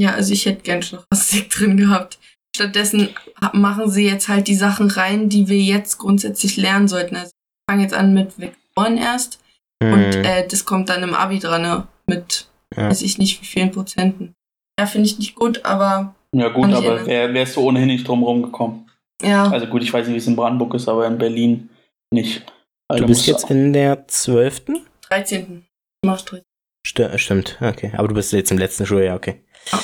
Ja, 0.00 0.14
also 0.14 0.32
ich 0.32 0.46
hätte 0.46 0.62
gern 0.62 0.82
Stochastik 0.82 1.50
drin 1.54 1.76
gehabt. 1.76 2.18
Stattdessen 2.54 3.08
machen 3.52 3.90
sie 3.90 4.06
jetzt 4.06 4.28
halt 4.28 4.46
die 4.48 4.54
Sachen 4.54 4.90
rein, 4.90 5.28
die 5.28 5.48
wir 5.48 5.58
jetzt 5.60 5.98
grundsätzlich 5.98 6.56
lernen 6.56 6.86
sollten. 6.88 7.16
Also 7.16 7.28
ich 7.32 7.70
fange 7.70 7.82
jetzt 7.82 7.94
an 7.94 8.12
mit 8.12 8.38
Vektoren 8.38 8.98
erst 8.98 9.40
und 9.82 10.16
Mhm. 10.18 10.24
äh, 10.24 10.46
das 10.46 10.64
kommt 10.64 10.88
dann 10.88 11.02
im 11.02 11.14
Abi 11.14 11.38
dran, 11.38 11.62
ne? 11.62 11.86
mit 12.06 12.46
Ja. 12.76 12.90
weiß 12.90 13.02
ich 13.02 13.18
nicht 13.18 13.40
wie 13.40 13.46
vielen 13.46 13.70
Prozenten. 13.70 14.34
Ja, 14.78 14.86
finde 14.86 15.06
ich 15.08 15.18
nicht 15.18 15.34
gut, 15.34 15.64
aber 15.64 16.14
Ja 16.34 16.48
gut, 16.48 16.72
aber 16.72 17.06
wär, 17.06 17.32
wärst 17.34 17.56
du 17.56 17.60
ohnehin 17.62 17.88
nicht 17.88 18.06
drum 18.06 18.22
rumgekommen. 18.22 18.90
ja, 19.22 19.44
Also 19.50 19.66
gut, 19.66 19.82
ich 19.82 19.92
weiß 19.92 20.06
nicht, 20.06 20.14
wie 20.14 20.18
es 20.18 20.26
in 20.26 20.36
Brandenburg 20.36 20.74
ist, 20.74 20.88
aber 20.88 21.06
in 21.06 21.18
Berlin 21.18 21.70
nicht. 22.12 22.44
Also 22.88 23.04
Du 23.04 23.08
bist 23.08 23.26
jetzt 23.26 23.50
in 23.50 23.72
der 23.72 24.06
12. 24.08 24.62
13. 25.08 25.64
Ich 26.02 26.06
mach 26.06 26.20
13. 26.20 26.44
Sti- 26.86 27.18
stimmt, 27.18 27.58
okay. 27.60 27.92
Aber 27.96 28.08
du 28.08 28.14
bist 28.14 28.32
jetzt 28.32 28.50
im 28.50 28.58
letzten 28.58 28.84
Schuljahr, 28.86 29.16
okay. 29.16 29.42
Ja, 29.72 29.80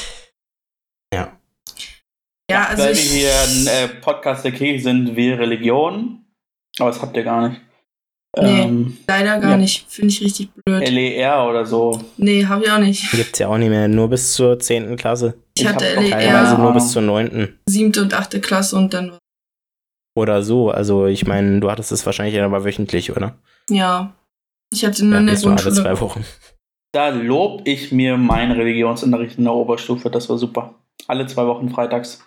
also 2.53 2.83
Weil 2.83 2.93
ich, 2.93 3.13
wir 3.13 3.19
hier 3.21 3.31
ein 3.33 3.67
äh, 3.67 3.89
Podcast 4.01 4.45
der 4.45 4.53
Kirche 4.53 4.83
sind, 4.83 5.15
wir 5.17 5.39
Religion. 5.39 6.25
Aber 6.79 6.91
das 6.91 7.01
habt 7.03 7.17
ihr 7.17 7.25
gar 7.25 7.49
nicht. 7.49 7.61
Nee. 8.41 8.63
Ähm, 8.63 8.97
leider 9.07 9.41
gar 9.41 9.53
Ja. 9.53 9.57
nicht. 9.57 9.87
Finde 9.91 10.09
ich 10.13 10.21
richtig 10.23 10.51
blöd. 10.53 10.89
LER 10.89 11.47
oder 11.49 11.67
so. 11.67 12.01
Nee, 12.19 12.45
habe 12.47 12.65
ich 12.65 12.71
auch 12.71 12.79
nicht. 12.79 13.11
Gibt's 13.11 13.39
ja 13.39 13.49
auch 13.49 13.59
nicht 13.59 13.71
mehr, 13.71 13.89
nur 13.89 14.09
bis 14.09 14.35
zur 14.35 14.59
10. 14.59 14.97
Klasse. 14.97 15.35
Ich, 15.57 15.63
Ich 15.63 15.69
hatte 15.69 15.85
hab 15.97 16.03
LER 16.03 16.11
Teilweise 16.11 16.53
Ja. 16.53 16.59
nur 16.59 16.73
bis 16.73 16.93
zur 16.93 17.03
9. 17.03 17.59
siebte 17.69 18.01
und 18.03 18.15
achte 18.15 18.41
Klasse 18.41 18.77
und 18.77 18.95
dann 18.95 19.19
Oder 20.17 20.43
so. 20.43 20.71
Also 20.71 21.07
ich 21.07 21.27
meine, 21.27 21.61
du 21.61 21.71
hattest 21.71 21.91
es 21.93 22.05
wahrscheinlich 22.07 22.41
aber 22.41 22.65
wöchentlich, 22.65 23.15
oder? 23.17 23.39
ja. 23.71 24.15
Ich 24.73 24.85
hatte 24.85 25.03
nur 25.03 25.15
Ja, 25.15 25.21
in 25.21 25.27
der 25.27 25.33
bist 25.33 25.45
du 25.45 25.49
alle 25.49 25.57
Grundschule. 25.63 25.83
zwei 25.83 26.01
Wochen. 26.03 26.25
da 26.93 27.09
lob 27.09 27.63
ich 27.67 27.91
mir 27.91 28.19
meinen 28.19 28.53
Religionsunterricht 28.53 29.39
in 29.39 29.45
der 29.45 29.55
Oberstufe. 29.55 30.11
Das 30.11 30.29
war 30.29 30.37
super. 30.37 30.75
Alle 31.07 31.27
zwei 31.27 31.47
Wochen 31.47 31.71
freitags. 31.71 32.23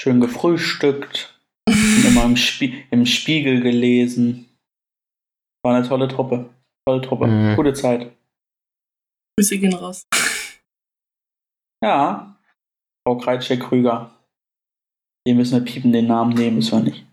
Schön 0.00 0.20
gefrühstückt. 0.20 1.34
immer 1.68 2.24
im, 2.24 2.36
Spie 2.36 2.84
im 2.90 3.06
Spiegel 3.06 3.60
gelesen. 3.60 4.48
War 5.64 5.76
eine 5.76 5.88
tolle 5.88 6.08
Truppe. 6.08 6.50
Tolle 6.86 7.00
Truppe. 7.00 7.26
Mhm. 7.26 7.56
Gute 7.56 7.72
Zeit. 7.72 8.12
Grüße 9.36 9.58
gehen 9.58 9.74
raus. 9.74 10.06
Ja. 11.82 12.36
Frau 13.06 13.16
Kreitschek-Krüger. 13.18 14.10
Den 15.26 15.36
müssen 15.36 15.58
wir 15.58 15.64
piepen, 15.64 15.92
den 15.92 16.06
Namen 16.06 16.34
nehmen 16.34 16.56
müssen 16.56 16.78
wir 16.78 16.90
nicht. 16.90 17.06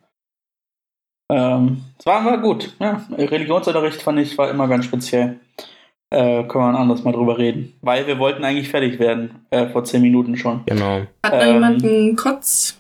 Ähm, 1.31 1.83
es 1.97 2.05
war, 2.05 2.23
war 2.25 2.37
gut. 2.39 2.75
Ja. 2.79 3.05
Religionsunterricht 3.11 4.01
fand 4.01 4.19
ich 4.19 4.37
war 4.37 4.49
immer 4.49 4.67
ganz 4.67 4.85
speziell. 4.85 5.39
Äh, 6.13 6.43
können 6.47 6.65
wir 6.65 6.69
ein 6.69 6.75
anderes 6.75 7.03
Mal 7.03 7.11
drüber 7.11 7.39
reden. 7.39 7.75
Weil 7.81 8.05
wir 8.05 8.19
wollten 8.19 8.43
eigentlich 8.43 8.69
fertig 8.69 8.99
werden. 8.99 9.47
Äh, 9.49 9.67
vor 9.69 9.83
zehn 9.83 10.03
Minuten 10.03 10.37
schon. 10.37 10.63
Genau. 10.67 11.07
Hat 11.25 11.33
da 11.33 11.41
ähm, 11.41 11.53
jemand 11.55 11.83
einen 11.83 12.15
Kotz? 12.15 12.77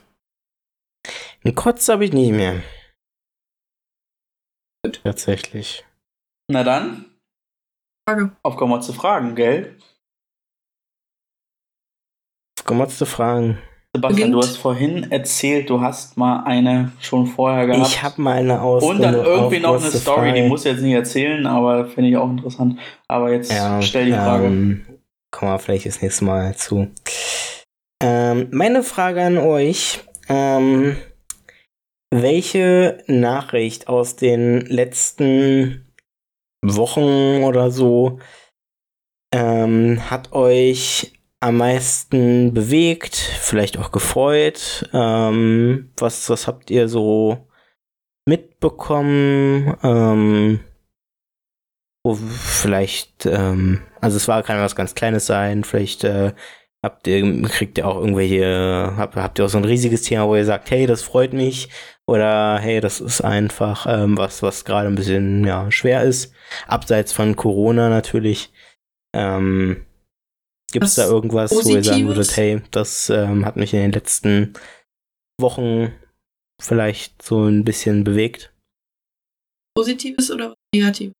Einen 1.43 1.55
Kotz 1.55 1.89
habe 1.89 2.05
ich 2.05 2.13
nicht 2.13 2.31
mehr. 2.31 2.61
Gut. 4.85 5.01
Tatsächlich. 5.03 5.83
Na 6.47 6.63
dann. 6.63 7.05
Frage. 8.07 8.35
Aufkommen 8.43 8.73
wir 8.73 8.81
zu 8.81 8.93
Fragen, 8.93 9.33
gell? 9.33 9.79
Aufkommen 12.59 12.81
wir 12.81 12.87
zu 12.89 13.07
Fragen. 13.07 13.57
Sebastian, 13.95 14.31
Beginnt. 14.31 14.33
du 14.33 14.47
hast 14.47 14.57
vorhin 14.57 15.11
erzählt, 15.11 15.69
du 15.69 15.79
hast 15.79 16.17
mal 16.17 16.43
eine 16.45 16.91
schon 16.99 17.27
vorher 17.27 17.67
gehabt. 17.67 17.87
Ich 17.87 18.01
habe 18.01 18.21
mal 18.21 18.37
eine 18.37 18.59
aus. 18.59 18.83
Und 18.83 19.03
dann 19.03 19.13
irgendwie 19.13 19.59
noch 19.59 19.79
eine 19.79 19.91
Story, 19.91 20.33
die 20.33 20.41
muss 20.47 20.63
jetzt 20.63 20.81
nicht 20.81 20.93
erzählen, 20.93 21.45
aber 21.45 21.85
finde 21.85 22.09
ich 22.09 22.17
auch 22.17 22.29
interessant. 22.29 22.79
Aber 23.07 23.31
jetzt 23.31 23.51
ja, 23.51 23.79
stell 23.83 24.05
die 24.05 24.13
Frage. 24.13 24.47
Ähm, 24.47 24.85
kommen 25.29 25.51
wir 25.51 25.59
vielleicht 25.59 25.85
das 25.85 26.01
nächste 26.01 26.25
Mal 26.25 26.55
zu. 26.55 26.87
Ähm, 28.01 28.47
meine 28.51 28.81
Frage 28.81 29.21
an 29.21 29.37
euch. 29.37 29.99
Ähm, 30.27 30.95
welche 32.09 33.03
Nachricht 33.07 33.87
aus 33.87 34.15
den 34.15 34.61
letzten 34.61 35.93
Wochen 36.63 37.43
oder 37.43 37.71
so 37.71 38.19
ähm, 39.33 40.09
hat 40.09 40.31
euch 40.31 41.12
am 41.43 41.57
meisten 41.57 42.53
bewegt, 42.53 43.15
vielleicht 43.15 43.77
auch 43.77 43.91
gefreut? 43.91 44.89
Ähm, 44.93 45.91
was, 45.97 46.29
was 46.29 46.47
habt 46.47 46.71
ihr 46.71 46.87
so 46.87 47.47
mitbekommen? 48.25 49.75
Ähm, 49.83 50.61
wo 52.05 52.15
vielleicht, 52.15 53.25
ähm, 53.25 53.81
also 54.01 54.17
es 54.17 54.27
war 54.27 54.43
kann 54.43 54.59
was 54.59 54.75
ganz 54.75 54.95
Kleines 54.95 55.25
sein, 55.25 55.63
vielleicht 55.63 56.03
äh, 56.03 56.33
habt 56.83 57.07
ihr, 57.07 57.41
kriegt 57.43 57.77
ihr 57.77 57.87
auch 57.87 57.97
irgendwelche, 57.97 58.93
habt, 58.97 59.15
habt 59.15 59.39
ihr 59.39 59.45
auch 59.45 59.49
so 59.49 59.57
ein 59.57 59.65
riesiges 59.65 60.03
Thema, 60.03 60.27
wo 60.27 60.35
ihr 60.35 60.45
sagt, 60.45 60.69
hey, 60.71 60.85
das 60.85 61.01
freut 61.01 61.33
mich, 61.33 61.69
oder 62.05 62.59
hey, 62.59 62.81
das 62.81 62.99
ist 62.99 63.21
einfach 63.21 63.85
ähm, 63.87 64.17
was, 64.17 64.43
was 64.43 64.65
gerade 64.65 64.87
ein 64.87 64.95
bisschen 64.95 65.45
ja, 65.45 65.71
schwer 65.71 66.03
ist, 66.03 66.33
abseits 66.67 67.13
von 67.13 67.35
Corona 67.35 67.89
natürlich. 67.89 68.51
Ähm, 69.13 69.85
Gibt 70.73 70.85
es 70.85 70.95
da 70.95 71.05
irgendwas, 71.05 71.51
Positives? 71.51 71.71
wo 71.71 71.77
ihr 71.77 71.83
sagen 71.83 72.07
würdet, 72.07 72.35
hey, 72.35 72.61
das 72.71 73.09
ähm, 73.11 73.45
hat 73.45 73.57
mich 73.57 73.75
in 73.75 73.81
den 73.81 73.91
letzten 73.91 74.53
Wochen 75.39 75.93
vielleicht 76.59 77.21
so 77.21 77.45
ein 77.45 77.63
bisschen 77.63 78.03
bewegt? 78.03 78.51
Positives 79.77 80.31
oder 80.31 80.55
Negatives? 80.73 81.13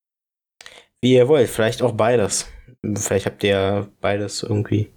Wie 1.03 1.13
ihr 1.13 1.27
wollt, 1.27 1.49
vielleicht 1.49 1.83
auch 1.83 1.91
beides. 1.91 2.47
Vielleicht 2.95 3.27
habt 3.27 3.43
ihr 3.43 3.91
beides 4.01 4.41
irgendwie. 4.41 4.91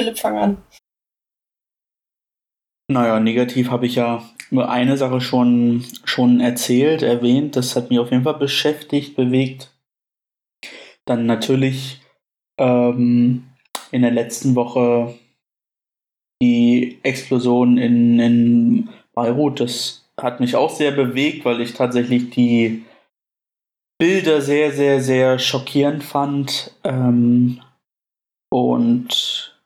Philipp, 0.00 0.18
fang 0.18 0.38
an. 0.38 0.62
Naja, 2.90 3.20
negativ 3.20 3.70
habe 3.70 3.86
ich 3.86 3.94
ja 3.94 4.22
nur 4.50 4.68
eine 4.68 4.98
Sache 4.98 5.22
schon, 5.22 5.84
schon 6.04 6.40
erzählt, 6.40 7.02
erwähnt. 7.02 7.56
Das 7.56 7.74
hat 7.74 7.88
mich 7.88 7.98
auf 7.98 8.10
jeden 8.10 8.24
Fall 8.24 8.38
beschäftigt, 8.38 9.16
bewegt. 9.16 9.74
Dann 11.06 11.24
natürlich 11.24 12.02
ähm, 12.58 13.44
in 13.90 14.02
der 14.02 14.10
letzten 14.10 14.54
Woche 14.54 15.14
die 16.42 16.98
Explosion 17.02 17.78
in, 17.78 18.20
in 18.20 18.88
Beirut. 19.14 19.60
Das 19.60 20.08
hat 20.20 20.40
mich 20.40 20.56
auch 20.56 20.70
sehr 20.70 20.92
bewegt, 20.92 21.44
weil 21.44 21.60
ich 21.60 21.74
tatsächlich 21.74 22.30
die 22.30 22.84
Bilder 23.98 24.40
sehr, 24.40 24.72
sehr, 24.72 25.00
sehr 25.00 25.38
schockierend 25.38 26.04
fand. 26.04 26.72
Ähm, 26.84 27.60
und 28.50 29.60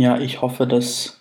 ja, 0.00 0.18
ich 0.18 0.42
hoffe, 0.42 0.66
dass 0.66 1.20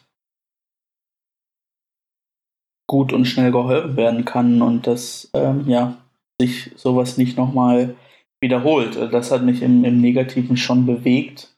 gut 2.90 3.14
und 3.14 3.26
schnell 3.26 3.52
geholfen 3.52 3.96
werden 3.96 4.26
kann 4.26 4.62
und 4.62 4.88
dass 4.88 5.30
ähm, 5.34 5.70
ja, 5.70 5.98
sich 6.42 6.72
sowas 6.76 7.18
nicht 7.18 7.38
nochmal 7.38 7.96
wiederholt. 8.42 8.98
Also 8.98 9.12
das 9.12 9.32
hat 9.32 9.44
mich 9.44 9.62
im, 9.62 9.86
im 9.86 10.02
Negativen 10.02 10.58
schon 10.58 10.86
bewegt. 10.86 11.56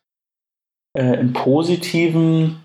Äh, 0.96 1.20
Im 1.20 1.34
Positiven 1.34 2.64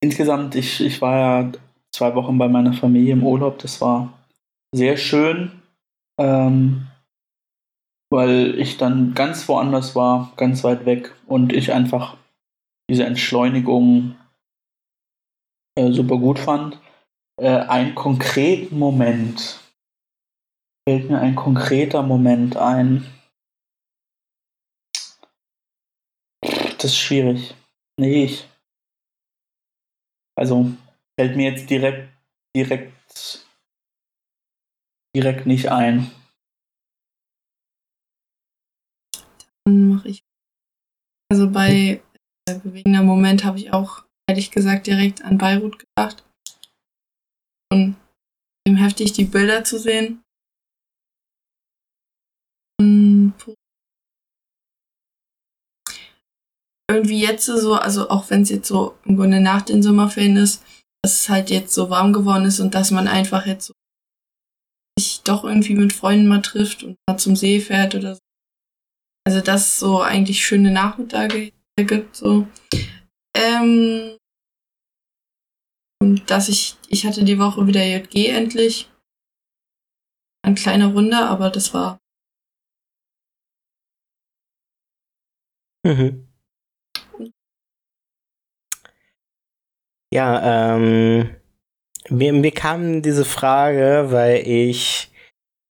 insgesamt, 0.00 0.54
ich, 0.54 0.80
ich 0.80 1.00
war 1.02 1.16
ja 1.18 1.52
zwei 1.92 2.14
Wochen 2.14 2.38
bei 2.38 2.48
meiner 2.48 2.72
Familie 2.72 3.12
im 3.12 3.24
Urlaub. 3.24 3.58
Das 3.58 3.80
war 3.80 4.12
sehr 4.74 4.96
schön, 4.96 5.62
ähm, 6.18 6.86
weil 8.10 8.58
ich 8.58 8.78
dann 8.78 9.14
ganz 9.14 9.48
woanders 9.48 9.96
war, 9.96 10.32
ganz 10.36 10.64
weit 10.64 10.86
weg 10.86 11.14
und 11.26 11.52
ich 11.52 11.72
einfach 11.72 12.16
diese 12.90 13.04
Entschleunigung 13.04 14.16
äh, 15.76 15.90
super 15.92 16.16
gut 16.16 16.38
fand. 16.38 16.80
Äh, 17.40 17.48
einen 17.48 17.94
konkreten 17.94 18.78
Moment, 18.78 19.60
fällt 20.88 21.10
mir 21.10 21.20
ein 21.20 21.34
konkreter 21.34 22.02
Moment 22.02 22.56
ein. 22.56 23.04
Das 26.40 26.84
ist 26.84 26.96
schwierig. 26.96 27.54
Nee, 28.00 28.24
ich. 28.24 28.48
Also 30.34 30.72
fällt 31.20 31.36
mir 31.36 31.50
jetzt 31.50 31.68
direkt, 31.68 32.08
direkt, 32.56 33.46
direkt 35.14 35.44
nicht 35.44 35.70
ein. 35.70 36.10
Dann 39.66 39.90
mache 39.90 40.08
ich. 40.08 40.24
Also 41.30 41.50
bei 41.50 42.00
äh, 42.48 42.58
bewegender 42.60 43.02
Moment 43.02 43.44
habe 43.44 43.58
ich 43.58 43.74
auch 43.74 44.06
ehrlich 44.26 44.50
gesagt 44.50 44.86
direkt 44.86 45.20
an 45.22 45.36
Beirut 45.36 45.80
gedacht. 45.80 46.24
Und 47.70 47.96
heftig 48.64 49.12
die 49.12 49.26
Bilder 49.26 49.64
zu 49.64 49.78
sehen. 49.78 50.24
Irgendwie 56.90 57.20
jetzt 57.20 57.46
so, 57.46 57.74
also 57.74 58.08
auch 58.10 58.30
wenn 58.30 58.42
es 58.42 58.48
jetzt 58.48 58.68
so 58.68 58.96
im 59.04 59.16
Grunde 59.16 59.40
nach 59.40 59.62
den 59.62 59.82
Sommerferien 59.82 60.36
ist, 60.36 60.64
dass 61.02 61.20
es 61.20 61.28
halt 61.28 61.50
jetzt 61.50 61.74
so 61.74 61.90
warm 61.90 62.12
geworden 62.12 62.44
ist 62.44 62.60
und 62.60 62.74
dass 62.74 62.90
man 62.90 63.08
einfach 63.08 63.46
jetzt 63.46 63.66
so 63.66 63.72
sich 64.98 65.22
doch 65.22 65.44
irgendwie 65.44 65.74
mit 65.74 65.92
Freunden 65.92 66.26
mal 66.26 66.42
trifft 66.42 66.82
und 66.82 66.96
mal 67.08 67.18
zum 67.18 67.36
See 67.36 67.60
fährt 67.60 67.94
oder 67.94 68.14
so. 68.14 68.20
Also 69.26 69.40
dass 69.40 69.78
so 69.78 70.00
eigentlich 70.00 70.44
schöne 70.44 70.72
Nachmittage 70.72 71.52
gibt, 71.76 72.16
so. 72.16 72.48
Ähm, 73.36 74.16
und 76.02 76.30
dass 76.30 76.48
ich, 76.48 76.76
ich 76.88 77.06
hatte 77.06 77.24
die 77.24 77.38
Woche 77.38 77.66
wieder 77.66 77.84
JG 77.84 78.28
endlich. 78.28 78.90
Ein 80.44 80.54
kleiner 80.54 80.92
Runde, 80.92 81.18
aber 81.18 81.50
das 81.50 81.74
war 81.74 81.98
Mhm. 85.84 86.27
Ja, 90.12 90.76
ähm, 90.76 91.30
mir, 92.08 92.32
mir 92.32 92.52
kam 92.52 93.02
diese 93.02 93.24
Frage, 93.24 94.06
weil 94.08 94.46
ich 94.46 95.10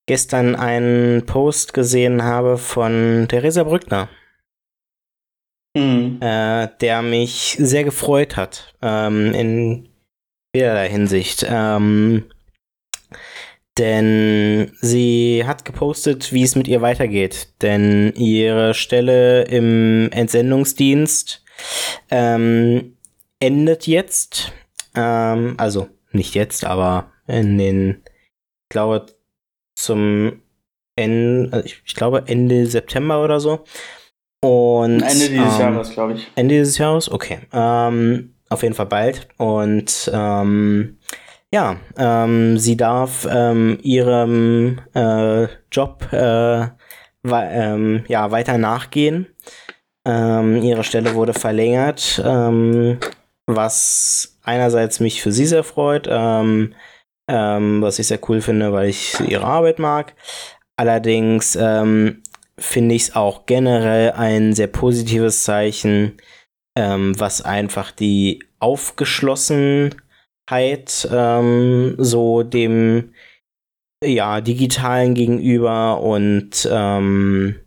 gestern 0.07 0.55
einen 0.55 1.25
Post 1.25 1.73
gesehen 1.73 2.23
habe 2.23 2.57
von 2.57 3.27
Theresa 3.29 3.63
Brückner. 3.63 4.09
Mhm. 5.75 6.17
Äh, 6.21 6.69
der 6.81 7.01
mich 7.01 7.57
sehr 7.59 7.83
gefreut 7.83 8.37
hat, 8.37 8.73
ähm, 8.81 9.33
in 9.33 9.89
vielerlei 10.55 10.89
Hinsicht. 10.89 11.45
Ähm, 11.47 12.25
denn 13.77 14.71
sie 14.81 15.43
hat 15.45 15.63
gepostet, 15.63 16.33
wie 16.33 16.43
es 16.43 16.55
mit 16.55 16.67
ihr 16.67 16.81
weitergeht. 16.81 17.49
Denn 17.61 18.13
ihre 18.15 18.73
Stelle 18.73 19.43
im 19.43 20.09
Entsendungsdienst 20.11 21.45
ähm, 22.09 22.97
endet 23.39 23.87
jetzt. 23.87 24.51
Ähm, 24.95 25.55
also 25.57 25.89
nicht 26.11 26.35
jetzt, 26.35 26.65
aber 26.65 27.11
in 27.27 27.57
den, 27.57 28.03
ich 28.63 28.69
glaube, 28.69 29.05
zum 29.75 30.41
Ende, 30.95 31.53
also 31.53 31.65
ich, 31.65 31.95
glaube 31.95 32.23
Ende 32.27 32.65
September 32.65 33.23
oder 33.23 33.39
so. 33.39 33.63
Und, 34.41 35.01
Ende 35.01 35.29
dieses 35.29 35.55
ähm, 35.55 35.59
Jahres, 35.59 35.91
glaube 35.91 36.13
ich. 36.13 36.27
Ende 36.35 36.55
dieses 36.55 36.77
Jahres? 36.77 37.11
Okay. 37.11 37.39
Ähm, 37.53 38.35
auf 38.49 38.63
jeden 38.63 38.75
Fall 38.75 38.87
bald. 38.87 39.27
Und 39.37 40.09
ähm, 40.13 40.97
ja, 41.51 41.77
ähm, 41.97 42.57
sie 42.57 42.77
darf 42.77 43.27
ähm, 43.29 43.79
ihrem 43.81 44.81
äh, 44.93 45.47
Job 45.71 46.07
äh, 46.11 46.67
ähm, 47.23 48.03
ja, 48.07 48.31
weiter 48.31 48.57
nachgehen. 48.57 49.27
Ähm, 50.05 50.63
ihre 50.63 50.83
Stelle 50.83 51.15
wurde 51.15 51.33
verlängert, 51.33 52.21
was 53.55 54.37
einerseits 54.43 54.99
mich 54.99 55.21
für 55.21 55.31
sie 55.31 55.45
sehr 55.45 55.63
freut, 55.63 56.07
ähm, 56.09 56.75
ähm, 57.29 57.81
was 57.81 57.99
ich 57.99 58.07
sehr 58.07 58.19
cool 58.29 58.41
finde, 58.41 58.73
weil 58.73 58.89
ich 58.89 59.19
ihre 59.19 59.45
Arbeit 59.45 59.79
mag. 59.79 60.15
Allerdings 60.77 61.55
ähm, 61.55 62.21
finde 62.57 62.95
ich 62.95 63.03
es 63.03 63.15
auch 63.15 63.45
generell 63.45 64.11
ein 64.11 64.53
sehr 64.53 64.67
positives 64.67 65.43
Zeichen, 65.43 66.17
ähm, 66.77 67.19
was 67.19 67.41
einfach 67.41 67.91
die 67.91 68.43
Aufgeschlossenheit 68.59 69.99
ähm, 71.11 71.95
so 71.97 72.43
dem 72.43 73.13
ja 74.03 74.41
digitalen 74.41 75.13
gegenüber 75.13 76.01
und 76.01 76.67
ähm, 76.71 77.59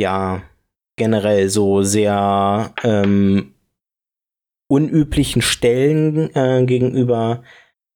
ja 0.00 0.42
generell 0.96 1.48
so 1.48 1.82
sehr 1.82 2.72
ähm, 2.82 3.53
unüblichen 4.68 5.42
Stellen 5.42 6.34
äh, 6.34 6.64
gegenüber 6.66 7.42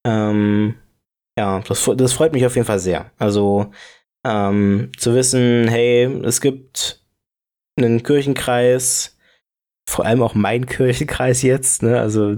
ähm, 0.06 0.74
ja 1.38 1.60
das, 1.60 1.90
das 1.96 2.12
freut 2.12 2.32
mich 2.32 2.46
auf 2.46 2.56
jeden 2.56 2.66
Fall 2.66 2.78
sehr 2.78 3.10
also 3.18 3.70
ähm, 4.24 4.90
zu 4.96 5.14
wissen, 5.14 5.68
hey, 5.68 6.04
es 6.24 6.40
gibt 6.40 7.04
einen 7.76 8.02
Kirchenkreis, 8.02 9.16
vor 9.88 10.04
allem 10.04 10.22
auch 10.22 10.34
mein 10.34 10.66
Kirchenkreis 10.66 11.42
jetzt, 11.42 11.82
ne? 11.82 12.00
Also 12.00 12.36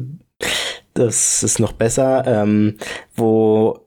das 0.95 1.43
ist 1.43 1.59
noch 1.59 1.73
besser, 1.73 2.25
ähm, 2.27 2.77
wo 3.15 3.87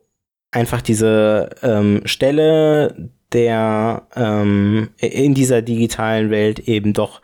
einfach 0.50 0.82
diese 0.82 1.50
ähm, 1.62 2.02
Stelle 2.04 3.10
der 3.32 4.06
ähm, 4.14 4.90
in 4.98 5.34
dieser 5.34 5.60
digitalen 5.62 6.30
Welt 6.30 6.60
eben 6.60 6.92
doch 6.92 7.20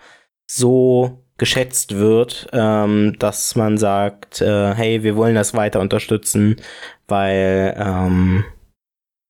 so 0.50 1.24
geschätzt 1.40 1.96
wird, 1.96 2.48
ähm, 2.52 3.18
dass 3.18 3.56
man 3.56 3.78
sagt, 3.78 4.42
äh, 4.42 4.74
hey, 4.74 5.02
wir 5.02 5.16
wollen 5.16 5.34
das 5.34 5.54
weiter 5.54 5.80
unterstützen, 5.80 6.60
weil 7.08 7.74
ähm, 7.78 8.44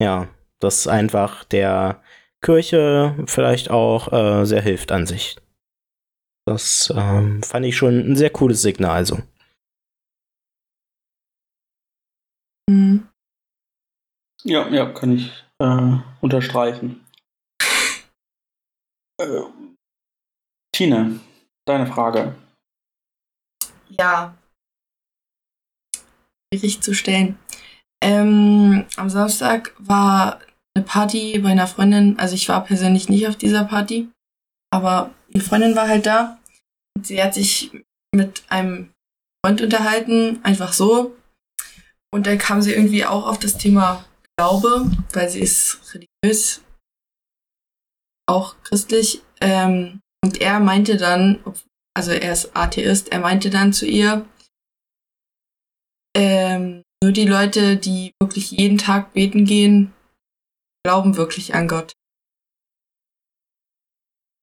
ja, 0.03 0.29
das 0.59 0.89
einfach 0.89 1.45
der 1.45 2.03
Kirche 2.43 3.17
vielleicht 3.27 3.71
auch 3.71 4.13
äh, 4.13 4.45
sehr 4.45 4.61
hilft 4.61 4.91
an 4.91 5.07
sich. 5.07 5.37
Das 6.49 6.93
ähm, 6.97 7.45
fand 7.45 7.65
ich 7.65 7.77
schon 7.77 8.01
ein 8.01 8.17
sehr 8.17 8.31
cooles 8.31 8.61
Signal. 8.61 8.97
Also. 8.97 9.19
Mhm. 12.69 13.09
Ja, 14.43 14.69
ja, 14.69 14.91
kann 14.91 15.13
ich 15.13 15.45
äh, 15.61 15.97
unterstreichen. 16.21 17.07
Äh, 19.21 19.43
Tine, 20.75 21.21
deine 21.67 21.87
Frage. 21.87 22.35
Ja. 23.89 24.37
Schwierig 26.53 26.81
zu 26.83 26.95
stellen. 26.95 27.39
Ähm, 28.03 28.87
am 28.97 29.11
Samstag 29.11 29.75
war 29.79 30.41
eine 30.75 30.85
Party 30.85 31.39
bei 31.39 31.51
einer 31.51 31.67
Freundin. 31.67 32.19
Also 32.19 32.35
ich 32.35 32.49
war 32.49 32.65
persönlich 32.65 33.09
nicht 33.09 33.29
auf 33.29 33.37
dieser 33.37 33.65
Party, 33.65 34.09
aber 34.73 35.15
eine 35.33 35.43
Freundin 35.43 35.77
war 35.77 35.89
halt 35.89 36.07
da. 36.07 36.39
Und 36.97 37.07
sie 37.07 37.23
hat 37.23 37.35
sich 37.35 37.71
mit 38.15 38.43
einem 38.49 38.93
Freund 39.45 39.61
unterhalten, 39.61 40.41
einfach 40.43 40.73
so. 40.73 41.17
Und 42.13 42.27
dann 42.27 42.39
kam 42.39 42.61
sie 42.63 42.73
irgendwie 42.73 43.05
auch 43.05 43.27
auf 43.27 43.39
das 43.39 43.57
Thema 43.57 44.05
Glaube, 44.37 44.91
weil 45.13 45.29
sie 45.29 45.41
ist 45.41 45.95
religiös, 45.95 46.63
auch 48.27 48.57
christlich. 48.63 49.23
Ähm, 49.41 50.00
und 50.23 50.41
er 50.41 50.61
meinte 50.61 50.97
dann, 50.97 51.43
also 51.95 52.13
er 52.13 52.33
ist 52.33 52.57
Atheist, 52.57 53.11
er 53.11 53.21
meinte 53.21 53.51
dann 53.51 53.73
zu 53.73 53.87
ihr, 53.87 54.27
ähm, 56.17 56.83
nur 57.03 57.13
die 57.13 57.27
Leute, 57.27 57.77
die 57.77 58.13
wirklich 58.21 58.51
jeden 58.51 58.79
Tag 58.79 59.13
beten 59.13 59.45
gehen, 59.45 59.93
glauben 60.85 61.17
wirklich 61.17 61.55
an 61.55 61.69
Gott. 61.69 61.93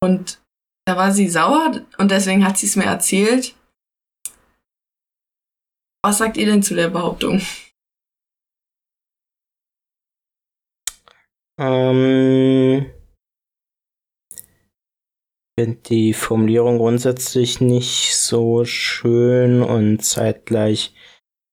Und 0.01 0.41
da 0.88 0.95
war 0.95 1.11
sie 1.11 1.30
sauer 1.30 1.86
und 1.97 2.11
deswegen 2.11 2.45
hat 2.45 2.57
sie 2.57 2.67
es 2.67 2.75
mir 2.75 2.86
erzählt. 2.86 3.55
Was 6.03 6.19
sagt 6.19 6.38
ihr 6.38 6.45
denn 6.45 6.63
zu 6.63 6.75
der 6.75 6.89
Behauptung? 6.89 7.41
Ähm, 11.59 12.91
finde 15.60 15.80
die 15.89 16.14
Formulierung 16.14 16.78
grundsätzlich 16.78 17.62
nicht 17.62 18.16
so 18.16 18.64
schön 18.64 19.64
und 19.64 20.03
zeitgleich 20.03 20.93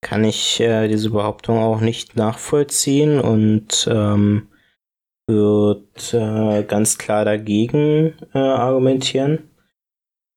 kann 0.02 0.24
ich 0.24 0.60
äh, 0.60 0.88
diese 0.88 1.10
Behauptung 1.10 1.58
auch 1.58 1.80
nicht 1.80 2.14
nachvollziehen 2.14 3.18
und 3.18 3.88
ähm, 3.90 4.48
wird 5.26 6.12
äh, 6.12 6.62
ganz 6.64 6.98
klar 6.98 7.24
dagegen 7.24 8.14
äh, 8.34 8.38
argumentieren, 8.38 9.48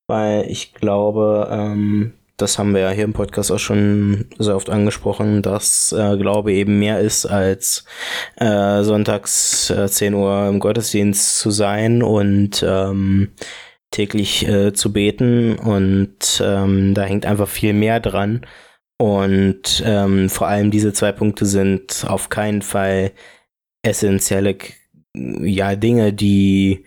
weil 0.07 0.49
ich 0.49 0.74
glaube, 0.74 1.49
ähm, 1.51 2.13
das 2.38 2.59
haben 2.59 2.73
wir 2.73 2.81
ja 2.81 2.89
hier 2.91 3.03
im 3.03 3.13
Podcast 3.13 3.51
auch 3.51 3.59
schon 3.59 4.25
sehr 4.38 4.55
oft 4.55 4.69
angesprochen, 4.69 5.41
dass 5.41 5.91
äh, 5.91 6.17
Glaube 6.17 6.53
eben 6.53 6.79
mehr 6.79 6.99
ist 6.99 7.25
als 7.25 7.83
äh, 8.38 8.83
sonntags 8.83 9.69
äh, 9.71 9.88
10 9.88 10.13
Uhr 10.13 10.47
im 10.47 10.59
Gottesdienst 10.59 11.39
zu 11.39 11.49
sein 11.49 12.03
und 12.03 12.63
ähm, 12.67 13.31
täglich 13.91 14.47
äh, 14.47 14.73
zu 14.73 14.93
beten 14.93 15.57
und 15.57 16.41
ähm, 16.43 16.93
da 16.93 17.03
hängt 17.03 17.25
einfach 17.25 17.47
viel 17.47 17.73
mehr 17.73 17.99
dran. 17.99 18.45
Und 18.99 19.83
ähm, 19.85 20.29
vor 20.29 20.47
allem 20.47 20.71
diese 20.71 20.93
zwei 20.93 21.11
Punkte 21.11 21.45
sind 21.45 22.05
auf 22.07 22.29
keinen 22.29 22.61
Fall 22.61 23.11
essentielle 23.83 24.57
ja, 25.15 25.75
Dinge, 25.75 26.13
die 26.13 26.85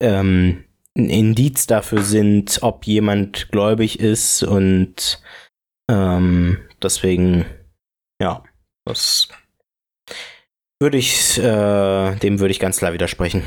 ähm, 0.00 0.65
ein 0.96 1.10
Indiz 1.10 1.66
dafür 1.66 2.02
sind, 2.02 2.58
ob 2.62 2.86
jemand 2.86 3.50
gläubig 3.50 4.00
ist 4.00 4.42
und 4.42 5.22
ähm, 5.90 6.58
deswegen, 6.82 7.44
ja, 8.20 8.42
das 8.84 9.28
würde 10.80 10.98
ich, 10.98 11.38
äh, 11.38 12.16
dem 12.16 12.40
würde 12.40 12.50
ich 12.50 12.60
ganz 12.60 12.78
klar 12.78 12.92
widersprechen. 12.92 13.42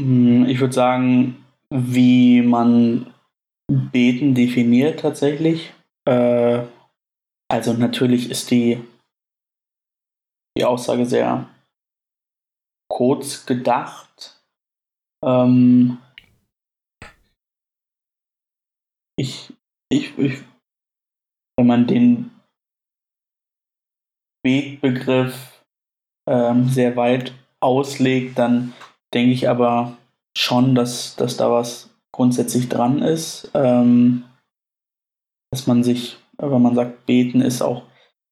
Hm, 0.00 0.46
ich 0.46 0.60
würde 0.60 0.74
sagen, 0.74 1.44
wie 1.70 2.42
man 2.42 3.12
Beten 3.68 4.34
definiert 4.34 5.00
tatsächlich. 5.00 5.72
Äh, 6.04 6.62
also 7.48 7.72
natürlich 7.72 8.30
ist 8.30 8.50
die, 8.50 8.82
die 10.56 10.64
Aussage 10.64 11.06
sehr 11.06 11.48
kurz 12.88 13.46
gedacht. 13.46 14.05
Ähm, 15.24 15.98
ich, 19.18 19.52
ich, 19.90 20.18
ich, 20.18 20.44
wenn 21.56 21.66
man 21.66 21.86
den 21.86 22.30
Betbegriff 24.42 25.64
ähm, 26.28 26.68
sehr 26.68 26.96
weit 26.96 27.32
auslegt, 27.60 28.38
dann 28.38 28.74
denke 29.12 29.32
ich 29.32 29.48
aber 29.48 29.96
schon, 30.36 30.74
dass, 30.74 31.16
dass 31.16 31.36
da 31.36 31.50
was 31.50 31.90
grundsätzlich 32.12 32.68
dran 32.68 33.02
ist. 33.02 33.50
Ähm, 33.54 34.24
dass 35.50 35.66
man 35.66 35.82
sich, 35.82 36.18
wenn 36.38 36.62
man 36.62 36.74
sagt, 36.74 37.06
beten 37.06 37.40
ist 37.40 37.62
auch, 37.62 37.84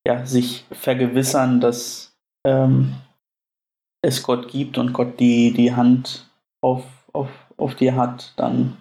ja, 0.06 0.26
sich 0.26 0.66
vergewissern, 0.70 1.60
dass 1.60 2.14
ähm, 2.46 2.94
es 4.02 4.22
Gott 4.22 4.48
gibt 4.48 4.76
und 4.76 4.92
Gott 4.92 5.18
die, 5.18 5.52
die 5.52 5.74
Hand 5.74 6.30
auf, 6.64 6.84
auf, 7.12 7.28
auf 7.58 7.74
dir 7.74 7.94
hat, 7.94 8.32
dann 8.36 8.76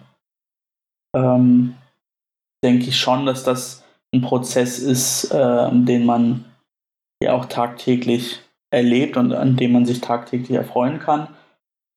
ähm, 1.14 1.76
denke 2.64 2.86
ich 2.86 2.98
schon, 2.98 3.26
dass 3.26 3.44
das 3.44 3.84
ein 4.14 4.22
Prozess 4.22 4.78
ist, 4.78 5.30
äh, 5.32 5.70
den 5.70 6.06
man 6.06 6.46
ja 7.22 7.34
auch 7.34 7.44
tagtäglich 7.44 8.40
erlebt 8.70 9.16
und 9.16 9.32
an 9.32 9.56
dem 9.56 9.72
man 9.72 9.84
sich 9.84 10.00
tagtäglich 10.00 10.56
erfreuen 10.56 10.98
kann. 10.98 11.28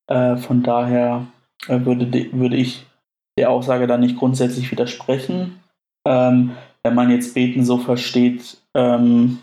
Äh, 0.09 0.35
von 0.37 0.61
daher 0.61 1.25
äh, 1.67 1.85
würde, 1.85 2.11
würde 2.33 2.57
ich 2.57 2.85
der 3.39 3.49
Aussage 3.49 3.87
da 3.87 3.97
nicht 3.97 4.17
grundsätzlich 4.17 4.71
widersprechen. 4.71 5.63
Ähm, 6.05 6.57
wenn 6.83 6.95
man 6.95 7.11
jetzt 7.11 7.33
Beten 7.33 7.63
so 7.63 7.77
versteht, 7.77 8.57
ähm, 8.75 9.39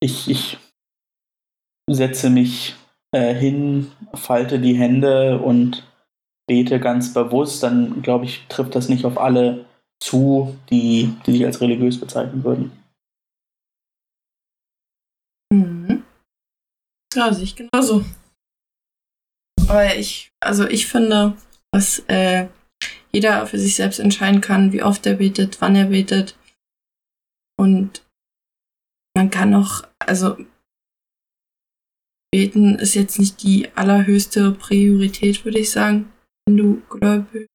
ich, 0.00 0.28
ich 0.28 0.58
setze 1.88 2.30
mich 2.30 2.74
äh, 3.12 3.34
hin, 3.34 3.92
falte 4.14 4.58
die 4.58 4.74
Hände 4.74 5.40
und 5.40 5.86
bete 6.46 6.80
ganz 6.80 7.14
bewusst, 7.14 7.62
dann 7.62 8.02
glaube 8.02 8.24
ich, 8.24 8.46
trifft 8.48 8.74
das 8.74 8.88
nicht 8.88 9.04
auf 9.04 9.18
alle 9.18 9.66
zu, 10.02 10.56
die, 10.70 11.14
die 11.24 11.32
sich 11.32 11.44
als 11.44 11.60
religiös 11.60 12.00
bezeichnen 12.00 12.42
würden. 12.42 12.72
Mhm. 15.52 16.02
Ja, 17.14 17.32
sehe 17.32 17.44
ich 17.44 17.56
genauso. 17.56 18.04
Aber 19.68 19.94
ich, 19.94 20.30
also 20.40 20.66
ich 20.66 20.86
finde, 20.86 21.36
dass 21.70 22.00
äh, 22.08 22.48
jeder 23.12 23.46
für 23.46 23.58
sich 23.58 23.76
selbst 23.76 24.00
entscheiden 24.00 24.40
kann, 24.40 24.72
wie 24.72 24.82
oft 24.82 25.06
er 25.06 25.14
betet, 25.14 25.60
wann 25.60 25.76
er 25.76 25.86
betet. 25.86 26.36
Und 27.58 28.04
man 29.14 29.30
kann 29.30 29.54
auch, 29.54 29.82
also 29.98 30.36
beten 32.32 32.76
ist 32.76 32.94
jetzt 32.94 33.18
nicht 33.18 33.42
die 33.42 33.70
allerhöchste 33.74 34.52
Priorität, 34.52 35.44
würde 35.44 35.58
ich 35.58 35.70
sagen, 35.70 36.12
wenn 36.46 36.56
du 36.56 36.82
gläubig 36.88 37.46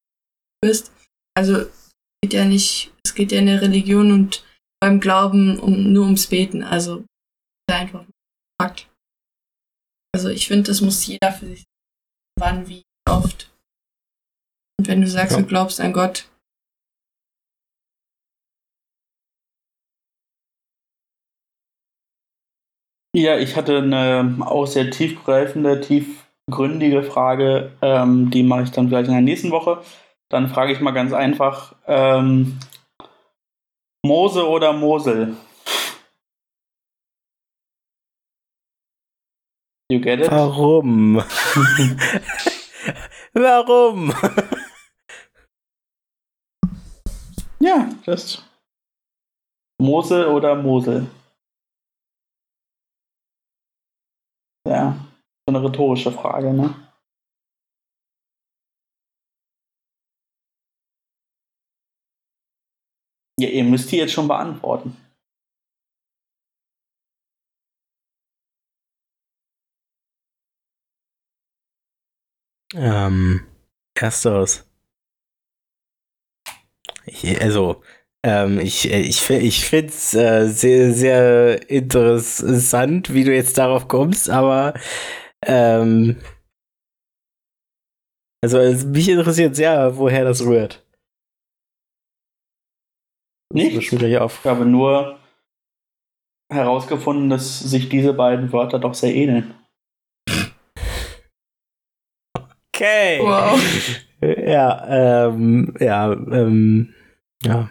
bist. 0.62 0.92
Also 1.36 1.56
es 1.56 1.90
geht 2.22 2.32
ja 2.32 2.44
nicht, 2.44 2.92
es 3.04 3.14
geht 3.14 3.32
ja 3.32 3.38
in 3.38 3.46
der 3.46 3.60
Religion 3.60 4.12
und 4.12 4.44
beim 4.80 5.00
Glauben 5.00 5.58
um, 5.58 5.92
nur 5.92 6.04
ums 6.04 6.26
Beten. 6.26 6.62
Also 6.62 7.04
einfach 7.70 8.06
Fakt. 8.60 8.88
Also 10.14 10.30
ich 10.30 10.48
finde, 10.48 10.64
das 10.64 10.80
muss 10.80 11.06
jeder 11.06 11.32
für 11.32 11.46
sich 11.46 11.64
wann, 12.38 12.68
wie 12.68 12.82
oft. 13.08 13.50
Und 14.78 14.88
wenn 14.88 15.00
du 15.00 15.08
sagst, 15.08 15.36
ja. 15.36 15.42
du 15.42 15.46
glaubst 15.46 15.80
an 15.80 15.92
Gott, 15.92 16.28
Ja, 23.14 23.38
ich 23.38 23.56
hatte 23.56 23.78
eine 23.78 24.36
auch 24.40 24.66
sehr 24.66 24.90
tiefgreifende, 24.90 25.80
tiefgründige 25.80 27.02
Frage. 27.02 27.72
Ähm, 27.80 28.30
die 28.30 28.42
mache 28.42 28.64
ich 28.64 28.70
dann 28.70 28.88
vielleicht 28.88 29.08
in 29.08 29.14
der 29.14 29.22
nächsten 29.22 29.50
Woche. 29.50 29.82
Dann 30.28 30.48
frage 30.48 30.72
ich 30.72 30.80
mal 30.80 30.90
ganz 30.90 31.12
einfach: 31.14 31.74
ähm, 31.86 32.58
Mose 34.04 34.46
oder 34.46 34.74
Mosel? 34.74 35.36
You 39.90 40.00
get 40.00 40.20
it? 40.20 40.30
Warum? 40.30 41.16
Warum? 43.32 44.12
ja, 47.58 47.88
das. 48.04 48.44
Mose 49.80 50.30
oder 50.30 50.54
Mosel? 50.54 51.06
Ja, 54.68 54.94
so 55.46 55.54
eine 55.56 55.62
rhetorische 55.64 56.12
Frage, 56.12 56.52
ne? 56.52 56.74
Ja, 63.40 63.48
ihr 63.48 63.64
müsst 63.64 63.90
die 63.90 63.96
jetzt 63.96 64.12
schon 64.12 64.28
beantworten. 64.28 64.96
Ähm, 72.74 73.46
ersteres. 73.94 74.68
Ich, 77.06 77.40
also, 77.40 77.82
ähm, 78.24 78.58
ich 78.60 78.90
ich, 78.90 79.30
ich 79.30 79.64
finde 79.64 79.88
es 79.88 80.14
äh, 80.14 80.48
sehr, 80.48 80.92
sehr 80.92 81.70
interessant, 81.70 83.12
wie 83.14 83.24
du 83.24 83.34
jetzt 83.34 83.58
darauf 83.58 83.88
kommst, 83.88 84.28
aber 84.30 84.74
ähm, 85.44 86.16
also 88.42 88.58
mich 88.88 89.08
interessiert 89.08 89.56
sehr, 89.56 89.96
woher 89.96 90.24
das 90.24 90.44
rührt. 90.44 90.84
Nicht? 93.52 93.92
Ich 93.92 94.44
habe 94.44 94.66
nur 94.66 95.18
herausgefunden, 96.52 97.30
dass 97.30 97.60
sich 97.60 97.88
diese 97.88 98.12
beiden 98.12 98.52
Wörter 98.52 98.78
doch 98.78 98.94
sehr 98.94 99.14
ähneln. 99.14 99.54
Okay. 102.74 103.20
Wow. 103.20 103.60
Ja, 104.20 105.28
ähm, 105.28 105.74
ja, 105.78 106.12
ähm, 106.12 106.92
ja. 107.44 107.70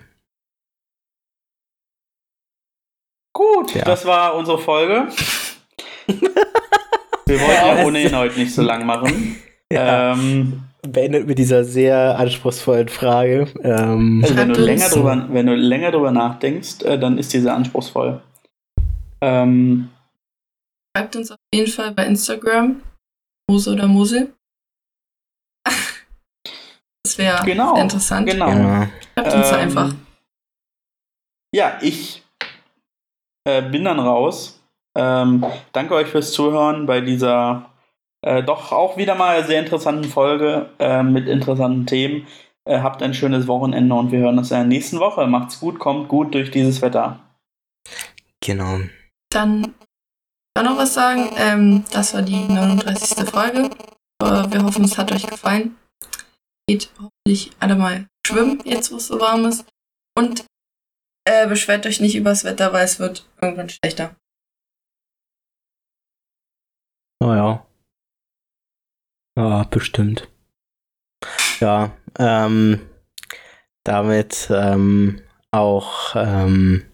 Gut, 3.37 3.75
ja. 3.75 3.83
das 3.83 4.03
war 4.03 4.33
unsere 4.33 4.57
Folge. 4.57 5.09
Wir 6.07 7.39
wollten 7.39 7.77
ja 7.77 7.85
ohnehin 7.85 8.15
heute 8.15 8.39
nicht 8.39 8.51
so 8.51 8.63
lang 8.63 8.83
machen. 8.83 9.35
Ja. 9.71 10.13
Ähm, 10.13 10.63
Beendet 10.81 11.27
mit 11.27 11.37
dieser 11.37 11.63
sehr 11.63 12.17
anspruchsvollen 12.17 12.87
Frage. 12.87 13.47
Ähm, 13.61 14.21
also 14.23 14.35
wenn, 14.35 14.53
du 14.53 14.59
länger 14.59 14.89
drüber, 14.89 15.27
wenn 15.29 15.45
du 15.45 15.53
länger 15.53 15.91
drüber 15.91 16.11
nachdenkst, 16.11 16.81
äh, 16.81 16.97
dann 16.97 17.19
ist 17.19 17.31
diese 17.31 17.53
anspruchsvoll. 17.53 18.23
Ähm, 19.21 19.89
Schreibt 20.95 21.15
uns 21.15 21.29
auf 21.29 21.37
jeden 21.53 21.71
Fall 21.71 21.91
bei 21.91 22.07
Instagram, 22.07 22.81
Mose 23.47 23.71
oder 23.71 23.85
Mosel. 23.85 24.33
das 27.03 27.17
wäre 27.19 27.45
genau, 27.45 27.79
interessant. 27.79 28.27
Genau. 28.27 28.49
Schreibt 28.49 29.33
uns 29.35 29.49
ähm, 29.49 29.55
einfach. 29.55 29.93
Ja, 31.53 31.77
ich 31.81 32.23
äh, 33.47 33.61
bin 33.61 33.85
dann 33.85 33.99
raus. 33.99 34.61
Ähm, 34.95 35.45
danke 35.71 35.95
euch 35.95 36.07
fürs 36.07 36.33
Zuhören 36.33 36.85
bei 36.85 37.01
dieser 37.01 37.71
äh, 38.21 38.43
doch 38.43 38.71
auch 38.71 38.97
wieder 38.97 39.15
mal 39.15 39.45
sehr 39.45 39.59
interessanten 39.59 40.03
Folge 40.03 40.69
äh, 40.79 41.01
mit 41.01 41.27
interessanten 41.27 41.85
Themen. 41.85 42.27
Äh, 42.65 42.81
habt 42.81 43.01
ein 43.01 43.13
schönes 43.13 43.47
Wochenende 43.47 43.95
und 43.95 44.11
wir 44.11 44.19
hören 44.19 44.37
uns 44.37 44.51
in 44.51 44.57
der 44.57 44.65
nächsten 44.65 44.99
Woche. 44.99 45.27
Macht's 45.27 45.59
gut, 45.59 45.79
kommt 45.79 46.09
gut 46.09 46.33
durch 46.33 46.51
dieses 46.51 46.81
Wetter. 46.81 47.19
Genau. 48.43 48.79
Dann 49.29 49.73
kann 50.55 50.65
noch 50.65 50.77
was 50.77 50.93
sagen. 50.93 51.29
Ähm, 51.37 51.85
das 51.91 52.13
war 52.13 52.23
die 52.23 52.47
39. 52.47 53.29
Folge. 53.29 53.69
Äh, 54.21 54.51
wir 54.51 54.63
hoffen, 54.63 54.83
es 54.83 54.97
hat 54.97 55.11
euch 55.11 55.25
gefallen. 55.25 55.77
Geht 56.67 56.91
hoffentlich 56.99 57.51
alle 57.59 57.75
mal 57.75 58.07
schwimmen, 58.25 58.61
jetzt 58.65 58.91
wo 58.91 58.97
es 58.97 59.07
so 59.07 59.21
warm 59.21 59.45
ist. 59.45 59.65
Und 60.17 60.43
äh, 61.27 61.47
beschwert 61.47 61.85
euch 61.85 61.99
nicht 61.99 62.15
übers 62.15 62.43
Wetter, 62.43 62.73
weil 62.73 62.85
es 62.85 62.99
wird 62.99 63.27
irgendwann 63.41 63.69
schlechter. 63.69 64.15
Oh 67.19 67.33
ja. 67.33 67.65
Ja, 69.37 69.63
bestimmt. 69.63 70.27
Ja, 71.59 71.95
ähm, 72.17 72.87
damit 73.83 74.49
ähm, 74.51 75.21
auch 75.51 76.15
ähm, 76.15 76.85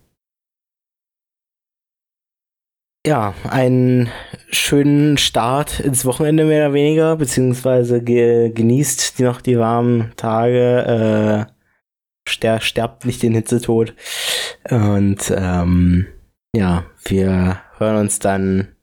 ja, 3.05 3.33
einen 3.49 4.09
schönen 4.51 5.17
Start 5.17 5.79
ins 5.81 6.05
Wochenende 6.05 6.45
mehr 6.45 6.67
oder 6.67 6.73
weniger, 6.73 7.17
beziehungsweise 7.17 8.01
ge 8.01 8.51
genießt 8.51 9.19
noch 9.19 9.41
die 9.41 9.59
warmen 9.59 10.13
Tage. 10.15 11.47
Äh, 11.49 11.53
ster 12.27 12.61
sterbt 12.61 13.05
nicht 13.05 13.23
den 13.23 13.33
Hitzetod. 13.33 13.93
Und 14.69 15.33
ähm, 15.35 16.07
ja, 16.55 16.85
wir 17.05 17.61
hören 17.77 17.97
uns 17.97 18.19
dann 18.19 18.75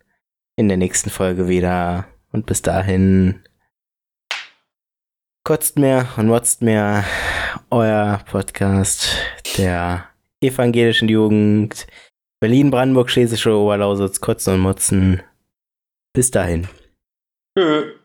in 0.57 0.69
der 0.69 0.77
nächsten 0.77 1.11
Folge 1.11 1.49
wieder. 1.49 2.07
Und 2.33 2.47
bis 2.47 2.63
dahin 2.63 3.43
kotzt 5.45 5.79
mehr 5.79 6.07
und 6.17 6.29
motzt 6.29 6.63
mehr 6.63 7.05
euer 7.71 8.21
Podcast 8.31 9.17
der 9.57 10.07
evangelischen 10.41 11.09
Jugend 11.09 11.87
Berlin, 12.41 12.71
Brandenburg, 12.71 13.11
Schlesische 13.11 13.55
Oberlausitz, 13.55 14.21
Kotzen 14.21 14.55
und 14.55 14.61
Motzen. 14.61 15.23
Bis 16.15 16.31
dahin. 16.31 16.69
Tschö. 17.57 18.00